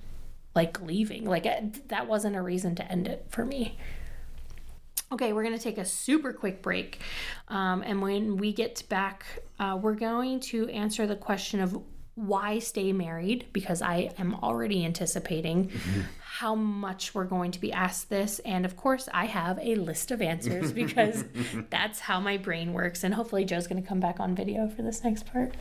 like 0.56 0.82
leaving. 0.82 1.26
Like 1.26 1.46
it, 1.46 1.90
that 1.90 2.08
wasn't 2.08 2.36
a 2.36 2.42
reason 2.42 2.76
to 2.76 2.92
end 2.92 3.08
it 3.08 3.26
for 3.30 3.46
me. 3.46 3.78
Okay, 5.12 5.34
we're 5.34 5.44
going 5.44 5.58
to 5.58 5.64
take 5.64 5.78
a 5.78 5.86
super 5.86 6.34
quick 6.34 6.62
break. 6.62 7.00
Um, 7.48 7.84
and 7.84 8.02
when 8.02 8.38
we 8.38 8.52
get 8.54 8.84
back, 8.90 9.44
uh, 9.60 9.78
we're 9.80 9.94
going 9.94 10.40
to 10.42 10.68
answer 10.70 11.06
the 11.06 11.16
question 11.16 11.60
of 11.60 11.80
why 12.16 12.60
stay 12.60 12.94
married 12.94 13.46
because 13.52 13.82
I 13.82 14.10
am 14.18 14.36
already 14.36 14.86
anticipating 14.86 15.68
mm-hmm. 15.68 16.02
how 16.22 16.56
much 16.56 17.14
we're 17.14 17.26
going 17.26 17.52
to 17.52 17.60
be 17.60 17.74
asked 17.74 18.10
this. 18.10 18.40
And 18.40 18.66
of 18.66 18.78
course, 18.78 19.08
I 19.14 19.26
have 19.26 19.60
a 19.62 19.76
list 19.76 20.12
of 20.12 20.22
answers 20.22 20.72
because 20.72 21.26
that's 21.70 22.00
how 22.00 22.20
my 22.20 22.38
brain 22.38 22.74
works. 22.74 23.04
And 23.04 23.14
hopefully, 23.14 23.46
Joe's 23.46 23.68
going 23.68 23.82
to 23.82 23.88
come 23.88 24.00
back 24.00 24.20
on 24.20 24.34
video 24.34 24.68
for 24.70 24.82
this 24.82 25.04
next 25.04 25.26
part. 25.28 25.56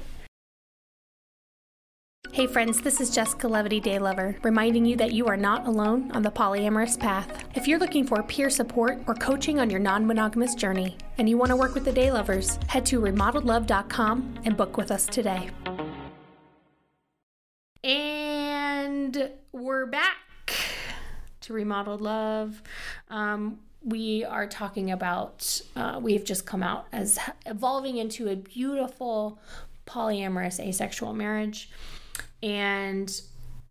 Hey 2.44 2.52
friends, 2.52 2.82
this 2.82 3.00
is 3.00 3.08
Jessica 3.08 3.48
Levity 3.48 3.80
Day 3.80 3.98
Lover, 3.98 4.36
reminding 4.42 4.84
you 4.84 4.96
that 4.96 5.14
you 5.14 5.26
are 5.28 5.36
not 5.36 5.66
alone 5.66 6.10
on 6.12 6.20
the 6.20 6.30
polyamorous 6.30 7.00
path. 7.00 7.42
If 7.54 7.66
you're 7.66 7.78
looking 7.78 8.06
for 8.06 8.22
peer 8.22 8.50
support 8.50 8.98
or 9.06 9.14
coaching 9.14 9.60
on 9.60 9.70
your 9.70 9.80
non 9.80 10.06
monogamous 10.06 10.54
journey, 10.54 10.98
and 11.16 11.26
you 11.26 11.38
want 11.38 11.48
to 11.52 11.56
work 11.56 11.72
with 11.72 11.86
the 11.86 11.92
Day 11.92 12.12
Lovers, 12.12 12.58
head 12.66 12.84
to 12.84 13.00
remodeledlove.com 13.00 14.40
and 14.44 14.58
book 14.58 14.76
with 14.76 14.90
us 14.90 15.06
today. 15.06 15.48
And 17.82 19.30
we're 19.52 19.86
back 19.86 20.18
to 21.40 21.54
Remodeled 21.54 22.02
Love. 22.02 22.62
Um, 23.08 23.60
we 23.82 24.22
are 24.22 24.46
talking 24.46 24.90
about, 24.90 25.62
uh, 25.76 25.98
we've 26.02 26.24
just 26.26 26.44
come 26.44 26.62
out 26.62 26.88
as 26.92 27.18
evolving 27.46 27.96
into 27.96 28.28
a 28.28 28.36
beautiful 28.36 29.38
polyamorous 29.86 30.60
asexual 30.60 31.14
marriage. 31.14 31.70
And 32.44 33.20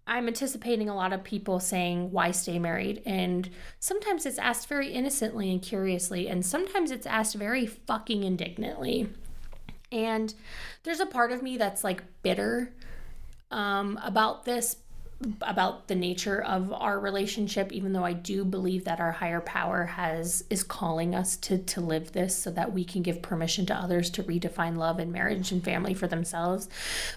I'm 0.08 0.28
anticipating 0.28 0.90
a 0.90 0.96
lot 0.96 1.14
of 1.14 1.24
people 1.24 1.60
saying, 1.60 2.12
Why 2.12 2.32
stay 2.32 2.58
married? 2.58 3.04
And 3.06 3.50
sometimes 3.80 4.26
it's 4.26 4.40
asked 4.40 4.68
very 4.68 4.92
innocently 4.92 5.52
and 5.52 5.62
curiously, 5.62 6.28
and 6.28 6.44
sometimes 6.44 6.90
it's 6.90 7.06
asked 7.06 7.36
very 7.36 7.68
fucking 7.68 8.24
indignantly. 8.24 9.10
And 9.92 10.34
there's 10.82 11.00
a 11.00 11.06
part 11.06 11.32
of 11.32 11.44
me 11.44 11.56
that's 11.58 11.84
like 11.84 12.04
bitter 12.24 12.74
um, 13.52 14.00
about 14.04 14.44
this 14.44 14.76
about 15.42 15.88
the 15.88 15.96
nature 15.96 16.42
of 16.42 16.72
our 16.74 17.00
relationship 17.00 17.72
even 17.72 17.94
though 17.94 18.04
i 18.04 18.14
do 18.14 18.44
believe 18.44 18.86
that 18.86 19.00
our 19.00 19.12
higher 19.12 19.42
power 19.42 19.86
has 19.86 20.44
is 20.50 20.64
calling 20.64 21.16
us 21.16 21.38
to 21.38 21.58
to 21.58 21.82
live 21.82 22.12
this 22.12 22.36
so 22.36 22.52
that 22.52 22.74
we 22.74 22.84
can 22.84 23.02
give 23.02 23.22
permission 23.22 23.66
to 23.66 23.76
others 23.76 24.10
to 24.10 24.24
redefine 24.24 24.78
love 24.78 25.00
and 25.00 25.12
marriage 25.12 25.52
and 25.52 25.64
family 25.64 25.94
for 25.94 26.08
themselves. 26.08 26.70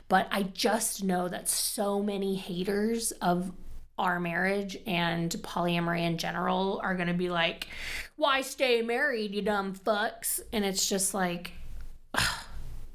But 0.08 0.28
i 0.30 0.42
just 0.42 1.04
know 1.04 1.28
that 1.28 1.48
so 1.48 2.02
many 2.02 2.36
haters 2.36 3.12
of 3.22 3.52
our 3.98 4.20
marriage 4.20 4.76
and 4.86 5.30
polyamory 5.30 6.02
in 6.02 6.18
general 6.18 6.80
are 6.82 6.94
going 6.94 7.08
to 7.08 7.14
be 7.14 7.30
like 7.30 7.68
why 8.16 8.40
stay 8.40 8.82
married 8.82 9.34
you 9.34 9.42
dumb 9.42 9.74
fucks? 9.74 10.40
And 10.52 10.64
it's 10.64 10.88
just 10.88 11.14
like 11.14 11.52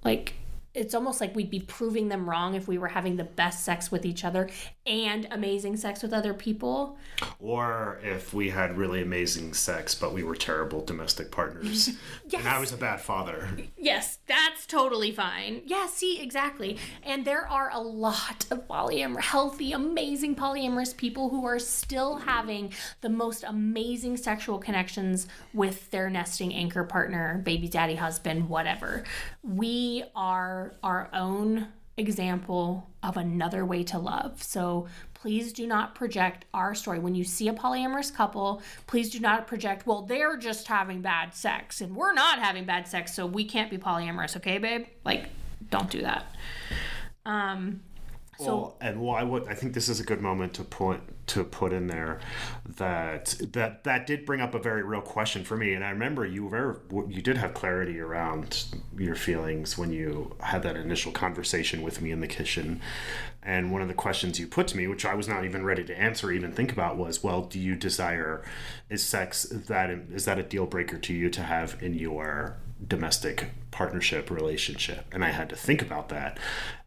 like 0.04 0.34
it's 0.74 0.96
almost 0.96 1.20
like 1.20 1.36
we'd 1.36 1.50
be 1.50 1.60
proving 1.60 2.08
them 2.08 2.30
wrong 2.30 2.56
if 2.56 2.68
we 2.68 2.78
were 2.78 2.88
having 2.88 3.18
the 3.18 3.26
best 3.26 3.66
sex 3.66 3.92
with 3.92 4.06
each 4.06 4.24
other 4.24 4.50
and 4.86 5.28
amazing 5.30 5.78
sex 5.78 6.02
with 6.02 6.12
other 6.12 6.34
people. 6.34 6.98
Or 7.40 8.00
if 8.04 8.34
we 8.34 8.50
had 8.50 8.78
really 8.78 9.02
amazing 9.02 9.54
sex, 9.54 9.94
but 9.94 10.14
we 10.14 10.24
were 10.24 10.36
terrible 10.36 10.84
domestic 10.84 11.30
partners. 11.32 11.90
yes. 12.28 12.42
And 12.42 12.48
I 12.48 12.60
was 12.60 12.74
a 12.74 12.78
bad 12.78 13.00
father. 13.00 13.50
Yes, 13.78 14.20
that's 14.26 14.66
totally 14.66 15.12
fine. 15.12 15.62
Yeah, 15.66 15.88
see, 15.88 16.20
exactly. 16.20 16.78
And 17.04 17.26
there 17.26 17.48
are 17.48 17.70
a 17.72 17.80
lot 17.80 18.46
of 18.50 18.68
polyamorous, 18.68 19.22
healthy, 19.22 19.72
amazing 19.72 20.36
polyamorous 20.36 20.98
people 20.98 21.30
who 21.30 21.46
are 21.46 21.60
still 21.60 22.18
having 22.18 22.74
the 23.02 23.10
most 23.10 23.44
amazing 23.48 24.18
sexual 24.18 24.58
connections 24.58 25.28
with 25.54 25.92
their 25.92 26.10
nesting 26.10 26.54
anchor 26.54 26.84
partner, 26.84 27.42
baby 27.46 27.68
daddy, 27.68 27.96
husband, 27.96 28.50
whatever. 28.50 29.04
We 29.44 30.04
are 30.16 30.74
our 30.82 31.10
own 31.14 31.68
example 31.98 32.90
of 33.04 33.18
another 33.18 33.66
way 33.66 33.84
to 33.84 34.00
love. 34.00 34.42
So 34.42 34.88
please 35.14 35.54
do 35.54 35.68
not 35.68 35.94
project 35.94 36.46
our 36.54 36.74
story. 36.74 37.00
When 37.00 37.14
you 37.14 37.24
see 37.24 37.48
a 37.48 37.54
polyamorous 37.54 38.14
couple, 38.14 38.62
please 38.88 39.10
do 39.10 39.20
not 39.20 39.46
project, 39.46 39.86
well, 39.86 40.02
they're 40.02 40.38
just 40.38 40.68
having 40.68 41.02
bad 41.02 41.36
sex 41.36 41.82
and 41.82 41.96
we're 41.96 42.14
not 42.14 42.40
having 42.40 42.66
bad 42.66 42.88
sex, 42.88 43.14
so 43.14 43.26
we 43.26 43.46
can't 43.46 43.70
be 43.70 43.78
polyamorous, 43.78 44.36
okay, 44.38 44.58
babe? 44.58 44.88
Like, 45.06 45.26
don't 45.70 45.90
do 45.90 46.02
that. 46.02 46.26
Um, 47.26 47.82
so, 48.44 48.56
well, 48.56 48.78
and 48.82 49.10
I 49.10 49.24
would. 49.24 49.48
I 49.48 49.54
think 49.54 49.74
this 49.74 49.88
is 49.88 50.00
a 50.00 50.04
good 50.04 50.22
moment 50.22 50.54
to 50.56 50.64
put 50.64 51.02
to 51.28 51.44
put 51.44 51.72
in 51.72 51.88
there 51.88 52.20
that 52.78 53.36
that 53.54 53.84
that 53.84 54.08
did 54.08 54.26
bring 54.26 54.42
up 54.42 54.56
a 54.56 54.60
very 54.60 54.84
real 54.84 55.02
question 55.02 55.44
for 55.44 55.56
me. 55.56 55.74
And 55.74 55.84
I 55.84 55.92
remember 55.92 56.26
you 56.26 56.48
were 56.48 56.82
you 57.08 57.22
did 57.22 57.38
have 57.38 57.54
clarity 57.54 58.00
around 58.00 58.66
your 58.98 59.16
feelings 59.16 59.78
when 59.78 59.94
you 59.94 60.36
had 60.40 60.64
that 60.64 60.76
initial 60.76 61.12
conversation 61.12 61.82
with 61.82 62.02
me 62.02 62.12
in 62.12 62.20
the 62.20 62.28
kitchen. 62.28 62.82
And 63.44 63.72
one 63.72 63.82
of 63.82 63.88
the 63.88 63.94
questions 63.94 64.40
you 64.40 64.48
put 64.48 64.68
to 64.70 64.78
me, 64.78 64.88
which 64.88 65.06
I 65.06 65.16
was 65.16 65.28
not 65.28 65.46
even 65.46 65.64
ready 65.64 65.84
to 65.84 66.00
answer, 66.00 66.28
or 66.28 66.32
even 66.32 66.52
think 66.52 66.72
about, 66.72 66.98
was, 66.98 67.24
"Well, 67.24 67.44
do 67.44 67.60
you 67.60 67.76
desire 67.76 68.44
is 68.90 69.04
sex 69.04 69.44
that 69.44 69.90
is 69.90 70.26
that 70.26 70.40
a 70.40 70.44
deal 70.44 70.66
breaker 70.66 70.98
to 70.98 71.14
you 71.14 71.30
to 71.30 71.44
have 71.44 71.78
in 71.82 71.94
your 71.94 72.58
domestic 72.86 73.52
partnership 73.72 74.30
relationship?" 74.30 75.06
And 75.12 75.24
I 75.24 75.30
had 75.30 75.50
to 75.50 75.56
think 75.56 75.82
about 75.82 76.10
that 76.10 76.40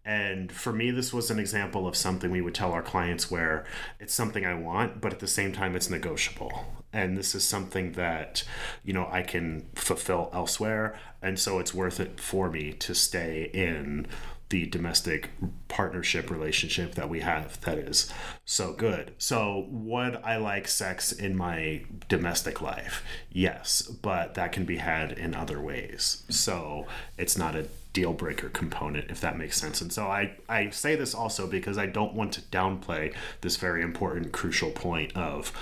and 0.05 0.53
for 0.53 0.73
me, 0.73 0.91
this 0.91 1.13
was 1.13 1.31
an 1.31 1.39
example 1.39 1.87
of 1.87 1.97
something 1.97 2.31
we 2.31 2.43
would 2.43 2.55
tell 2.55 2.73
our 2.73 2.83
clients 2.83 3.31
where 3.31 3.65
it's 3.99 4.13
something 4.13 4.45
I 4.45 4.55
want, 4.55 5.01
but 5.01 5.13
at 5.13 5.21
the 5.21 5.27
same 5.27 5.53
time, 5.53 5.75
it's 5.75 5.89
negotiable. 5.89 6.67
And 6.93 7.17
this 7.17 7.35
is 7.35 7.43
something 7.43 7.93
that, 7.93 8.45
you 8.85 8.93
know, 8.93 9.09
I 9.11 9.23
can 9.23 9.67
fulfill 9.75 10.31
elsewhere. 10.33 10.99
And 11.23 11.39
so 11.39 11.59
it's 11.59 11.73
worth 11.73 12.01
it 12.01 12.21
for 12.21 12.51
me 12.51 12.73
to 12.75 12.95
stay 12.95 13.51
in 13.55 14.07
the 14.51 14.67
domestic 14.67 15.31
partnership 15.69 16.31
relationship 16.31 16.95
that 16.95 17.09
we 17.09 17.21
have 17.21 17.59
that 17.63 17.79
is 17.79 18.13
so 18.45 18.75
good. 18.75 19.13
So, 19.17 19.67
would 19.71 20.17
I 20.17 20.37
like 20.37 20.69
sex 20.69 21.13
in 21.13 21.35
my 21.35 21.85
domestic 22.09 22.61
life? 22.61 23.03
Yes, 23.33 23.83
but 23.83 24.35
that 24.35 24.53
can 24.53 24.67
be 24.67 24.77
had 24.77 25.13
in 25.13 25.35
other 25.35 25.61
ways. 25.61 26.25
So, 26.29 26.87
it's 27.17 27.39
not 27.39 27.57
a 27.57 27.67
deal 27.95 28.13
breaker 28.13 28.51
component, 28.51 29.11
if 29.11 29.21
that 29.23 29.39
makes 29.39 29.57
sense. 29.57 29.81
And 29.81 29.91
so 29.91 30.09
I, 30.09 30.33
I 30.49 30.69
say 30.71 30.97
this 30.97 31.15
also 31.15 31.47
because 31.47 31.79
I 31.79 31.87
don't 31.87 32.13
want 32.13 32.33
to 32.33 32.43
downplay 32.43 33.15
this 33.41 33.57
very 33.57 33.83
important, 33.83 34.33
crucial 34.33 34.71
point 34.71 35.17
of 35.17 35.53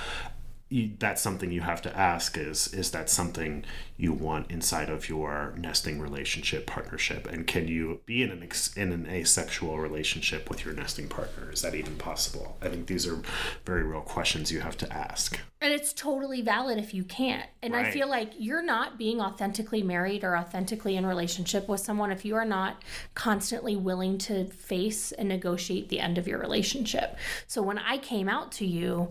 that's 0.99 1.21
something 1.21 1.53
you 1.53 1.61
have 1.61 1.83
to 1.83 1.97
ask 1.97 2.39
is 2.39 2.73
is 2.73 2.91
that 2.93 3.11
something 3.11 3.65
you 3.97 4.13
want 4.13 4.51
inside 4.51 4.89
of 4.89 5.09
your 5.09 5.55
nesting 5.57 6.01
relationship 6.01 6.67
partnership? 6.67 7.27
And 7.31 7.47
can 7.47 7.69
you 7.69 8.01
be 8.07 8.23
in 8.23 8.31
an 8.31 8.43
ex, 8.43 8.75
in 8.77 8.91
an 8.91 9.07
asexual 9.07 9.79
relationship 9.79 10.49
with 10.49 10.65
your 10.65 10.75
nesting 10.75 11.09
partner? 11.09 11.53
Is 11.53 11.63
that 11.63 11.75
even 11.75 11.97
possible? 11.97 12.57
I 12.61 12.69
think 12.69 12.87
these 12.87 13.07
are 13.07 13.21
very 13.65 13.85
real 13.85 14.01
questions 14.01 14.51
you 14.51 14.61
have 14.61 14.77
to 14.79 14.93
ask. 14.93 15.39
And 15.61 15.73
it's 15.73 15.93
totally 15.93 16.43
valid 16.43 16.79
if 16.79 16.93
you 16.93 17.05
can't. 17.05 17.49
And 17.63 17.75
right. 17.75 17.87
i 17.87 17.91
feel 17.91 18.09
like 18.09 18.33
you're 18.37 18.65
not 18.65 18.99
being 18.99 19.21
authentically 19.21 19.83
married 19.83 20.25
or 20.25 20.37
authentically 20.37 20.97
in 20.97 21.07
relationship 21.07 21.69
with 21.69 21.81
someone 21.81 22.11
if 22.11 22.25
you 22.25 22.35
are 22.35 22.45
not 22.45 22.83
constantly 23.15 23.77
willing 23.77 24.19
to 24.19 24.47
face 24.47 25.13
and 25.13 25.29
negotiate 25.29 25.89
the 25.89 26.01
end 26.01 26.19
of 26.19 26.27
your 26.27 26.41
relationship. 26.41 27.17
So 27.47 27.63
when 27.63 27.79
i 27.79 27.99
came 27.99 28.29
out 28.29 28.51
to 28.53 28.67
you 28.67 29.09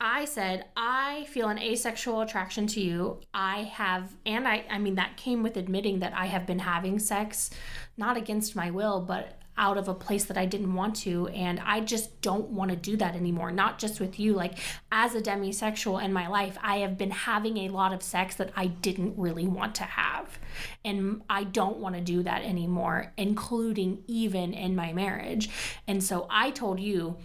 I 0.00 0.26
said, 0.26 0.66
I 0.76 1.24
feel 1.30 1.48
an 1.48 1.58
asexual 1.58 2.20
attraction 2.20 2.66
to 2.68 2.80
you. 2.80 3.20
I 3.32 3.62
have, 3.62 4.14
and 4.26 4.46
I, 4.46 4.64
I 4.70 4.78
mean, 4.78 4.96
that 4.96 5.16
came 5.16 5.42
with 5.42 5.56
admitting 5.56 6.00
that 6.00 6.12
I 6.14 6.26
have 6.26 6.46
been 6.46 6.58
having 6.58 6.98
sex, 6.98 7.50
not 7.96 8.16
against 8.16 8.54
my 8.54 8.70
will, 8.70 9.00
but 9.00 9.40
out 9.58 9.78
of 9.78 9.88
a 9.88 9.94
place 9.94 10.24
that 10.26 10.36
I 10.36 10.44
didn't 10.44 10.74
want 10.74 10.96
to. 10.96 11.28
And 11.28 11.60
I 11.60 11.80
just 11.80 12.20
don't 12.20 12.50
want 12.50 12.70
to 12.70 12.76
do 12.76 12.96
that 12.98 13.14
anymore. 13.14 13.50
Not 13.50 13.78
just 13.78 14.00
with 14.00 14.20
you. 14.20 14.34
Like, 14.34 14.58
as 14.92 15.14
a 15.14 15.22
demisexual 15.22 16.02
in 16.04 16.12
my 16.12 16.26
life, 16.28 16.58
I 16.62 16.78
have 16.78 16.98
been 16.98 17.10
having 17.10 17.56
a 17.56 17.70
lot 17.70 17.94
of 17.94 18.02
sex 18.02 18.36
that 18.36 18.52
I 18.54 18.66
didn't 18.66 19.14
really 19.16 19.46
want 19.46 19.74
to 19.76 19.84
have. 19.84 20.38
And 20.84 21.22
I 21.30 21.44
don't 21.44 21.78
want 21.78 21.94
to 21.94 22.02
do 22.02 22.22
that 22.22 22.42
anymore, 22.42 23.14
including 23.16 24.02
even 24.06 24.52
in 24.52 24.76
my 24.76 24.92
marriage. 24.92 25.48
And 25.88 26.04
so 26.04 26.26
I 26.28 26.50
told 26.50 26.78
you, 26.78 27.16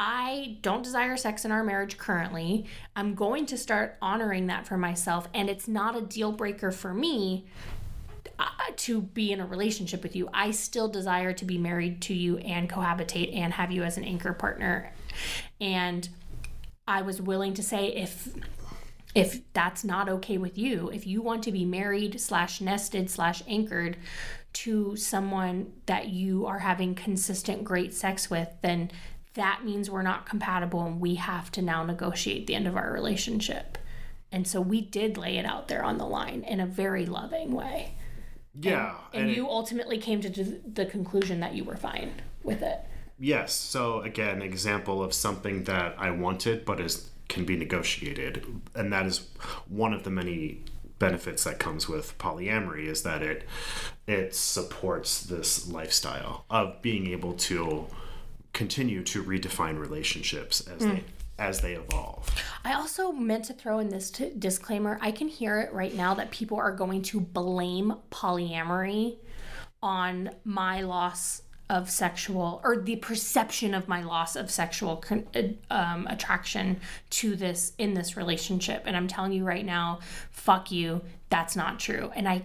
I 0.00 0.58
don't 0.62 0.84
desire 0.84 1.16
sex 1.16 1.44
in 1.44 1.50
our 1.50 1.64
marriage 1.64 1.98
currently. 1.98 2.66
I'm 2.94 3.16
going 3.16 3.46
to 3.46 3.58
start 3.58 3.96
honoring 4.00 4.46
that 4.46 4.64
for 4.64 4.78
myself, 4.78 5.26
and 5.34 5.50
it's 5.50 5.66
not 5.66 5.96
a 5.96 6.00
deal 6.00 6.30
breaker 6.30 6.70
for 6.70 6.94
me 6.94 7.46
uh, 8.38 8.46
to 8.76 9.02
be 9.02 9.32
in 9.32 9.40
a 9.40 9.46
relationship 9.46 10.04
with 10.04 10.14
you. 10.14 10.28
I 10.32 10.52
still 10.52 10.86
desire 10.86 11.32
to 11.32 11.44
be 11.44 11.58
married 11.58 12.00
to 12.02 12.14
you 12.14 12.38
and 12.38 12.70
cohabitate 12.70 13.34
and 13.34 13.52
have 13.54 13.72
you 13.72 13.82
as 13.82 13.96
an 13.96 14.04
anchor 14.04 14.32
partner. 14.32 14.92
And 15.60 16.08
I 16.86 17.02
was 17.02 17.20
willing 17.20 17.54
to 17.54 17.62
say 17.64 17.88
if 17.88 18.28
if 19.16 19.52
that's 19.52 19.82
not 19.82 20.08
okay 20.08 20.38
with 20.38 20.56
you, 20.56 20.90
if 20.90 21.08
you 21.08 21.22
want 21.22 21.42
to 21.42 21.50
be 21.50 21.64
married 21.64 22.20
slash 22.20 22.60
nested 22.60 23.10
slash 23.10 23.42
anchored 23.48 23.96
to 24.52 24.94
someone 24.94 25.72
that 25.86 26.08
you 26.08 26.46
are 26.46 26.60
having 26.60 26.94
consistent 26.94 27.64
great 27.64 27.92
sex 27.92 28.30
with, 28.30 28.48
then 28.62 28.92
that 29.34 29.64
means 29.64 29.90
we're 29.90 30.02
not 30.02 30.26
compatible 30.26 30.84
and 30.84 31.00
we 31.00 31.16
have 31.16 31.50
to 31.52 31.62
now 31.62 31.84
negotiate 31.84 32.46
the 32.46 32.54
end 32.54 32.66
of 32.66 32.76
our 32.76 32.92
relationship. 32.92 33.78
And 34.30 34.46
so 34.46 34.60
we 34.60 34.80
did 34.80 35.16
lay 35.16 35.38
it 35.38 35.46
out 35.46 35.68
there 35.68 35.82
on 35.82 35.98
the 35.98 36.06
line 36.06 36.42
in 36.42 36.60
a 36.60 36.66
very 36.66 37.06
loving 37.06 37.52
way. 37.52 37.94
Yeah. 38.54 38.94
And, 39.12 39.22
and 39.22 39.30
it- 39.30 39.36
you 39.36 39.48
ultimately 39.48 39.98
came 39.98 40.20
to 40.22 40.30
the 40.30 40.86
conclusion 40.86 41.40
that 41.40 41.54
you 41.54 41.64
were 41.64 41.76
fine 41.76 42.12
with 42.42 42.62
it. 42.62 42.80
Yes. 43.18 43.52
So 43.52 44.00
again, 44.02 44.42
example 44.42 45.02
of 45.02 45.12
something 45.12 45.64
that 45.64 45.94
I 45.98 46.10
wanted, 46.10 46.64
but 46.64 46.80
is 46.80 47.10
can 47.28 47.44
be 47.44 47.56
negotiated, 47.56 48.42
and 48.74 48.90
that 48.92 49.04
is 49.04 49.28
one 49.68 49.92
of 49.92 50.02
the 50.04 50.10
many 50.10 50.62
benefits 50.98 51.44
that 51.44 51.58
comes 51.58 51.88
with 51.88 52.16
polyamory 52.18 52.86
is 52.86 53.02
that 53.02 53.22
it 53.22 53.46
it 54.06 54.34
supports 54.34 55.20
this 55.22 55.68
lifestyle 55.68 56.44
of 56.50 56.80
being 56.82 57.06
able 57.06 57.34
to 57.34 57.86
continue 58.58 59.04
to 59.04 59.22
redefine 59.22 59.78
relationships 59.78 60.66
as 60.66 60.80
they 60.80 61.04
as 61.38 61.60
they 61.60 61.74
evolve. 61.74 62.28
I 62.64 62.74
also 62.74 63.12
meant 63.12 63.44
to 63.44 63.52
throw 63.52 63.78
in 63.78 63.88
this 63.88 64.10
t- 64.10 64.32
disclaimer. 64.36 64.98
I 65.00 65.12
can 65.12 65.28
hear 65.28 65.60
it 65.60 65.72
right 65.72 65.94
now 65.94 66.14
that 66.14 66.32
people 66.32 66.58
are 66.58 66.72
going 66.72 67.02
to 67.02 67.20
blame 67.20 67.94
polyamory 68.10 69.18
on 69.80 70.30
my 70.42 70.80
loss 70.80 71.42
of 71.70 71.88
sexual 71.88 72.60
or 72.64 72.78
the 72.78 72.96
perception 72.96 73.74
of 73.74 73.86
my 73.86 74.02
loss 74.02 74.34
of 74.34 74.50
sexual 74.50 74.96
con- 74.96 75.28
uh, 75.36 75.42
um, 75.72 76.08
attraction 76.08 76.80
to 77.10 77.36
this 77.36 77.74
in 77.76 77.92
this 77.92 78.16
relationship 78.16 78.84
and 78.86 78.96
i'm 78.96 79.06
telling 79.06 79.32
you 79.32 79.44
right 79.44 79.66
now 79.66 79.98
fuck 80.30 80.72
you 80.72 81.02
that's 81.28 81.54
not 81.54 81.78
true 81.78 82.10
and 82.16 82.26
i 82.26 82.42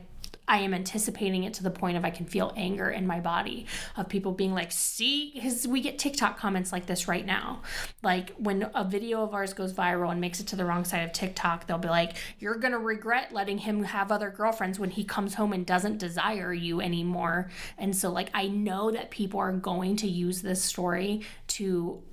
I 0.47 0.59
am 0.59 0.73
anticipating 0.73 1.43
it 1.43 1.53
to 1.55 1.63
the 1.63 1.71
point 1.71 1.97
of 1.97 2.03
I 2.03 2.09
can 2.09 2.25
feel 2.25 2.53
anger 2.55 2.89
in 2.89 3.07
my 3.07 3.19
body 3.19 3.65
of 3.95 4.09
people 4.09 4.33
being 4.33 4.53
like, 4.53 4.71
see, 4.71 5.31
because 5.33 5.67
we 5.67 5.81
get 5.81 5.97
TikTok 5.97 6.37
comments 6.37 6.71
like 6.71 6.85
this 6.85 7.07
right 7.07 7.25
now. 7.25 7.61
Like 8.03 8.31
when 8.37 8.69
a 8.75 8.83
video 8.83 9.23
of 9.23 9.33
ours 9.33 9.53
goes 9.53 9.73
viral 9.73 10.11
and 10.11 10.19
makes 10.19 10.39
it 10.39 10.47
to 10.47 10.55
the 10.55 10.65
wrong 10.65 10.83
side 10.83 11.03
of 11.03 11.13
TikTok, 11.13 11.67
they'll 11.67 11.77
be 11.77 11.87
like, 11.87 12.17
you're 12.39 12.55
going 12.55 12.73
to 12.73 12.79
regret 12.79 13.33
letting 13.33 13.57
him 13.57 13.83
have 13.83 14.11
other 14.11 14.29
girlfriends 14.29 14.79
when 14.79 14.89
he 14.89 15.03
comes 15.03 15.33
home 15.33 15.53
and 15.53 15.65
doesn't 15.65 15.97
desire 15.97 16.53
you 16.53 16.81
anymore. 16.81 17.49
And 17.77 17.95
so, 17.95 18.11
like, 18.11 18.29
I 18.33 18.47
know 18.47 18.91
that 18.91 19.11
people 19.11 19.39
are 19.39 19.53
going 19.53 19.95
to 19.97 20.07
use 20.07 20.41
this 20.41 20.61
story 20.61 21.21
to 21.47 22.03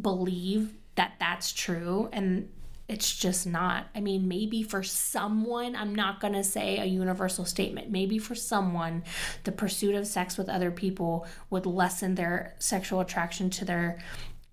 believe 0.00 0.74
that 0.96 1.12
that's 1.20 1.52
true. 1.52 2.08
And 2.12 2.48
it's 2.88 3.16
just 3.16 3.46
not. 3.46 3.88
I 3.94 4.00
mean, 4.00 4.28
maybe 4.28 4.62
for 4.62 4.82
someone, 4.82 5.74
I'm 5.74 5.94
not 5.94 6.20
going 6.20 6.34
to 6.34 6.44
say 6.44 6.78
a 6.78 6.84
universal 6.84 7.44
statement. 7.44 7.90
Maybe 7.90 8.18
for 8.18 8.36
someone, 8.36 9.02
the 9.44 9.52
pursuit 9.52 9.96
of 9.96 10.06
sex 10.06 10.38
with 10.38 10.48
other 10.48 10.70
people 10.70 11.26
would 11.50 11.66
lessen 11.66 12.14
their 12.14 12.54
sexual 12.58 13.00
attraction 13.00 13.50
to 13.50 13.64
their, 13.64 13.98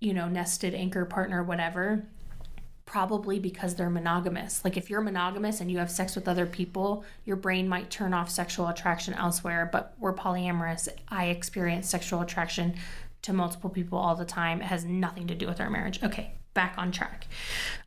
you 0.00 0.12
know, 0.12 0.28
nested 0.28 0.74
anchor 0.74 1.04
partner, 1.04 1.44
whatever. 1.44 2.06
Probably 2.86 3.38
because 3.38 3.76
they're 3.76 3.88
monogamous. 3.88 4.64
Like 4.64 4.76
if 4.76 4.90
you're 4.90 5.00
monogamous 5.00 5.60
and 5.60 5.70
you 5.70 5.78
have 5.78 5.90
sex 5.90 6.14
with 6.14 6.28
other 6.28 6.44
people, 6.44 7.04
your 7.24 7.36
brain 7.36 7.68
might 7.68 7.88
turn 7.88 8.12
off 8.12 8.30
sexual 8.30 8.68
attraction 8.68 9.14
elsewhere. 9.14 9.68
But 9.72 9.94
we're 9.98 10.12
polyamorous. 10.12 10.88
I 11.08 11.26
experience 11.26 11.88
sexual 11.88 12.20
attraction 12.20 12.74
to 13.22 13.32
multiple 13.32 13.70
people 13.70 13.98
all 13.98 14.16
the 14.16 14.24
time. 14.24 14.60
It 14.60 14.66
has 14.66 14.84
nothing 14.84 15.28
to 15.28 15.34
do 15.34 15.46
with 15.46 15.60
our 15.60 15.70
marriage. 15.70 16.02
Okay, 16.02 16.34
back 16.54 16.74
on 16.78 16.92
track. 16.92 17.26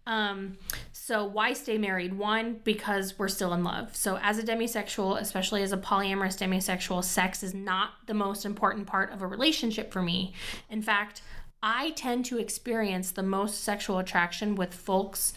Um, 0.05 0.57
so 0.91 1.26
why 1.26 1.53
stay 1.53 1.78
married? 1.78 2.13
One, 2.13 2.59
because 2.63 3.18
we're 3.18 3.30
still 3.30 3.53
in 3.53 3.63
love. 3.63 3.95
So 3.95 4.20
as 4.22 4.38
a 4.38 4.43
demisexual, 4.43 5.20
especially 5.20 5.63
as 5.63 5.72
a 5.72 5.78
polyamorous 5.78 6.38
demisexual, 6.38 7.03
sex 7.03 7.43
is 7.43 7.53
not 7.53 7.91
the 8.07 8.13
most 8.13 8.45
important 8.45 8.88
part 8.88 9.11
of 9.11 9.22
a 9.22 9.28
relationship 9.28 9.91
for 9.91 10.01
me. 10.01 10.34
In 10.70 10.82
fact, 10.82 11.22
I 11.63 11.91
tend 11.91 12.26
to 12.26 12.38
experience 12.38 13.11
the 13.11 13.24
most 13.24 13.63
sexual 13.63 13.99
attraction 13.99 14.55
with 14.55 14.74
folks 14.74 15.34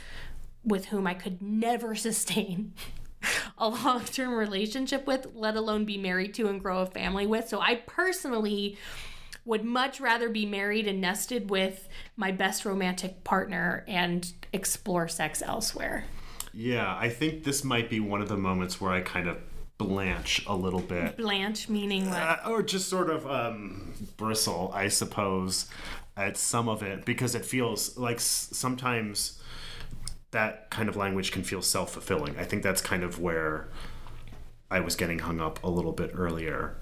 with 0.65 0.87
whom 0.87 1.07
I 1.07 1.15
could 1.15 1.41
never 1.41 1.95
sustain 1.97 2.75
a 3.59 3.69
long 3.69 4.05
term 4.05 4.35
relationship 4.35 5.07
with, 5.07 5.29
let 5.35 5.57
alone 5.57 5.85
be 5.85 5.99
married 5.99 6.35
to 6.35 6.49
and 6.49 6.61
grow 6.61 6.81
a 6.81 6.87
family 6.87 7.27
with. 7.27 7.49
So 7.49 7.61
I 7.61 7.77
personally 7.87 8.77
would 9.45 9.65
much 9.65 10.01
rather 10.01 10.29
be 10.29 10.47
married 10.47 10.87
and 10.87 11.01
nested 11.01 11.51
with 11.51 11.89
my 12.17 12.31
best 12.31 12.65
romantic 12.65 13.25
partner 13.25 13.85
and 13.89 14.33
explore 14.53 15.09
sex 15.09 15.43
elsewhere. 15.43 16.05
Yeah, 16.53 16.97
I 16.99 17.09
think 17.09 17.45
this 17.45 17.63
might 17.65 17.89
be 17.89 18.01
one 18.01 18.21
of 18.21 18.29
the 18.29 18.37
moments 18.37 18.81
where 18.81 18.91
I 18.93 19.01
kind 19.01 19.29
of 19.29 19.39
blanch 19.79 20.45
a 20.47 20.55
little 20.55 20.81
bit. 20.81 21.17
Blanch 21.17 21.69
meaning 21.69 22.11
what? 22.11 22.19
Uh, 22.19 22.37
or 22.49 22.63
just 22.63 22.89
sort 22.89 23.09
of 23.09 23.27
um, 23.27 23.93
bristle, 24.17 24.71
I 24.75 24.89
suppose, 24.89 25.69
at 26.17 26.37
some 26.37 26.69
of 26.69 26.83
it 26.83 27.05
because 27.05 27.35
it 27.35 27.45
feels 27.45 27.97
like 27.97 28.17
s- 28.17 28.51
sometimes 28.53 29.41
that 30.33 30.71
kind 30.71 30.89
of 30.89 30.97
language 30.97 31.33
can 31.33 31.43
feel 31.43 31.63
self 31.63 31.93
fulfilling. 31.93 32.37
I 32.39 32.45
think 32.45 32.63
that's 32.63 32.81
kind 32.81 33.03
of 33.03 33.19
where 33.21 33.69
I 34.71 34.81
was 34.81 34.97
getting 34.97 35.21
hung 35.21 35.41
up 35.41 35.63
a 35.65 35.71
little 35.71 35.93
bit 35.93 36.11
earlier. 36.15 36.77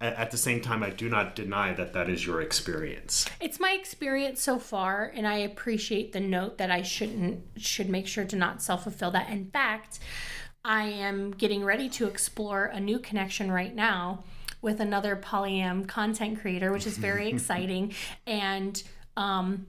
At 0.00 0.30
the 0.30 0.36
same 0.36 0.60
time, 0.60 0.82
I 0.82 0.90
do 0.90 1.08
not 1.08 1.34
deny 1.34 1.72
that 1.72 1.92
that 1.94 2.10
is 2.10 2.26
your 2.26 2.42
experience. 2.42 3.26
It's 3.40 3.58
my 3.58 3.72
experience 3.72 4.42
so 4.42 4.58
far, 4.58 5.10
and 5.14 5.26
I 5.26 5.36
appreciate 5.38 6.12
the 6.12 6.20
note 6.20 6.58
that 6.58 6.70
I 6.70 6.82
shouldn't 6.82 7.42
should 7.56 7.88
make 7.88 8.06
sure 8.06 8.24
to 8.24 8.36
not 8.36 8.60
self 8.60 8.82
fulfill 8.82 9.12
that. 9.12 9.30
In 9.30 9.46
fact, 9.46 10.00
I 10.64 10.84
am 10.84 11.30
getting 11.30 11.64
ready 11.64 11.88
to 11.90 12.06
explore 12.06 12.66
a 12.66 12.80
new 12.80 12.98
connection 12.98 13.52
right 13.52 13.74
now 13.74 14.24
with 14.62 14.80
another 14.80 15.14
polyam 15.14 15.86
content 15.86 16.40
creator, 16.40 16.72
which 16.72 16.86
is 16.86 16.96
very 16.96 17.28
exciting. 17.32 17.92
And 18.26 18.82
um, 19.16 19.66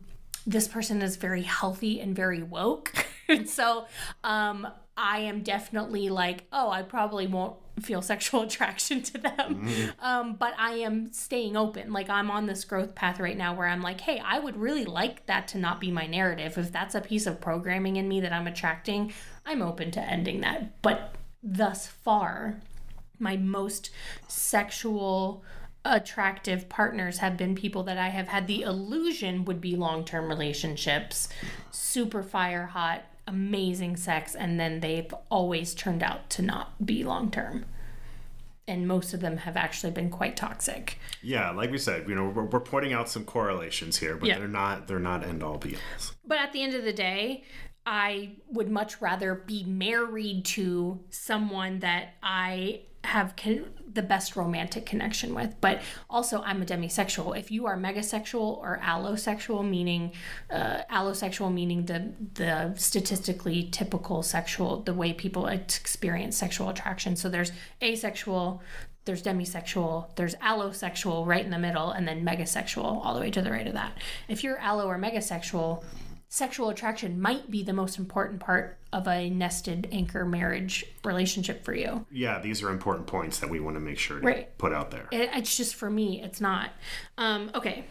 this 0.47 0.67
person 0.67 1.01
is 1.01 1.17
very 1.17 1.41
healthy 1.41 1.99
and 1.99 2.15
very 2.15 2.41
woke. 2.41 2.93
and 3.27 3.47
so 3.49 3.87
um, 4.23 4.67
I 4.95 5.19
am 5.19 5.41
definitely 5.43 6.09
like, 6.09 6.45
oh, 6.53 6.69
I 6.69 6.81
probably 6.81 7.27
won't 7.27 7.57
feel 7.81 8.01
sexual 8.01 8.41
attraction 8.43 9.01
to 9.03 9.17
them. 9.17 9.69
Um, 9.99 10.35
but 10.35 10.53
I 10.57 10.73
am 10.75 11.11
staying 11.11 11.57
open. 11.57 11.91
Like 11.91 12.09
I'm 12.09 12.31
on 12.31 12.45
this 12.45 12.63
growth 12.65 12.95
path 12.95 13.19
right 13.19 13.37
now 13.37 13.53
where 13.53 13.67
I'm 13.67 13.81
like, 13.81 14.01
hey, 14.01 14.21
I 14.23 14.39
would 14.39 14.57
really 14.57 14.85
like 14.85 15.25
that 15.25 15.47
to 15.49 15.57
not 15.57 15.79
be 15.79 15.91
my 15.91 16.07
narrative. 16.07 16.57
If 16.57 16.71
that's 16.71 16.95
a 16.95 17.01
piece 17.01 17.25
of 17.25 17.41
programming 17.41 17.97
in 17.97 18.07
me 18.07 18.21
that 18.21 18.33
I'm 18.33 18.47
attracting, 18.47 19.13
I'm 19.45 19.61
open 19.61 19.91
to 19.91 20.01
ending 20.01 20.41
that. 20.41 20.81
But 20.81 21.15
thus 21.43 21.87
far, 21.87 22.59
my 23.19 23.37
most 23.37 23.91
sexual 24.27 25.43
attractive 25.83 26.67
partners 26.67 27.19
have 27.19 27.37
been 27.37 27.53
people 27.53 27.83
that 27.83 27.97
I 27.97 28.09
have 28.09 28.27
had 28.27 28.47
the 28.47 28.63
illusion 28.63 29.45
would 29.45 29.61
be 29.61 29.75
long-term 29.75 30.27
relationships, 30.27 31.29
super 31.69 32.23
fire 32.23 32.65
hot, 32.65 33.05
amazing 33.27 33.97
sex 33.97 34.35
and 34.35 34.59
then 34.59 34.79
they've 34.79 35.13
always 35.29 35.73
turned 35.73 36.03
out 36.03 36.29
to 36.31 36.41
not 36.41 36.85
be 36.85 37.03
long-term. 37.03 37.65
And 38.67 38.87
most 38.87 39.13
of 39.13 39.19
them 39.19 39.37
have 39.37 39.55
actually 39.57 39.91
been 39.91 40.09
quite 40.09 40.35
toxic. 40.35 40.97
Yeah, 41.21 41.51
like 41.51 41.69
we 41.69 41.77
said, 41.77 42.09
you 42.09 42.15
know, 42.15 42.29
we're, 42.29 42.45
we're 42.45 42.59
pointing 42.59 42.93
out 42.93 43.07
some 43.07 43.23
correlations 43.23 43.97
here, 43.97 44.15
but 44.17 44.27
Yeah. 44.27 44.39
they're 44.39 44.47
not 44.47 44.87
they're 44.87 44.97
not 44.99 45.23
end 45.23 45.43
all 45.43 45.57
be 45.57 45.75
alls. 45.93 46.13
But 46.25 46.39
at 46.39 46.51
the 46.51 46.63
end 46.63 46.73
of 46.73 46.83
the 46.83 46.93
day, 46.93 47.43
I 47.85 48.31
would 48.49 48.71
much 48.71 48.99
rather 49.01 49.35
be 49.35 49.63
married 49.65 50.45
to 50.45 50.99
someone 51.11 51.79
that 51.81 52.15
I 52.23 52.81
have 53.03 53.35
con- 53.35 53.69
the 53.95 54.03
best 54.03 54.35
romantic 54.35 54.85
connection 54.85 55.33
with. 55.33 55.55
But 55.59 55.81
also, 56.09 56.41
I'm 56.43 56.61
a 56.61 56.65
demisexual. 56.65 57.37
If 57.37 57.49
you 57.49 57.65
are 57.65 57.77
megasexual 57.77 58.57
or 58.57 58.79
allosexual, 58.83 59.67
meaning 59.67 60.11
uh, 60.51 60.81
allosexual, 60.91 61.51
meaning 61.51 61.85
the 61.85 62.13
the 62.35 62.73
statistically 62.77 63.69
typical 63.71 64.21
sexual, 64.21 64.81
the 64.81 64.93
way 64.93 65.13
people 65.13 65.47
experience 65.47 66.37
sexual 66.37 66.69
attraction. 66.69 67.15
So 67.15 67.29
there's 67.29 67.51
asexual. 67.81 68.61
There's 69.05 69.21
demisexual, 69.21 70.15
there's 70.15 70.33
allosexual 70.37 71.27
right 71.27 71.45
in 71.45 71.51
the 71.51 71.59
middle, 71.59 71.91
and 71.91 72.07
then 72.07 72.25
megasexual 72.25 73.05
all 73.05 73.13
the 73.13 73.19
way 73.19 73.29
to 73.29 73.39
the 73.39 73.51
right 73.51 73.67
of 73.67 73.73
that. 73.73 73.95
If 74.27 74.43
you're 74.43 74.57
allo 74.57 74.87
or 74.87 74.97
megasexual, 74.97 75.83
sexual 76.29 76.69
attraction 76.69 77.19
might 77.21 77.49
be 77.49 77.63
the 77.63 77.73
most 77.73 77.97
important 77.97 78.39
part 78.39 78.77
of 78.91 79.07
a 79.07 79.29
nested 79.29 79.87
anchor 79.91 80.25
marriage 80.25 80.85
relationship 81.03 81.63
for 81.63 81.73
you. 81.73 82.05
Yeah, 82.11 82.39
these 82.39 82.61
are 82.63 82.69
important 82.69 83.07
points 83.07 83.39
that 83.39 83.49
we 83.49 83.59
want 83.59 83.75
to 83.75 83.79
make 83.81 83.97
sure 83.99 84.19
to 84.19 84.25
Right. 84.25 84.57
put 84.57 84.73
out 84.73 84.91
there. 84.91 85.07
It, 85.11 85.29
it's 85.33 85.55
just 85.55 85.75
for 85.75 85.89
me, 85.89 86.21
it's 86.21 86.41
not. 86.41 86.71
Um, 87.17 87.51
okay. 87.55 87.85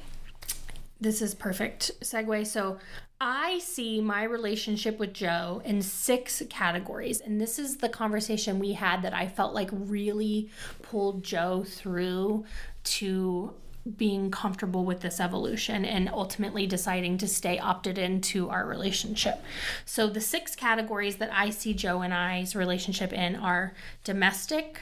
this 1.01 1.21
is 1.21 1.35
perfect 1.35 1.91
segue. 2.03 2.47
So 2.47 2.79
I 3.21 3.59
see 3.59 4.01
my 4.01 4.25
relationship 4.25 4.99
with 4.99 5.13
Joe 5.13 5.61
in 5.65 5.83
six 5.83 6.43
categories. 6.51 7.21
And 7.21 7.41
this 7.41 7.59
is 7.59 7.77
the 7.77 7.89
conversation 7.89 8.59
we 8.59 8.73
had 8.73 9.03
that 9.03 9.15
I 9.15 9.29
felt 9.29 9.55
like 9.55 9.69
really 9.73 10.51
pulled 10.83 11.23
Joe 11.23 11.63
through 11.67 12.45
to 12.85 13.53
being 13.97 14.31
comfortable 14.31 14.85
with 14.85 15.01
this 15.01 15.21
evolution 15.21 15.85
and 15.85 16.09
ultimately 16.09 16.67
deciding 16.67 17.19
to 17.19 17.29
stay 17.29 17.59
opted 17.59 17.99
into 17.99 18.49
our 18.49 18.67
relationship. 18.67 19.43
So 19.85 20.07
the 20.07 20.23
six 20.23 20.57
categories 20.57 21.17
that 21.17 21.31
I 21.33 21.51
see 21.51 21.75
Joe 21.75 22.01
and 22.01 22.15
I's 22.15 22.57
relationship 22.57 23.13
in 23.13 23.37
are 23.37 23.75
domestic, 24.03 24.81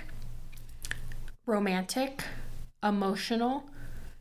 romantic, 1.46 2.22
emotional, 2.82 3.64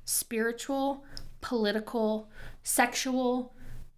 spiritual, 0.03 1.03
political, 1.41 2.29
sexual, 2.63 3.53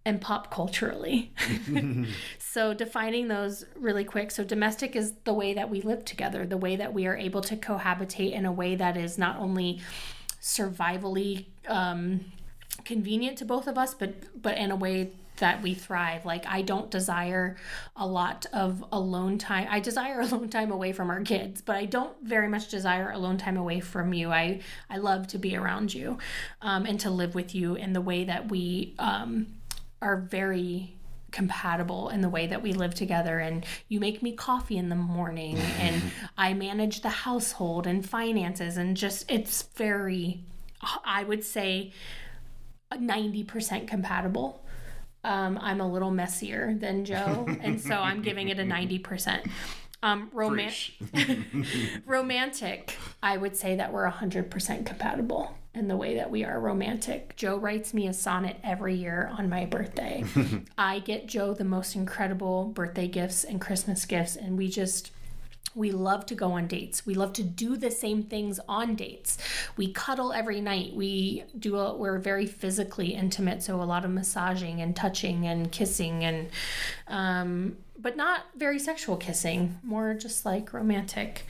and 0.06 0.20
pop 0.20 0.50
culturally. 0.50 1.32
so, 2.38 2.74
defining 2.74 3.28
those 3.28 3.64
really 3.74 4.04
quick. 4.04 4.30
So, 4.30 4.44
domestic 4.44 4.94
is 4.94 5.14
the 5.24 5.32
way 5.32 5.54
that 5.54 5.70
we 5.70 5.80
live 5.80 6.04
together, 6.04 6.44
the 6.44 6.58
way 6.58 6.76
that 6.76 6.92
we 6.92 7.06
are 7.06 7.16
able 7.16 7.40
to 7.42 7.56
cohabitate 7.56 8.32
in 8.32 8.44
a 8.44 8.52
way 8.52 8.74
that 8.74 8.98
is 8.98 9.16
not 9.16 9.38
only 9.38 9.80
survivally 10.44 11.46
um, 11.68 12.20
convenient 12.84 13.38
to 13.38 13.46
both 13.46 13.66
of 13.66 13.78
us, 13.78 13.94
but 13.94 14.14
but 14.40 14.58
in 14.58 14.70
a 14.70 14.76
way 14.76 15.10
that 15.38 15.62
we 15.62 15.74
thrive. 15.74 16.26
Like 16.26 16.44
I 16.46 16.60
don't 16.60 16.90
desire 16.90 17.56
a 17.96 18.06
lot 18.06 18.46
of 18.52 18.84
alone 18.92 19.38
time. 19.38 19.66
I 19.70 19.80
desire 19.80 20.20
alone 20.28 20.50
time 20.50 20.70
away 20.70 20.92
from 20.92 21.08
our 21.08 21.22
kids, 21.22 21.62
but 21.62 21.76
I 21.76 21.86
don't 21.86 22.14
very 22.22 22.48
much 22.48 22.68
desire 22.68 23.10
alone 23.10 23.38
time 23.38 23.56
away 23.56 23.80
from 23.80 24.12
you. 24.12 24.30
I 24.30 24.60
I 24.90 24.98
love 24.98 25.26
to 25.28 25.38
be 25.38 25.56
around 25.56 25.94
you, 25.94 26.18
um, 26.60 26.84
and 26.84 27.00
to 27.00 27.10
live 27.10 27.34
with 27.34 27.54
you 27.54 27.74
in 27.74 27.94
the 27.94 28.02
way 28.02 28.24
that 28.24 28.50
we 28.50 28.94
um, 28.98 29.46
are 30.02 30.18
very 30.18 30.94
compatible 31.34 32.08
in 32.10 32.20
the 32.20 32.28
way 32.28 32.46
that 32.46 32.62
we 32.62 32.72
live 32.72 32.94
together 32.94 33.40
and 33.40 33.66
you 33.88 33.98
make 33.98 34.22
me 34.22 34.32
coffee 34.32 34.76
in 34.76 34.88
the 34.88 34.96
morning 34.96 35.58
and 35.80 36.00
I 36.38 36.54
manage 36.54 37.02
the 37.02 37.08
household 37.08 37.86
and 37.86 38.08
finances 38.08 38.76
and 38.76 38.96
just 38.96 39.30
it's 39.30 39.62
very 39.74 40.40
I 41.04 41.24
would 41.24 41.44
say 41.44 41.92
90% 42.92 43.88
compatible. 43.88 44.64
Um, 45.24 45.58
I'm 45.60 45.80
a 45.80 45.90
little 45.90 46.10
messier 46.10 46.74
than 46.78 47.04
Joe, 47.06 47.46
and 47.62 47.80
so 47.80 47.94
I'm 47.94 48.20
giving 48.20 48.50
it 48.50 48.58
a 48.58 48.62
90%. 48.62 49.48
Um, 50.02 50.28
roman- 50.34 50.70
romantic, 52.06 52.94
I 53.22 53.38
would 53.38 53.56
say 53.56 53.76
that 53.76 53.90
we're 53.90 54.10
100% 54.10 54.84
compatible 54.84 55.56
in 55.74 55.88
the 55.88 55.96
way 55.96 56.14
that 56.16 56.30
we 56.30 56.44
are 56.44 56.60
romantic. 56.60 57.34
Joe 57.36 57.56
writes 57.56 57.92
me 57.92 58.06
a 58.06 58.12
sonnet 58.12 58.56
every 58.62 58.94
year 58.94 59.30
on 59.36 59.48
my 59.48 59.64
birthday. 59.64 60.24
I 60.78 61.00
get 61.00 61.26
Joe 61.26 61.54
the 61.54 61.64
most 61.64 61.96
incredible 61.96 62.66
birthday 62.66 63.08
gifts 63.08 63.44
and 63.44 63.60
Christmas 63.60 64.04
gifts, 64.06 64.36
and 64.36 64.56
we 64.56 64.68
just 64.68 65.10
we 65.74 65.90
love 65.90 66.24
to 66.26 66.36
go 66.36 66.52
on 66.52 66.68
dates. 66.68 67.04
We 67.04 67.14
love 67.14 67.32
to 67.32 67.42
do 67.42 67.76
the 67.76 67.90
same 67.90 68.22
things 68.22 68.60
on 68.68 68.94
dates. 68.94 69.38
We 69.76 69.92
cuddle 69.92 70.32
every 70.32 70.60
night. 70.60 70.94
We 70.94 71.44
do 71.58 71.76
a, 71.78 71.96
we're 71.96 72.18
very 72.18 72.46
physically 72.46 73.14
intimate, 73.14 73.62
so 73.62 73.80
a 73.80 73.84
lot 73.84 74.04
of 74.04 74.12
massaging 74.12 74.80
and 74.80 74.94
touching 74.94 75.46
and 75.46 75.72
kissing 75.72 76.24
and 76.24 76.48
um, 77.08 77.76
but 77.98 78.16
not 78.16 78.42
very 78.56 78.78
sexual 78.78 79.16
kissing, 79.16 79.78
more 79.82 80.14
just 80.14 80.44
like 80.44 80.72
romantic. 80.72 81.46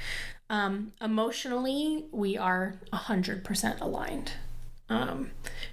Um, 0.51 0.92
emotionally, 1.01 2.05
we 2.12 2.36
are 2.36 2.80
100% 2.92 3.80
aligned. 3.80 4.32
Um, 4.88 5.30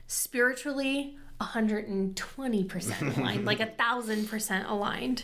spiritually, 0.07 1.17
120% 1.41 3.17
aligned, 3.17 3.45
like 3.45 3.59
a 3.59 3.65
thousand 3.77 4.29
percent 4.29 4.67
aligned. 4.67 5.23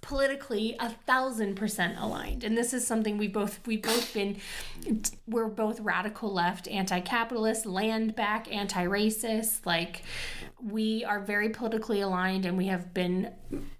Politically, 0.00 0.76
a 0.78 0.90
thousand 0.90 1.56
percent 1.56 1.98
aligned. 1.98 2.44
And 2.44 2.56
this 2.56 2.72
is 2.72 2.86
something 2.86 3.18
we 3.18 3.26
both 3.28 3.66
we 3.66 3.76
both 3.76 4.14
been 4.14 4.36
we're 5.26 5.48
both 5.48 5.80
radical 5.80 6.32
left, 6.32 6.68
anti-capitalist, 6.68 7.66
land 7.66 8.14
back, 8.14 8.52
anti-racist. 8.52 9.66
Like 9.66 10.02
we 10.62 11.04
are 11.04 11.20
very 11.20 11.48
politically 11.48 12.00
aligned 12.00 12.46
and 12.46 12.56
we 12.56 12.66
have 12.66 12.94
been 12.94 13.32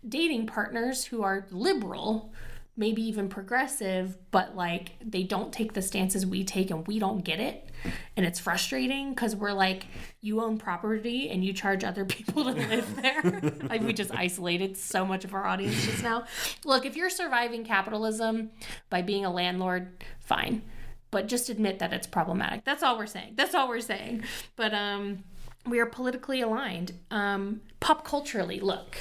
dating 0.07 0.47
partners 0.47 1.05
who 1.05 1.23
are 1.23 1.47
liberal 1.51 2.33
maybe 2.77 3.03
even 3.03 3.29
progressive, 3.29 4.19
but 4.31 4.55
like 4.55 4.93
they 5.01 5.23
don't 5.23 5.53
take 5.53 5.73
the 5.73 5.81
stances 5.81 6.27
we 6.27 6.45
take 6.45 6.71
and 6.71 6.87
we 6.87 6.99
don't 6.99 7.25
get 7.25 7.41
it. 7.41 7.71
And 8.17 8.27
it's 8.27 8.39
frustrating 8.39 9.11
because 9.11 9.35
we're 9.35 9.53
like, 9.53 9.87
you 10.21 10.43
own 10.43 10.59
property 10.59 11.31
and 11.31 11.45
you 11.45 11.53
charge 11.53 11.85
other 11.85 12.05
people 12.17 12.45
to 12.45 12.53
live 12.53 12.97
there. 12.97 13.53
like 13.69 13.83
we 13.83 13.93
just 13.93 14.15
isolated 14.15 14.77
so 14.77 15.07
much 15.07 15.25
of 15.25 15.33
our 15.33 15.47
audience 15.47 15.85
just 15.87 16.03
now. 16.03 16.25
Look, 16.65 16.85
if 16.85 16.97
you're 16.97 17.11
surviving 17.11 17.65
capitalism 17.65 18.51
by 18.91 19.03
being 19.03 19.25
a 19.25 19.33
landlord, 19.33 20.05
fine. 20.21 20.63
But 21.11 21.29
just 21.29 21.49
admit 21.49 21.79
that 21.79 21.93
it's 21.95 22.07
problematic. 22.07 22.65
That's 22.65 22.83
all 22.83 22.99
we're 22.99 23.07
saying. 23.07 23.35
That's 23.37 23.55
all 23.55 23.69
we're 23.69 23.81
saying. 23.81 24.25
But 24.57 24.75
um 24.75 25.25
we 25.67 25.81
are 25.81 25.87
politically 25.87 26.43
aligned. 26.43 26.93
Um 27.11 27.63
pop 27.81 28.05
culturally, 28.05 28.61
look. 28.61 28.99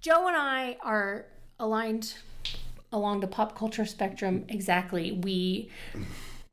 Joe 0.00 0.26
and 0.28 0.36
I 0.36 0.76
are 0.82 1.24
aligned 1.58 2.14
along 2.94 3.20
the 3.20 3.26
pop 3.26 3.58
culture 3.58 3.84
spectrum 3.84 4.44
exactly. 4.48 5.12
We 5.12 5.68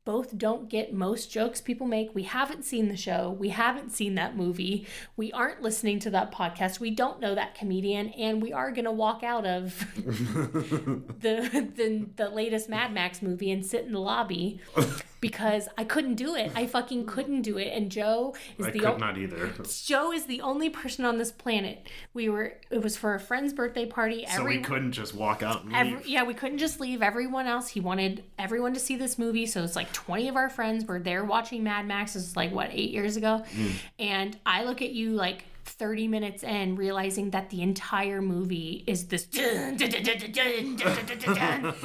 both 0.04 0.36
don't 0.36 0.68
get 0.68 0.92
most 0.92 1.30
jokes 1.30 1.60
people 1.60 1.86
make. 1.86 2.12
We 2.12 2.24
haven't 2.24 2.64
seen 2.64 2.88
the 2.88 2.96
show. 2.96 3.30
We 3.38 3.50
haven't 3.50 3.92
seen 3.92 4.16
that 4.16 4.36
movie. 4.36 4.86
We 5.16 5.30
aren't 5.30 5.62
listening 5.62 6.00
to 6.00 6.10
that 6.10 6.32
podcast. 6.32 6.80
We 6.80 6.90
don't 6.90 7.20
know 7.20 7.36
that 7.36 7.54
comedian, 7.54 8.08
and 8.08 8.42
we 8.42 8.52
are 8.52 8.72
gonna 8.72 8.92
walk 8.92 9.22
out 9.22 9.46
of 9.46 9.78
the, 9.96 11.70
the 11.76 12.08
the 12.16 12.28
latest 12.30 12.68
Mad 12.68 12.92
Max 12.92 13.22
movie 13.22 13.52
and 13.52 13.64
sit 13.64 13.84
in 13.84 13.92
the 13.92 14.00
lobby 14.00 14.60
because 15.22 15.68
I 15.78 15.84
couldn't 15.84 16.16
do 16.16 16.34
it. 16.34 16.50
I 16.54 16.66
fucking 16.66 17.06
couldn't 17.06 17.42
do 17.42 17.56
it. 17.56 17.68
And 17.68 17.90
Joe 17.90 18.34
is 18.58 18.66
I 18.66 18.70
the 18.72 18.80
could 18.80 18.88
o- 18.88 18.96
not 18.98 19.16
either. 19.16 19.50
Joe 19.84 20.12
is 20.12 20.26
the 20.26 20.42
only 20.42 20.68
person 20.68 21.04
on 21.06 21.16
this 21.16 21.30
planet. 21.30 21.88
We 22.12 22.28
were 22.28 22.58
it 22.70 22.82
was 22.82 22.96
for 22.96 23.14
a 23.14 23.20
friend's 23.20 23.52
birthday 23.54 23.86
party. 23.86 24.26
So 24.28 24.44
we 24.44 24.58
couldn't 24.58 24.92
just 24.92 25.14
walk 25.14 25.42
out 25.42 25.62
and 25.62 25.72
leave. 25.72 25.96
Every, 25.98 26.10
yeah, 26.10 26.24
we 26.24 26.34
couldn't 26.34 26.58
just 26.58 26.80
leave 26.80 27.00
everyone 27.02 27.46
else. 27.46 27.68
He 27.68 27.80
wanted 27.80 28.24
everyone 28.36 28.74
to 28.74 28.80
see 28.80 28.96
this 28.96 29.16
movie. 29.16 29.46
So 29.46 29.62
it's 29.62 29.76
like 29.76 29.92
20 29.92 30.28
of 30.28 30.36
our 30.36 30.50
friends 30.50 30.84
were 30.84 30.98
there 30.98 31.24
watching 31.24 31.62
Mad 31.62 31.86
Max. 31.86 32.16
It's 32.16 32.36
like, 32.36 32.52
what, 32.52 32.70
eight 32.72 32.90
years 32.90 33.16
ago? 33.16 33.44
Mm. 33.54 33.72
And 34.00 34.38
I 34.44 34.64
look 34.64 34.82
at 34.82 34.90
you 34.90 35.10
like 35.10 35.44
30 35.64 36.08
minutes 36.08 36.42
in 36.42 36.76
realizing 36.76 37.30
that 37.30 37.50
the 37.50 37.62
entire 37.62 38.20
movie 38.20 38.84
is 38.86 39.06
this 39.06 39.26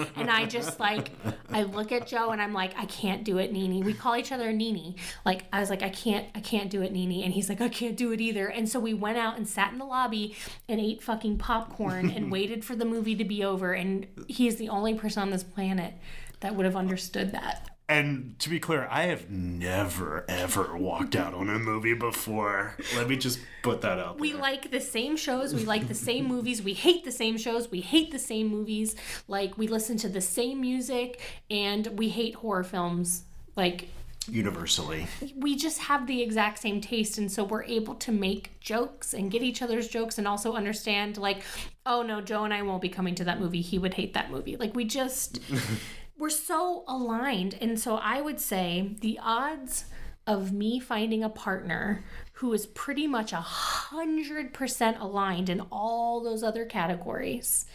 and 0.15 0.29
i 0.29 0.45
just 0.45 0.79
like 0.79 1.11
i 1.51 1.63
look 1.63 1.91
at 1.91 2.07
joe 2.07 2.31
and 2.31 2.41
i'm 2.41 2.53
like 2.53 2.77
i 2.77 2.85
can't 2.85 3.23
do 3.23 3.37
it 3.37 3.51
nini 3.51 3.83
we 3.83 3.93
call 3.93 4.15
each 4.15 4.31
other 4.31 4.51
nini 4.51 4.95
like 5.25 5.45
i 5.53 5.59
was 5.59 5.69
like 5.69 5.83
i 5.83 5.89
can't 5.89 6.27
i 6.35 6.39
can't 6.39 6.69
do 6.69 6.81
it 6.81 6.91
nini 6.91 7.23
and 7.23 7.33
he's 7.33 7.49
like 7.49 7.61
i 7.61 7.69
can't 7.69 7.97
do 7.97 8.11
it 8.11 8.21
either. 8.21 8.47
And 8.47 8.67
so 8.69 8.79
we 8.79 8.93
went 8.93 9.17
out 9.17 9.37
and 9.37 9.47
sat 9.47 9.71
in 9.71 9.77
the 9.77 9.85
lobby 9.85 10.35
and 10.67 10.79
ate 10.79 11.03
fucking 11.03 11.37
popcorn 11.37 12.09
and 12.09 12.31
waited 12.37 12.63
for 12.63 12.75
the 12.75 12.85
movie 12.85 13.15
to 13.15 13.25
be 13.25 13.43
over. 13.43 13.73
And 13.73 14.07
he 14.27 14.47
is 14.47 14.55
the 14.55 14.69
only 14.69 14.93
person 14.93 15.21
on 15.21 15.29
this 15.29 15.43
planet 15.43 15.93
that 16.39 16.55
would 16.55 16.65
have 16.65 16.75
understood 16.75 17.31
that. 17.33 17.76
And 17.89 18.37
to 18.39 18.49
be 18.49 18.59
clear, 18.59 18.85
I 18.91 19.03
have 19.03 19.29
never 19.29 20.25
ever 20.27 20.75
walked 20.75 21.15
out 21.15 21.33
on 21.33 21.49
a 21.49 21.57
movie 21.57 21.93
before. 21.93 22.75
Let 22.97 23.07
me 23.07 23.15
just 23.15 23.39
put 23.63 23.79
that 23.81 23.97
out. 23.97 24.19
We 24.19 24.33
there. 24.33 24.41
like 24.41 24.71
the 24.71 24.81
same 24.81 25.15
shows, 25.15 25.53
we 25.53 25.63
like 25.63 25.87
the 25.87 25.95
same 25.95 26.27
movies, 26.27 26.61
we 26.61 26.73
hate 26.73 27.05
the 27.05 27.13
same 27.13 27.37
shows, 27.37 27.71
we 27.71 27.79
hate 27.79 28.11
the 28.11 28.19
same 28.19 28.47
movies. 28.47 28.95
Like 29.29 29.57
we 29.57 29.69
listen 29.69 29.95
to 29.99 30.09
the 30.09 30.19
same 30.19 30.59
music 30.59 31.21
and 31.49 31.87
we 31.97 32.09
hate 32.09 32.35
horror 32.35 32.63
films. 32.63 33.23
Like 33.55 33.87
universally. 34.29 35.07
we 35.37 35.55
just 35.55 35.79
have 35.79 36.05
the 36.05 36.21
exact 36.21 36.59
same 36.59 36.81
taste 36.81 37.17
and 37.17 37.31
so 37.31 37.45
we're 37.45 37.63
able 37.63 37.95
to 37.95 38.11
make 38.11 38.59
jokes 38.59 39.13
and 39.13 39.31
get 39.31 39.41
each 39.41 39.61
other's 39.61 39.87
jokes 39.87 40.17
and 40.17 40.27
also 40.27 40.53
understand 40.53 41.17
like 41.17 41.43
oh 41.85 42.01
no 42.01 42.19
joe 42.19 42.43
and 42.43 42.53
i 42.53 42.61
won't 42.61 42.81
be 42.81 42.89
coming 42.89 43.15
to 43.15 43.23
that 43.23 43.39
movie 43.39 43.61
he 43.61 43.79
would 43.79 43.93
hate 43.93 44.13
that 44.13 44.29
movie 44.29 44.57
like 44.57 44.75
we 44.75 44.83
just 44.83 45.39
we're 46.17 46.29
so 46.29 46.83
aligned. 46.87 47.55
And 47.61 47.79
so 47.79 47.97
i 47.97 48.21
would 48.21 48.39
say 48.39 48.95
the 49.01 49.19
odds 49.21 49.85
of 50.25 50.51
me 50.51 50.79
finding 50.79 51.23
a 51.23 51.29
partner 51.29 52.03
who 52.33 52.51
is 52.53 52.65
pretty 52.65 53.07
much 53.07 53.31
a 53.33 53.37
hundred 53.37 54.53
percent 54.53 54.97
aligned 54.99 55.49
in 55.49 55.61
all 55.71 56.21
those 56.21 56.43
other 56.43 56.65
categories 56.65 57.65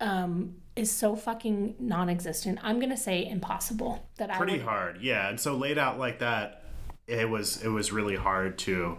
um 0.00 0.54
is 0.76 0.92
so 0.92 1.16
fucking 1.16 1.74
non-existent. 1.80 2.58
I'm 2.62 2.78
gonna 2.78 2.96
say 2.96 3.26
impossible 3.28 4.08
that 4.18 4.30
i 4.30 4.36
Pretty 4.36 4.60
hard, 4.60 5.00
yeah. 5.02 5.28
And 5.28 5.40
so 5.40 5.56
laid 5.56 5.76
out 5.76 5.98
like 5.98 6.20
that, 6.20 6.62
it 7.08 7.28
was 7.28 7.62
it 7.64 7.68
was 7.68 7.90
really 7.92 8.14
hard 8.14 8.58
to 8.58 8.98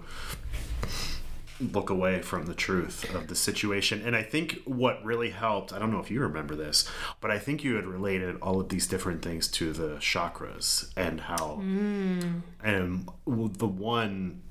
look 1.59 1.89
away 1.89 2.21
from 2.21 2.45
the 2.45 2.53
truth 2.53 3.13
of 3.13 3.27
the 3.27 3.35
situation. 3.35 4.01
And 4.05 4.15
I 4.15 4.23
think 4.23 4.61
what 4.65 5.03
really 5.03 5.31
helped, 5.31 5.73
I 5.73 5.79
don't 5.79 5.91
know 5.91 5.99
if 5.99 6.09
you 6.09 6.21
remember 6.21 6.55
this, 6.55 6.89
but 7.21 7.31
I 7.31 7.39
think 7.39 7.63
you 7.63 7.75
had 7.75 7.85
related 7.85 8.37
all 8.41 8.59
of 8.59 8.69
these 8.69 8.87
different 8.87 9.21
things 9.21 9.47
to 9.49 9.73
the 9.73 9.95
chakras 9.97 10.91
and 10.95 11.21
how 11.21 11.55
hmm. 11.55 12.39
and 12.63 13.09
the 13.25 13.67
one 13.67 14.41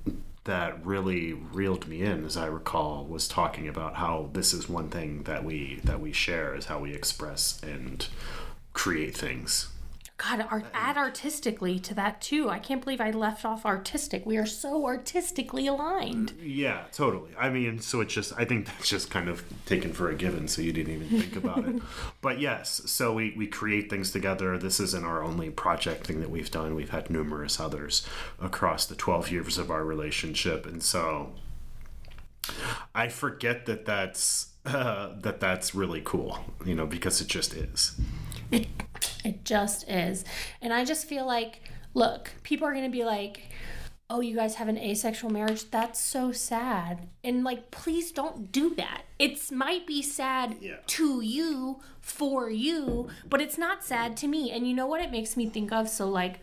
that 0.45 0.85
really 0.85 1.35
reeled 1.35 1.87
me 1.87 2.01
in, 2.01 2.25
as 2.25 2.37
I 2.37 2.47
recall, 2.47 3.05
was 3.05 3.29
talking 3.29 3.69
about 3.69 3.97
how 3.97 4.31
this 4.33 4.55
is 4.55 4.67
one 4.67 4.89
thing 4.89 5.25
that 5.25 5.45
we 5.45 5.81
that 5.85 6.01
we 6.01 6.13
share 6.13 6.55
is 6.55 6.67
how 6.67 6.79
we 6.79 6.95
express 6.95 7.61
and 7.63 8.07
create 8.73 9.17
things. 9.17 9.69
God, 10.19 10.45
art, 10.51 10.65
add 10.75 10.97
artistically 10.97 11.79
to 11.79 11.95
that 11.95 12.21
too. 12.21 12.51
I 12.51 12.59
can't 12.59 12.83
believe 12.83 13.01
I 13.01 13.13
left 13.13 13.45
off 13.45 13.65
artistic. 13.65 14.27
We 14.27 14.37
are 14.37 14.47
so 14.47 14.85
artistically 14.85 15.69
aligned. 15.69 16.33
Yeah, 16.43 16.83
totally. 16.93 17.31
I 17.39 17.51
mean, 17.51 17.79
so 17.79 18.01
it's 18.01 18.13
just 18.13 18.33
I 18.37 18.45
think 18.45 18.67
that's 18.67 18.89
just 18.89 19.11
kind 19.11 19.29
of 19.29 19.45
taken 19.65 19.93
for 19.93 20.11
a 20.11 20.17
given, 20.17 20.49
so 20.49 20.61
you 20.61 20.73
didn't 20.73 20.93
even 20.93 21.21
think 21.21 21.37
about 21.37 21.67
it. 21.69 21.81
But 22.21 22.41
yes, 22.41 22.83
so 22.87 23.13
we 23.13 23.33
we 23.37 23.47
create 23.47 23.89
things 23.89 24.11
together. 24.11 24.59
This 24.59 24.81
isn't 24.81 25.05
our 25.05 25.23
only 25.23 25.51
project 25.51 26.09
thing 26.09 26.21
that 26.21 26.31
we've 26.31 26.51
done. 26.51 26.75
We've 26.75 26.91
had 26.91 27.11
numerous 27.11 27.61
others 27.61 28.05
across 28.41 28.87
the 28.87 28.97
12 28.97 29.31
years 29.31 29.57
of 29.57 29.71
our 29.71 29.85
relationship, 29.85 30.67
and 30.67 30.83
so 30.83 31.33
I 32.93 33.07
forget 33.07 33.67
that 33.67 33.85
that's 33.85 34.49
uh, 34.67 35.11
that 35.21 35.39
that's 35.39 35.77
really 35.77 36.03
cool, 36.05 36.41
you 36.65 36.75
know, 36.75 36.87
because 36.87 37.21
it 37.21 37.29
just 37.29 37.55
is. 37.55 37.95
It 38.51 38.67
it 39.25 39.45
just 39.45 39.89
is. 39.89 40.25
And 40.63 40.73
I 40.73 40.85
just 40.85 41.07
feel 41.07 41.27
like 41.27 41.71
look, 41.95 42.31
people 42.43 42.67
are 42.67 42.73
going 42.73 42.85
to 42.91 42.91
be 42.91 43.05
like 43.05 43.43
Oh, 44.11 44.21
you 44.21 44.35
guys 44.35 44.55
have 44.55 44.69
an 44.69 44.79
asexual 44.79 45.29
marriage? 45.31 45.71
That's 45.71 46.01
so 46.01 46.33
sad. 46.33 47.09
And 47.23 47.45
like 47.45 47.71
please 47.71 48.11
don't 48.11 48.51
do 48.51 48.75
that. 48.77 49.03
It 49.19 49.53
might 49.53 49.87
be 49.87 50.01
sad 50.03 50.57
Yeah. 50.63 50.77
to 50.87 51.21
you 51.21 51.81
for 52.01 52.49
you, 52.49 53.09
but 53.29 53.43
it's 53.43 53.59
not 53.59 53.85
sad 53.85 54.17
to 54.19 54.27
me. 54.29 54.51
And 54.51 54.67
you 54.67 54.73
know 54.75 54.87
what 54.87 55.03
it 55.03 55.11
makes 55.11 55.37
me 55.37 55.47
think 55.51 55.73
of? 55.73 55.89
So 55.91 56.09
like 56.09 56.41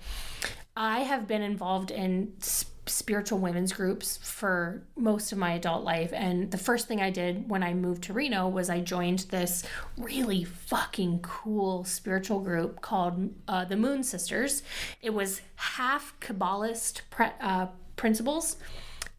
I 0.78 1.00
have 1.00 1.28
been 1.28 1.42
involved 1.42 1.90
in 1.90 2.34
s- 2.42 2.66
spiritual 2.88 3.40
women's 3.40 3.74
groups 3.74 4.18
for 4.18 4.84
most 4.96 5.32
of 5.32 5.38
my 5.38 5.54
adult 5.54 5.84
life. 5.84 6.12
And 6.14 6.52
the 6.52 6.58
first 6.58 6.88
thing 6.88 7.02
I 7.02 7.10
did 7.10 7.50
when 7.50 7.64
I 7.64 7.74
moved 7.74 8.04
to 8.04 8.14
Reno 8.14 8.48
was 8.48 8.70
I 8.70 8.80
joined 8.80 9.20
this 9.30 9.64
really 9.98 10.44
fucking 10.44 11.20
cool 11.20 11.84
spiritual 11.84 12.40
group 12.40 12.82
called 12.82 13.34
uh, 13.48 13.66
the 13.66 13.76
Moon 13.76 14.04
Sisters. 14.04 14.64
It 15.02 15.14
was 15.14 15.42
half 15.56 16.14
Kabbalist 16.20 17.02
pre- 17.10 17.28
uh, 17.42 17.68
principles. 17.96 18.58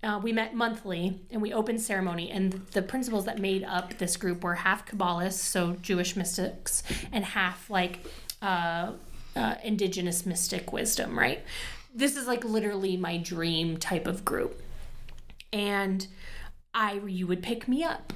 Uh, 0.03 0.21
we 0.23 0.33
met 0.33 0.55
monthly 0.55 1.21
and 1.31 1.43
we 1.43 1.53
opened 1.53 1.81
ceremony, 1.81 2.31
and 2.31 2.53
the 2.73 2.83
principles 2.83 3.25
that 3.25 3.39
made 3.39 3.65
up 3.65 3.97
this 3.99 4.17
group 4.17 4.45
were 4.45 4.55
half 4.55 4.87
Kabbalists, 4.87 5.33
so 5.33 5.75
Jewish 5.83 6.15
mystics, 6.15 6.83
and 7.11 7.25
half 7.25 7.69
like 7.71 8.01
uh, 8.43 8.93
uh, 9.35 9.55
indigenous 9.65 10.25
mystic 10.25 10.73
wisdom, 10.73 11.19
right? 11.19 11.43
This 11.97 12.15
is 12.15 12.27
like 12.27 12.45
literally 12.45 12.97
my 12.99 13.17
dream 13.17 13.79
type 13.79 14.07
of 14.07 14.25
group. 14.25 14.61
And 15.53 16.07
I 16.75 17.01
you 17.07 17.27
would 17.27 17.43
pick 17.43 17.67
me 17.67 17.83
up 17.83 18.13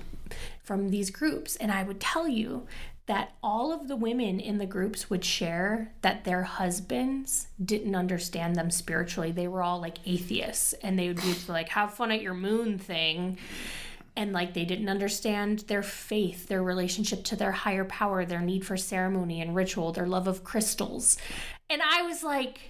from 0.63 0.91
these 0.91 1.11
groups 1.11 1.57
and 1.57 1.73
I 1.73 1.83
would 1.83 1.99
tell 1.99 2.29
you 2.29 2.67
that 3.07 3.33
all 3.43 3.73
of 3.73 3.89
the 3.89 3.97
women 3.97 4.39
in 4.39 4.59
the 4.59 4.67
groups 4.67 5.09
would 5.09 5.25
share 5.25 5.93
that 6.03 6.25
their 6.25 6.45
husbands 6.45 7.49
didn't 7.65 7.97
understand 7.97 8.55
them 8.55 8.71
spiritually. 8.71 9.33
They 9.33 9.49
were 9.49 9.63
all 9.63 9.81
like 9.81 9.97
atheists 10.07 10.75
and 10.75 10.99
they 10.99 11.09
would 11.09 11.17
be 11.17 11.35
like 11.49 11.71
have 11.71 11.95
fun 11.95 12.13
at 12.13 12.21
your 12.21 12.35
moon 12.35 12.79
thing 12.79 13.39
and 14.15 14.33
like 14.33 14.53
they 14.53 14.67
didn't 14.67 14.91
understand 14.91 15.61
their 15.61 15.83
faith, 15.83 16.49
their 16.49 16.63
relationship 16.63 17.25
to 17.25 17.37
their 17.37 17.53
higher 17.53 17.87
power, 17.87 18.27
their 18.27 18.43
need 18.43 18.67
for 18.67 18.77
ceremony 18.77 19.41
and 19.41 19.57
ritual, 19.57 19.93
their 19.93 20.07
love 20.07 20.29
of 20.29 20.45
crystals. 20.45 21.17
And 21.71 21.81
I 21.83 22.03
was 22.03 22.23
like, 22.23 22.61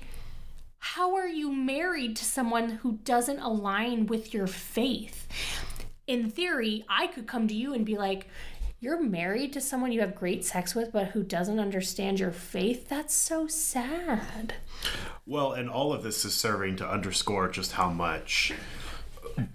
how 0.81 1.15
are 1.15 1.29
you 1.29 1.53
married 1.53 2.17
to 2.17 2.25
someone 2.25 2.71
who 2.71 2.99
doesn't 3.05 3.39
align 3.39 4.07
with 4.07 4.35
your 4.35 4.47
faith? 4.47 5.29
In 6.07 6.31
theory, 6.31 6.85
I 6.89 7.07
could 7.07 7.27
come 7.27 7.47
to 7.49 7.55
you 7.55 7.75
and 7.75 7.87
be 7.87 7.97
like, 7.97 8.27
you're 8.81 9.01
married 9.01 9.53
to 9.53 9.61
someone 9.61 9.93
you 9.93 10.01
have 10.01 10.15
great 10.15 10.45
sex 10.45 10.75
with, 10.75 10.91
but 10.91 11.09
who 11.09 11.23
doesn't 11.23 11.61
understand 11.61 12.19
your 12.19 12.33
faith? 12.33 12.89
That's 12.89 13.15
so 13.15 13.47
sad. 13.47 14.55
Well, 15.27 15.53
and 15.53 15.69
all 15.69 15.93
of 15.93 16.03
this 16.03 16.25
is 16.25 16.35
serving 16.35 16.77
to 16.77 16.91
underscore 16.91 17.51
just 17.51 17.73
how 17.73 17.91
much 17.91 18.53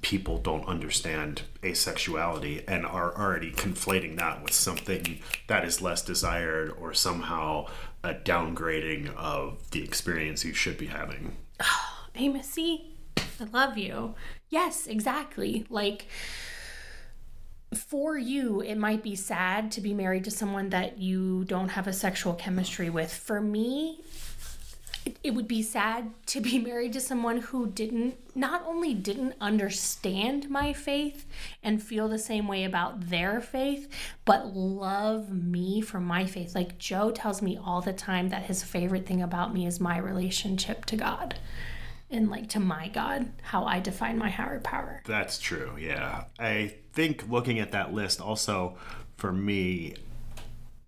people 0.01 0.37
don't 0.37 0.67
understand 0.67 1.41
asexuality 1.63 2.63
and 2.67 2.85
are 2.85 3.17
already 3.17 3.51
conflating 3.51 4.17
that 4.17 4.43
with 4.43 4.53
something 4.53 5.19
that 5.47 5.65
is 5.65 5.81
less 5.81 6.01
desired 6.01 6.71
or 6.79 6.93
somehow 6.93 7.65
a 8.05 8.13
downgrading 8.13 9.13
of 9.15 9.71
the 9.71 9.83
experience 9.83 10.45
you 10.45 10.53
should 10.53 10.77
be 10.77 10.87
having. 10.87 11.35
Hey, 12.13 12.29
Missy, 12.29 12.95
I 13.17 13.43
love 13.51 13.77
you. 13.77 14.15
Yes, 14.47 14.87
exactly. 14.87 15.65
Like, 15.69 16.07
for 17.75 18.17
you, 18.17 18.61
it 18.61 18.75
might 18.75 19.03
be 19.03 19.17
sad 19.17 19.69
to 19.73 19.81
be 19.81 19.93
married 19.93 20.23
to 20.23 20.31
someone 20.31 20.69
that 20.69 20.97
you 20.97 21.43
don't 21.43 21.67
have 21.69 21.87
a 21.87 21.93
sexual 21.93 22.33
chemistry 22.33 22.89
with. 22.89 23.13
For 23.13 23.41
me, 23.41 23.99
it- 25.05 25.19
it 25.23 25.31
would 25.35 25.47
be 25.47 25.61
sad 25.61 26.11
to 26.27 26.41
be 26.41 26.57
married 26.69 26.93
to 26.93 26.99
someone 26.99 27.37
who 27.37 27.67
didn't 27.67 28.15
not 28.35 28.63
only 28.65 28.93
didn't 28.93 29.33
understand 29.39 30.49
my 30.49 30.73
faith 30.73 31.25
and 31.63 31.81
feel 31.81 32.07
the 32.09 32.17
same 32.19 32.47
way 32.47 32.63
about 32.63 33.09
their 33.09 33.39
faith 33.39 33.87
but 34.25 34.47
love 34.55 35.29
me 35.31 35.79
for 35.81 35.99
my 35.99 36.25
faith 36.25 36.53
like 36.55 36.77
joe 36.77 37.11
tells 37.11 37.41
me 37.41 37.57
all 37.63 37.81
the 37.81 37.93
time 37.93 38.29
that 38.29 38.43
his 38.43 38.63
favorite 38.63 39.05
thing 39.05 39.21
about 39.21 39.53
me 39.53 39.65
is 39.65 39.79
my 39.79 39.97
relationship 39.97 40.83
to 40.85 40.95
god 40.97 41.35
and 42.09 42.29
like 42.29 42.49
to 42.49 42.59
my 42.59 42.87
god 42.89 43.31
how 43.41 43.63
i 43.65 43.79
define 43.79 44.17
my 44.17 44.29
higher 44.29 44.59
power 44.59 45.01
That's 45.05 45.39
true, 45.39 45.75
yeah. 45.79 46.25
I 46.39 46.75
think 46.93 47.29
looking 47.29 47.59
at 47.59 47.71
that 47.71 47.93
list 47.93 48.19
also 48.21 48.77
for 49.17 49.31
me 49.31 49.95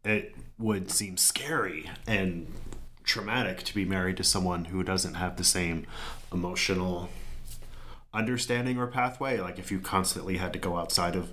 it 0.03 0.35
would 0.57 0.89
seem 0.91 1.17
scary 1.17 1.89
and 2.07 2.47
traumatic 3.07 3.63
to 3.63 3.73
be 3.73 3.85
married 3.85 4.17
to 4.17 4.23
someone 4.23 4.65
who 4.65 4.83
doesn't 4.83 5.15
have 5.15 5.37
the 5.37 5.43
same 5.43 5.87
emotional 6.31 7.09
understanding 8.13 8.77
or 8.77 8.87
pathway. 8.87 9.39
Like 9.39 9.57
if 9.57 9.71
you 9.71 9.79
constantly 9.79 10.37
had 10.37 10.53
to 10.53 10.59
go 10.59 10.77
outside 10.77 11.15
of 11.15 11.31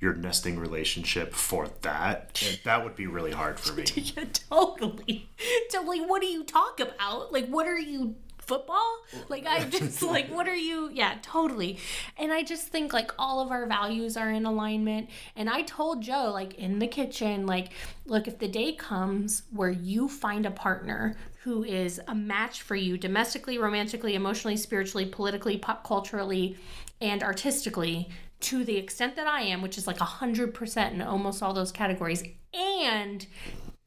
your 0.00 0.14
nesting 0.14 0.58
relationship 0.58 1.32
for 1.32 1.68
that 1.82 2.58
that 2.64 2.82
would 2.82 2.96
be 2.96 3.06
really 3.06 3.32
hard 3.32 3.58
for 3.58 3.72
me. 3.72 3.84
Yeah 3.94 4.24
totally. 4.50 5.28
Totally. 5.70 6.00
What 6.00 6.20
do 6.20 6.26
you 6.28 6.44
talk 6.44 6.80
about? 6.80 7.32
Like 7.32 7.46
what 7.46 7.66
are 7.66 7.78
you 7.78 8.16
football? 8.52 8.98
Like 9.28 9.46
i 9.46 9.64
just 9.70 10.02
like 10.02 10.28
what 10.28 10.46
are 10.46 10.54
you 10.54 10.90
yeah 10.92 11.16
totally. 11.22 11.78
And 12.18 12.32
i 12.32 12.42
just 12.42 12.68
think 12.68 12.92
like 12.92 13.10
all 13.18 13.40
of 13.40 13.50
our 13.50 13.66
values 13.66 14.16
are 14.16 14.30
in 14.30 14.44
alignment. 14.44 15.08
And 15.36 15.48
i 15.48 15.62
told 15.62 16.02
joe 16.02 16.30
like 16.32 16.54
in 16.54 16.78
the 16.78 16.86
kitchen 16.86 17.46
like 17.46 17.68
look 18.04 18.28
if 18.28 18.38
the 18.38 18.48
day 18.48 18.72
comes 18.72 19.44
where 19.52 19.70
you 19.70 20.08
find 20.08 20.44
a 20.44 20.50
partner 20.50 21.16
who 21.44 21.64
is 21.64 22.00
a 22.06 22.14
match 22.14 22.62
for 22.62 22.76
you 22.76 22.98
domestically 22.98 23.58
romantically 23.58 24.14
emotionally 24.14 24.56
spiritually 24.56 25.06
politically 25.06 25.56
pop 25.56 25.84
culturally 25.84 26.56
and 27.00 27.22
artistically 27.22 28.08
to 28.40 28.64
the 28.64 28.76
extent 28.76 29.16
that 29.16 29.26
i 29.26 29.40
am 29.40 29.62
which 29.62 29.78
is 29.78 29.86
like 29.86 29.98
100% 29.98 30.92
in 30.92 31.02
almost 31.02 31.42
all 31.42 31.52
those 31.52 31.72
categories 31.72 32.22
and 32.54 33.26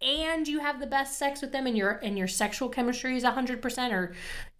and 0.01 0.47
you 0.47 0.59
have 0.59 0.79
the 0.79 0.85
best 0.85 1.17
sex 1.17 1.41
with 1.41 1.51
them 1.51 1.65
and 1.67 1.77
your 1.77 1.91
and 2.03 2.17
your 2.17 2.27
sexual 2.27 2.69
chemistry 2.69 3.15
is 3.15 3.23
100% 3.23 3.91
or 3.91 4.13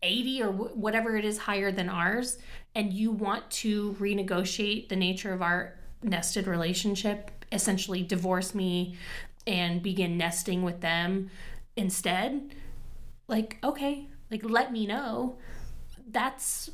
80 0.05 0.43
or 0.43 0.51
wh- 0.51 0.77
whatever 0.77 1.17
it 1.17 1.25
is 1.25 1.37
higher 1.37 1.71
than 1.71 1.89
ours 1.89 2.37
and 2.75 2.93
you 2.93 3.11
want 3.11 3.49
to 3.49 3.93
renegotiate 3.93 4.89
the 4.89 4.95
nature 4.95 5.33
of 5.33 5.41
our 5.41 5.75
nested 6.03 6.47
relationship 6.47 7.31
essentially 7.51 8.03
divorce 8.03 8.55
me 8.55 8.95
and 9.47 9.81
begin 9.81 10.17
nesting 10.17 10.63
with 10.63 10.81
them 10.81 11.29
instead 11.75 12.53
like 13.27 13.57
okay 13.63 14.07
like 14.31 14.43
let 14.43 14.71
me 14.71 14.87
know. 14.87 15.37
That's 16.09 16.69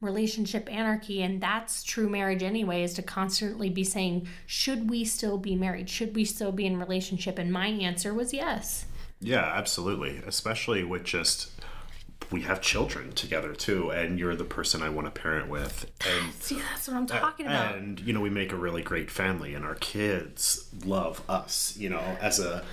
relationship 0.00 0.72
anarchy 0.72 1.22
and 1.22 1.40
that's 1.40 1.82
true 1.82 2.08
marriage 2.08 2.40
anyway 2.44 2.84
is 2.84 2.94
to 2.94 3.02
constantly 3.02 3.68
be 3.68 3.82
saying 3.82 4.28
should 4.46 4.88
we 4.88 5.04
still 5.04 5.38
be 5.38 5.56
married? 5.56 5.90
Should 5.90 6.14
we 6.14 6.24
still 6.24 6.52
be 6.52 6.66
in 6.66 6.78
relationship? 6.78 7.36
And 7.38 7.52
my 7.52 7.66
answer 7.66 8.14
was 8.14 8.32
yes. 8.32 8.86
Yeah 9.20 9.44
absolutely. 9.44 10.22
Especially 10.24 10.84
with 10.84 11.04
just 11.04 11.50
we 12.30 12.42
have 12.42 12.60
children 12.60 13.12
together 13.12 13.54
too 13.54 13.90
and 13.90 14.18
you're 14.18 14.36
the 14.36 14.44
person 14.44 14.82
i 14.82 14.88
want 14.88 15.12
to 15.12 15.20
parent 15.20 15.48
with. 15.48 15.90
And 16.08 16.32
see 16.34 16.56
that's 16.56 16.88
what 16.88 16.96
i'm 16.96 17.04
uh, 17.04 17.06
talking 17.06 17.46
about. 17.46 17.76
and 17.76 18.00
you 18.00 18.12
know 18.12 18.20
we 18.20 18.30
make 18.30 18.52
a 18.52 18.56
really 18.56 18.82
great 18.82 19.10
family 19.10 19.54
and 19.54 19.64
our 19.64 19.74
kids 19.76 20.68
love 20.84 21.22
us 21.28 21.76
you 21.76 21.88
know 21.88 22.16
as 22.20 22.38
a 22.40 22.64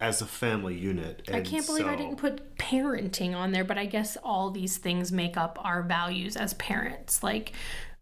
as 0.00 0.20
a 0.20 0.26
family 0.26 0.74
unit. 0.74 1.22
I 1.32 1.40
can't 1.40 1.64
believe 1.64 1.86
I 1.86 1.96
didn't 1.96 2.16
put 2.16 2.58
parenting 2.58 3.34
on 3.34 3.52
there, 3.52 3.64
but 3.64 3.78
I 3.78 3.86
guess 3.86 4.18
all 4.22 4.50
these 4.50 4.76
things 4.76 5.10
make 5.12 5.36
up 5.36 5.58
our 5.62 5.82
values 5.82 6.36
as 6.36 6.52
parents. 6.54 7.22
Like, 7.22 7.52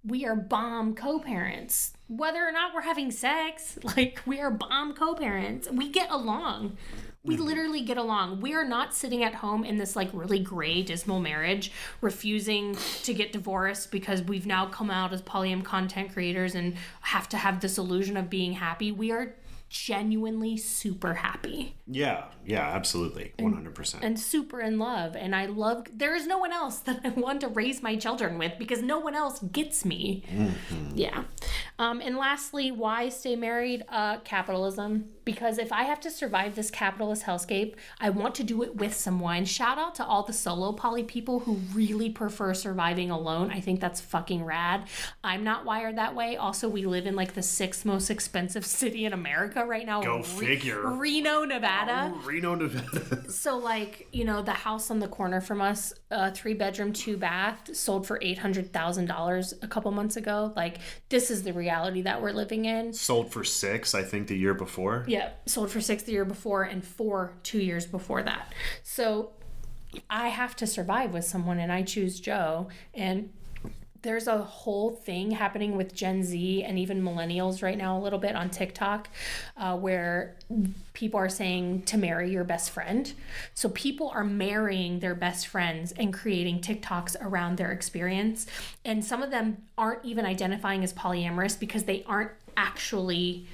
we 0.05 0.25
are 0.25 0.35
bomb 0.35 0.95
co-parents. 0.95 1.93
Whether 2.09 2.47
or 2.47 2.51
not 2.51 2.75
we're 2.75 2.83
having 2.83 3.11
sex 3.11 3.79
like 3.97 4.21
we 4.27 4.41
are 4.41 4.51
bomb 4.51 4.95
co-parents. 4.95 5.71
We 5.71 5.91
get 5.91 6.11
along 6.11 6.77
we 7.25 7.37
literally 7.37 7.83
get 7.83 7.97
along. 7.99 8.41
We 8.41 8.55
are 8.55 8.65
not 8.65 8.95
sitting 8.95 9.23
at 9.23 9.37
home 9.37 9.65
in 9.65 9.77
this 9.77 9.95
like 9.95 10.11
really 10.13 10.41
gray 10.41 10.83
dismal 10.83 11.21
marriage 11.21 11.71
refusing 12.01 12.77
to 13.05 13.15
get 13.15 13.33
divorced 13.33 13.93
because 13.93 14.23
we've 14.23 14.47
now 14.47 14.67
come 14.67 14.91
out 14.91 15.13
as 15.13 15.23
polyam 15.23 15.63
content 15.65 16.13
creators 16.13 16.55
and 16.55 16.75
have 17.03 17.29
to 17.29 17.37
have 17.37 17.61
this 17.61 17.79
illusion 17.79 18.17
of 18.17 18.29
being 18.29 18.55
happy. 18.55 18.91
We 18.91 19.13
are 19.13 19.37
genuinely 19.73 20.55
super 20.59 21.15
happy. 21.15 21.75
Yeah, 21.87 22.25
yeah, 22.45 22.61
absolutely. 22.61 23.33
100%. 23.39 24.01
and 24.03 24.21
super 24.21 24.61
in 24.61 24.79
love. 24.79 25.17
And 25.17 25.35
i 25.35 25.47
love 25.47 25.87
there 25.95 26.15
is 26.15 26.27
no 26.27 26.37
one 26.37 26.53
else 26.53 26.79
that 26.81 27.01
i 27.05 27.09
want 27.09 27.41
to 27.41 27.49
raise 27.49 27.83
my 27.83 27.97
children 27.97 28.37
with 28.37 28.53
because 28.59 28.83
no 28.83 28.99
one 28.99 29.15
else 29.15 29.39
gets 29.39 29.85
me. 29.87 30.25
Yeah. 30.95 31.25
Um, 31.79 32.03
and 32.03 32.19
lastly 32.19 32.71
why 32.71 33.09
stay 33.09 33.35
married? 33.35 33.85
Uh, 33.89 34.19
capitalism 34.19 35.09
because 35.25 35.59
if 35.59 35.73
i 35.73 35.85
have 35.85 36.01
to 36.01 36.11
survive 36.11 36.55
this 36.55 36.71
capitalist 36.71 37.25
hellscape 37.25 37.75
i 38.01 38.11
want 38.11 38.35
to 38.35 38.45
do 38.45 38.63
it 38.63 38.77
with 38.77 38.95
some 38.95 39.21
wine. 39.21 39.45
shout 39.45 39.79
out 39.79 39.95
to 39.95 40.05
all 40.05 40.23
the 40.23 40.33
solo 40.33 40.73
poly 40.73 41.03
people 41.03 41.41
who 41.41 41.55
really 41.75 42.11
prefer 42.11 42.55
surviving 42.55 43.11
alone 43.11 43.51
i 43.51 43.61
think 43.61 43.81
that's 43.81 44.01
fucking 44.01 44.45
rad 44.45 44.85
i'm 45.25 45.45
not 45.45 45.65
wired 45.65 45.97
that 45.97 46.15
way 46.15 46.37
also 46.37 46.69
we 46.69 46.87
live 46.87 47.07
in 47.07 47.17
like 47.17 47.35
the 47.35 47.43
sixth 47.43 47.85
most 47.85 48.11
expensive 48.11 48.65
city 48.81 49.05
in 49.05 49.13
america 49.13 49.65
right 49.65 49.87
now 49.87 50.03
Go 50.03 50.23
figure. 50.23 50.89
reno 50.91 51.45
nevada 51.45 52.13
Reno, 52.25 52.55
Nevada. 52.55 53.31
so, 53.31 53.57
like, 53.59 54.09
you 54.13 54.25
know, 54.25 54.43
the 54.43 54.53
house 54.53 54.91
on 54.91 54.99
the 54.99 55.09
corner 55.09 55.41
from 55.41 55.61
us, 55.61 55.93
uh, 56.11 56.31
three 56.31 56.55
bedroom, 56.55 56.93
two 56.93 57.17
bath, 57.17 57.75
sold 57.75 58.07
for 58.07 58.19
$800,000 58.21 59.63
a 59.63 59.69
couple 59.69 59.91
months 59.91 60.17
ago. 60.17 60.53
Like, 60.57 60.79
this 61.09 61.31
is 61.31 61.43
the 61.43 61.53
reality 61.53 62.03
that 62.03 62.21
we're 62.23 62.33
living 62.33 62.65
in. 62.65 62.93
Sold 62.93 63.33
for 63.33 63.45
six, 63.45 63.95
I 63.95 64.03
think, 64.03 64.29
the 64.29 64.37
year 64.37 64.55
before. 64.55 65.05
Yeah, 65.13 65.29
sold 65.45 65.71
for 65.71 65.83
six 65.83 66.05
the 66.05 66.13
year 66.13 66.25
before 66.25 66.63
and 66.63 66.83
four 66.83 67.35
two 67.43 67.61
years 67.61 67.85
before 67.85 68.23
that. 68.23 68.51
So, 68.83 69.33
I 70.09 70.29
have 70.29 70.57
to 70.57 70.67
survive 70.67 71.13
with 71.13 71.27
someone 71.27 71.59
and 71.59 71.71
I 71.71 71.83
choose 71.83 72.19
Joe. 72.19 72.69
And 72.95 73.29
there's 74.01 74.27
a 74.27 74.39
whole 74.39 74.91
thing 74.91 75.33
happening 75.33 75.77
with 75.77 75.95
Gen 75.95 76.23
Z 76.25 76.65
and 76.65 76.79
even 76.79 77.03
millennials 77.03 77.63
right 77.63 77.77
now, 77.77 77.99
a 77.99 78.01
little 78.01 78.19
bit 78.19 78.35
on 78.35 78.49
TikTok, 78.49 79.11
uh, 79.59 79.77
where 79.77 80.35
people 80.95 81.21
are 81.21 81.29
saying 81.29 81.83
to 81.83 81.99
marry 81.99 82.31
your 82.31 82.43
best 82.43 82.71
friend. 82.71 83.13
So 83.53 83.69
people 83.69 84.09
are 84.15 84.25
marrying 84.25 85.01
their 85.01 85.15
best 85.15 85.47
friends 85.47 85.93
and 85.93 86.11
creating 86.11 86.61
TikToks 86.63 87.17
around 87.21 87.59
their 87.59 87.71
experience. 87.71 88.47
And 88.83 89.05
some 89.05 89.23
of 89.23 89.31
them 89.31 89.59
aren't 89.77 90.07
even 90.07 90.25
identifying 90.25 90.83
as 90.83 90.95
polyamorous 90.95 91.61
because 91.61 91.85
they 91.85 92.03
aren't 92.05 92.33
actually 92.57 93.47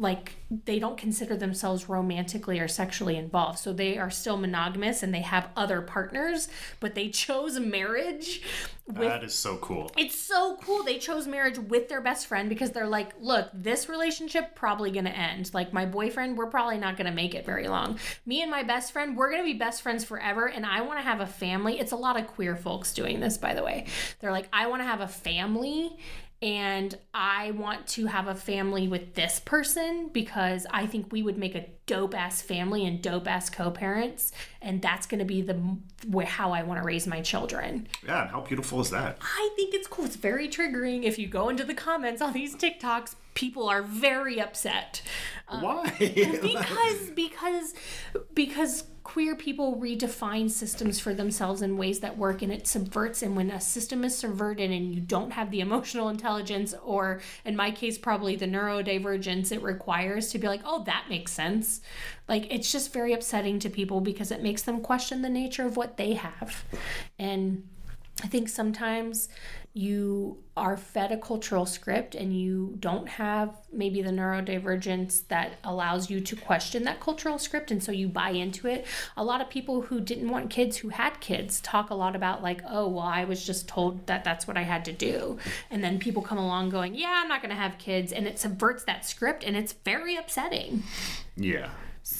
like 0.00 0.36
they 0.50 0.78
don't 0.78 0.96
consider 0.96 1.36
themselves 1.36 1.88
romantically 1.88 2.58
or 2.58 2.66
sexually 2.66 3.16
involved. 3.16 3.58
So 3.58 3.72
they 3.72 3.98
are 3.98 4.10
still 4.10 4.38
monogamous 4.38 5.02
and 5.02 5.14
they 5.14 5.20
have 5.20 5.50
other 5.54 5.82
partners, 5.82 6.48
but 6.80 6.94
they 6.94 7.10
chose 7.10 7.60
marriage 7.60 8.42
with 8.86 9.08
that 9.08 9.22
is 9.22 9.34
so 9.34 9.56
cool. 9.58 9.90
it's 9.96 10.18
so 10.18 10.56
cool. 10.62 10.82
They 10.82 10.98
chose 10.98 11.26
marriage 11.26 11.58
with 11.58 11.88
their 11.88 12.00
best 12.00 12.26
friend 12.26 12.48
because 12.48 12.70
they're 12.72 12.88
like, 12.88 13.12
look, 13.20 13.50
this 13.52 13.88
relationship 13.88 14.54
probably 14.54 14.90
gonna 14.90 15.10
end. 15.10 15.52
Like 15.54 15.72
my 15.72 15.86
boyfriend, 15.86 16.36
we're 16.36 16.50
probably 16.50 16.78
not 16.78 16.96
gonna 16.96 17.12
make 17.12 17.34
it 17.34 17.44
very 17.44 17.68
long. 17.68 17.98
Me 18.26 18.42
and 18.42 18.50
my 18.50 18.62
best 18.62 18.92
friend, 18.92 19.16
we're 19.16 19.30
gonna 19.30 19.44
be 19.44 19.54
best 19.54 19.82
friends 19.82 20.02
forever, 20.04 20.46
and 20.46 20.64
I 20.64 20.80
want 20.80 20.98
to 20.98 21.04
have 21.04 21.20
a 21.20 21.26
family. 21.26 21.78
It's 21.78 21.92
a 21.92 21.96
lot 21.96 22.18
of 22.18 22.26
queer 22.26 22.56
folks 22.56 22.94
doing 22.94 23.20
this, 23.20 23.36
by 23.38 23.54
the 23.54 23.62
way. 23.62 23.86
They're 24.20 24.32
like, 24.32 24.48
I 24.52 24.66
want 24.66 24.80
to 24.80 24.86
have 24.86 25.00
a 25.02 25.08
family. 25.08 25.96
And 26.42 26.96
I 27.12 27.50
want 27.50 27.86
to 27.88 28.06
have 28.06 28.26
a 28.26 28.34
family 28.34 28.88
with 28.88 29.14
this 29.14 29.40
person 29.40 30.08
because 30.12 30.66
I 30.70 30.86
think 30.86 31.12
we 31.12 31.22
would 31.22 31.36
make 31.36 31.54
a 31.54 31.66
dope 31.84 32.14
ass 32.14 32.40
family 32.40 32.86
and 32.86 33.02
dope 33.02 33.28
ass 33.28 33.50
co 33.50 33.70
parents. 33.70 34.32
And 34.62 34.80
that's 34.80 35.06
going 35.06 35.18
to 35.18 35.26
be 35.26 35.42
the 35.42 36.24
how 36.24 36.52
I 36.52 36.62
want 36.62 36.80
to 36.80 36.84
raise 36.84 37.06
my 37.06 37.20
children. 37.20 37.88
Yeah, 38.06 38.22
and 38.22 38.30
how 38.30 38.40
beautiful 38.40 38.80
is 38.80 38.88
that? 38.90 39.18
I 39.20 39.50
think 39.54 39.74
it's 39.74 39.86
cool. 39.86 40.06
It's 40.06 40.16
very 40.16 40.48
triggering. 40.48 41.02
If 41.02 41.18
you 41.18 41.26
go 41.26 41.50
into 41.50 41.64
the 41.64 41.74
comments 41.74 42.22
on 42.22 42.32
these 42.32 42.56
TikToks, 42.56 43.16
people 43.34 43.68
are 43.68 43.82
very 43.82 44.40
upset 44.40 45.02
um, 45.50 45.62
Why? 45.62 45.94
because 45.98 47.10
because 47.10 47.74
because 48.34 48.84
queer 49.10 49.34
people 49.34 49.74
redefine 49.74 50.48
systems 50.48 51.00
for 51.00 51.12
themselves 51.12 51.62
in 51.62 51.76
ways 51.76 51.98
that 51.98 52.16
work 52.16 52.42
and 52.42 52.52
it 52.52 52.64
subverts 52.64 53.24
and 53.24 53.34
when 53.34 53.50
a 53.50 53.60
system 53.60 54.04
is 54.04 54.16
subverted 54.16 54.70
and 54.70 54.94
you 54.94 55.00
don't 55.00 55.32
have 55.32 55.50
the 55.50 55.58
emotional 55.58 56.08
intelligence 56.08 56.76
or 56.84 57.20
in 57.44 57.56
my 57.56 57.72
case 57.72 57.98
probably 57.98 58.36
the 58.36 58.46
neurodivergence 58.46 59.50
it 59.50 59.60
requires 59.62 60.28
to 60.30 60.38
be 60.38 60.46
like 60.46 60.60
oh 60.64 60.84
that 60.84 61.06
makes 61.08 61.32
sense. 61.32 61.80
Like 62.28 62.46
it's 62.54 62.70
just 62.70 62.92
very 62.92 63.12
upsetting 63.12 63.58
to 63.58 63.68
people 63.68 64.00
because 64.00 64.30
it 64.30 64.44
makes 64.44 64.62
them 64.62 64.80
question 64.80 65.22
the 65.22 65.28
nature 65.28 65.66
of 65.66 65.76
what 65.76 65.96
they 65.96 66.12
have. 66.12 66.64
And 67.18 67.64
I 68.22 68.28
think 68.28 68.48
sometimes 68.48 69.28
you 69.72 70.36
are 70.56 70.76
fed 70.76 71.12
a 71.12 71.16
cultural 71.16 71.64
script 71.64 72.16
and 72.16 72.38
you 72.38 72.74
don't 72.80 73.08
have 73.08 73.56
maybe 73.72 74.02
the 74.02 74.10
neurodivergence 74.10 75.26
that 75.28 75.52
allows 75.62 76.10
you 76.10 76.20
to 76.20 76.34
question 76.34 76.82
that 76.82 76.98
cultural 77.00 77.38
script 77.38 77.70
and 77.70 77.82
so 77.82 77.92
you 77.92 78.08
buy 78.08 78.30
into 78.30 78.66
it. 78.66 78.84
A 79.16 79.22
lot 79.22 79.40
of 79.40 79.48
people 79.48 79.82
who 79.82 80.00
didn't 80.00 80.28
want 80.28 80.50
kids 80.50 80.78
who 80.78 80.88
had 80.88 81.20
kids 81.20 81.60
talk 81.60 81.90
a 81.90 81.94
lot 81.94 82.16
about 82.16 82.42
like, 82.42 82.62
"Oh, 82.68 82.88
well, 82.88 83.04
I 83.04 83.24
was 83.24 83.46
just 83.46 83.68
told 83.68 84.06
that 84.08 84.24
that's 84.24 84.46
what 84.46 84.56
I 84.56 84.62
had 84.62 84.84
to 84.86 84.92
do." 84.92 85.38
And 85.70 85.84
then 85.84 85.98
people 85.98 86.22
come 86.22 86.38
along 86.38 86.70
going, 86.70 86.94
"Yeah, 86.96 87.20
I'm 87.22 87.28
not 87.28 87.40
going 87.40 87.54
to 87.54 87.60
have 87.60 87.78
kids." 87.78 88.12
And 88.12 88.26
it 88.26 88.38
subverts 88.38 88.84
that 88.84 89.06
script 89.06 89.44
and 89.44 89.56
it's 89.56 89.72
very 89.72 90.16
upsetting. 90.16 90.82
yeah. 91.36 91.70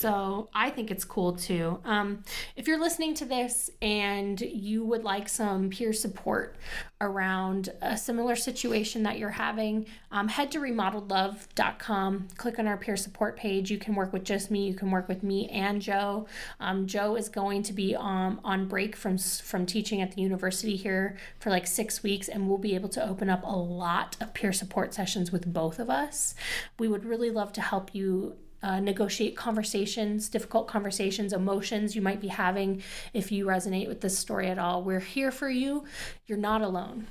So 0.00 0.48
I 0.54 0.70
think 0.70 0.90
it's 0.90 1.04
cool 1.04 1.34
too. 1.34 1.78
Um, 1.84 2.24
if 2.56 2.66
you're 2.66 2.80
listening 2.80 3.12
to 3.16 3.26
this 3.26 3.68
and 3.82 4.40
you 4.40 4.82
would 4.82 5.04
like 5.04 5.28
some 5.28 5.68
peer 5.68 5.92
support 5.92 6.56
around 7.02 7.68
a 7.82 7.98
similar 7.98 8.34
situation 8.34 9.02
that 9.02 9.18
you're 9.18 9.28
having, 9.28 9.84
um, 10.10 10.28
head 10.28 10.50
to 10.52 10.58
remodeledlove.com, 10.58 12.28
click 12.38 12.58
on 12.58 12.66
our 12.66 12.78
peer 12.78 12.96
support 12.96 13.36
page. 13.36 13.70
You 13.70 13.76
can 13.76 13.94
work 13.94 14.14
with 14.14 14.24
just 14.24 14.50
me, 14.50 14.66
you 14.66 14.72
can 14.72 14.90
work 14.90 15.06
with 15.06 15.22
me 15.22 15.50
and 15.50 15.82
Joe. 15.82 16.26
Um, 16.60 16.86
Joe 16.86 17.14
is 17.14 17.28
going 17.28 17.62
to 17.64 17.74
be 17.74 17.94
um, 17.94 18.40
on 18.42 18.68
break 18.68 18.96
from, 18.96 19.18
from 19.18 19.66
teaching 19.66 20.00
at 20.00 20.12
the 20.12 20.22
university 20.22 20.76
here 20.76 21.18
for 21.40 21.50
like 21.50 21.66
six 21.66 22.02
weeks, 22.02 22.26
and 22.26 22.48
we'll 22.48 22.56
be 22.56 22.74
able 22.74 22.88
to 22.88 23.06
open 23.06 23.28
up 23.28 23.42
a 23.44 23.54
lot 23.54 24.16
of 24.18 24.32
peer 24.32 24.54
support 24.54 24.94
sessions 24.94 25.30
with 25.30 25.52
both 25.52 25.78
of 25.78 25.90
us. 25.90 26.34
We 26.78 26.88
would 26.88 27.04
really 27.04 27.28
love 27.28 27.52
to 27.52 27.60
help 27.60 27.94
you 27.94 28.38
uh, 28.62 28.80
negotiate 28.80 29.36
conversations, 29.36 30.28
difficult 30.28 30.68
conversations, 30.68 31.32
emotions 31.32 31.96
you 31.96 32.02
might 32.02 32.20
be 32.20 32.28
having 32.28 32.82
if 33.12 33.32
you 33.32 33.46
resonate 33.46 33.88
with 33.88 34.00
this 34.00 34.18
story 34.18 34.48
at 34.48 34.58
all. 34.58 34.82
We're 34.82 35.00
here 35.00 35.30
for 35.30 35.48
you. 35.48 35.84
You're 36.26 36.38
not 36.38 36.62
alone. 36.62 37.06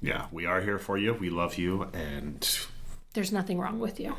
Yeah, 0.00 0.26
we 0.30 0.46
are 0.46 0.60
here 0.60 0.78
for 0.78 0.96
you. 0.96 1.14
We 1.14 1.30
love 1.30 1.58
you 1.58 1.88
and 1.92 2.48
There's 3.14 3.32
nothing 3.32 3.58
wrong 3.58 3.80
with 3.80 3.98
you. 3.98 4.14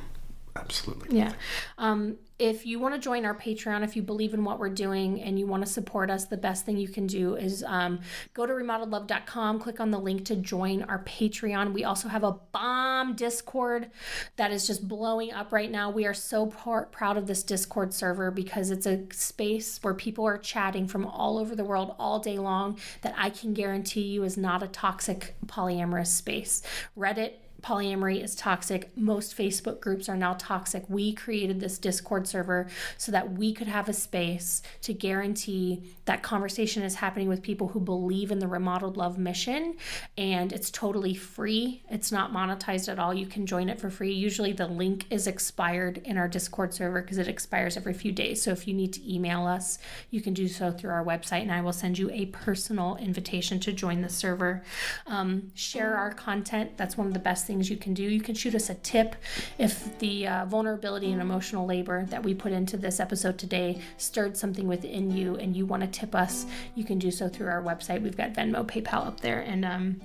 Absolutely. 0.60 1.18
Yeah. 1.18 1.34
Um, 1.78 2.18
if 2.40 2.66
you 2.66 2.80
want 2.80 2.96
to 2.96 3.02
join 3.02 3.26
our 3.26 3.36
Patreon, 3.36 3.84
if 3.84 3.98
you 3.98 4.02
believe 4.02 4.34
in 4.34 4.46
what 4.46 4.60
we're 4.60 4.70
doing 4.70 5.22
and 5.22 5.38
you 5.38 5.46
want 5.46 5.66
to 5.66 5.70
support 5.70 6.10
us, 6.10 6.24
the 6.26 6.38
best 6.38 6.66
thing 6.66 6.78
you 6.78 6.88
can 6.88 7.06
do 7.06 7.36
is 7.36 7.66
um, 7.68 8.00
go 8.34 8.46
to 8.46 8.54
remodeledlove.com, 8.54 9.60
click 9.60 9.82
on 9.82 9.92
the 9.92 10.00
link 10.00 10.24
to 10.26 10.38
join 10.38 10.84
our 10.84 11.04
Patreon. 11.04 11.74
We 11.74 11.84
also 11.84 12.08
have 12.08 12.24
a 12.24 12.32
bomb 12.54 13.16
Discord 13.16 13.92
that 14.38 14.52
is 14.52 14.66
just 14.66 14.88
blowing 14.88 15.34
up 15.34 15.52
right 15.52 15.70
now. 15.70 15.90
We 15.90 16.06
are 16.06 16.14
so 16.14 16.46
pr- 16.46 16.84
proud 16.84 17.18
of 17.18 17.28
this 17.28 17.44
Discord 17.44 17.94
server 17.94 18.32
because 18.32 18.72
it's 18.72 18.86
a 18.86 19.06
space 19.12 19.78
where 19.82 19.94
people 19.94 20.26
are 20.26 20.38
chatting 20.38 20.88
from 20.88 21.06
all 21.06 21.38
over 21.40 21.58
the 21.58 21.66
world 21.66 21.94
all 22.00 22.20
day 22.20 22.40
long 22.40 22.80
that 23.02 23.14
I 23.18 23.32
can 23.32 23.54
guarantee 23.54 24.04
you 24.04 24.24
is 24.24 24.38
not 24.38 24.64
a 24.64 24.68
toxic 24.68 25.36
polyamorous 25.46 26.08
space. 26.08 26.62
Reddit 26.98 27.34
polyamory 27.62 28.24
is 28.24 28.36
toxic. 28.36 28.96
Most 28.96 29.38
Facebook 29.38 29.80
groups 29.80 30.08
are 30.08 30.18
now 30.18 30.36
toxic. 30.38 30.84
We 30.88 31.14
created 31.14 31.60
this 31.60 31.78
Discord 31.78 32.28
server 32.28 32.68
so 32.98 33.12
that 33.12 33.34
we 33.34 33.54
could 33.54 33.68
have 33.68 33.90
a 33.90 33.94
space 33.94 34.62
to 34.82 34.94
guarantee 34.94 35.96
that 36.06 36.24
conversation 36.24 36.84
is 36.84 36.96
happening 36.96 37.28
with 37.28 37.42
people 37.42 37.68
who 37.68 37.80
believe 37.80 38.32
in 38.32 38.40
the 38.40 38.48
remodeled 38.48 38.98
love 38.98 39.18
mission 39.18 39.76
and 40.18 40.54
it's 40.54 40.72
totally 40.72 41.14
free. 41.14 41.84
It's 41.90 42.12
not 42.12 42.32
monetized 42.32 42.90
at 42.90 43.00
all. 43.00 43.14
You 43.14 43.28
can 43.28 43.46
join 43.46 43.70
it 43.70 43.80
for 43.80 43.90
free. 43.90 44.14
Usually 44.14 44.54
the 44.54 44.68
link 44.68 45.06
is 45.10 45.28
expired 45.28 46.00
in 46.06 46.18
our 46.18 46.28
Discord 46.28 46.74
server 46.74 47.02
because 47.02 47.18
it 47.18 47.28
expires 47.28 47.78
every 47.78 47.94
few 47.94 48.12
days. 48.12 48.42
So 48.42 48.52
if 48.52 48.68
you 48.68 48.74
need 48.74 48.94
to 48.94 49.14
email 49.14 49.46
us, 49.46 49.80
you 50.10 50.22
can 50.22 50.34
do 50.34 50.48
so 50.48 50.72
through 50.72 50.92
our 50.92 51.04
website 51.04 51.42
and 51.42 51.52
I 51.52 51.62
will 51.62 51.74
send 51.74 51.98
you 51.98 52.10
a 52.12 52.28
personal 52.28 52.96
invitation 52.98 53.60
to 53.62 53.74
join 53.74 54.02
the 54.02 54.10
server. 54.10 54.64
Um, 55.08 55.52
share 55.56 55.96
our 55.96 56.14
content. 56.14 56.78
That's 56.78 56.98
one 56.98 57.08
of 57.08 57.14
the 57.14 57.20
best 57.20 57.49
things 57.50 57.70
you 57.70 57.78
can 57.78 57.96
do. 57.96 58.04
You 58.04 58.22
can 58.22 58.36
shoot 58.36 58.54
us 58.54 58.70
a 58.70 58.76
tip 58.76 59.16
if 59.58 59.98
the 59.98 60.28
uh, 60.28 60.46
vulnerability 60.46 61.12
and 61.12 61.20
emotional 61.20 61.66
labor 61.66 62.06
that 62.12 62.22
we 62.22 62.36
put 62.36 62.52
into 62.52 62.78
this 62.78 63.00
episode 63.00 63.40
today 63.40 63.82
stirred 63.98 64.38
something 64.38 64.68
within 64.68 65.10
you 65.10 65.36
and 65.38 65.58
you 65.58 65.66
want 65.66 65.82
to 65.82 65.90
tip 65.90 66.14
us, 66.14 66.46
you 66.76 66.84
can 66.84 67.00
do 67.00 67.10
so 67.10 67.28
through 67.28 67.48
our 67.48 67.64
website. 67.64 68.04
We've 68.04 68.16
got 68.16 68.34
Venmo, 68.34 68.64
PayPal 68.66 69.08
up 69.08 69.20
there. 69.22 69.40
And 69.42 69.66
um, 69.66 70.00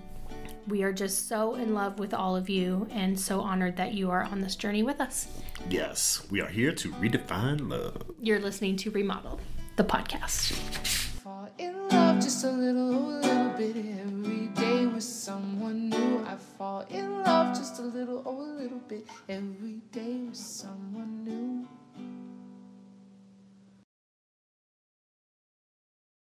We 0.67 0.83
are 0.83 0.93
just 0.93 1.29
so 1.29 1.57
in 1.57 1.75
love 1.75 1.99
with 1.99 2.15
all 2.15 2.35
of 2.35 2.49
you 2.49 2.89
and 2.91 3.21
so 3.21 3.41
honored 3.43 3.77
that 3.77 3.93
you 3.93 4.11
are 4.11 4.25
on 4.25 4.41
this 4.41 4.57
journey 4.57 4.83
with 4.83 5.01
us. 5.01 5.29
Yes, 5.69 6.27
we 6.31 6.41
are 6.41 6.49
here 6.49 6.73
to 6.73 6.91
redefine 6.93 7.69
love. 7.69 8.03
You're 8.23 8.41
listening 8.41 8.77
to 8.79 8.91
Remodel, 8.91 9.39
the 9.77 9.85
podcast 9.85 11.04
in 11.59 11.89
love 11.89 12.17
just 12.17 12.45
a 12.45 12.51
little, 12.51 12.95
oh, 12.95 13.21
little 13.21 13.51
bit 13.57 13.77
every 13.77 14.47
day 14.49 14.87
with 14.87 15.03
someone 15.03 15.89
new. 15.91 16.25
I 16.27 16.37
fall 16.37 16.85
in 16.91 17.23
love 17.23 17.57
just 17.57 17.79
a 17.79 17.83
little, 17.83 18.23
oh, 18.27 18.41
a 18.41 18.51
little 18.61 18.81
bit 18.89 19.07
every 19.29 19.81
day 19.93 20.17
with 20.27 20.37
someone 20.37 21.25
new. 21.25 21.69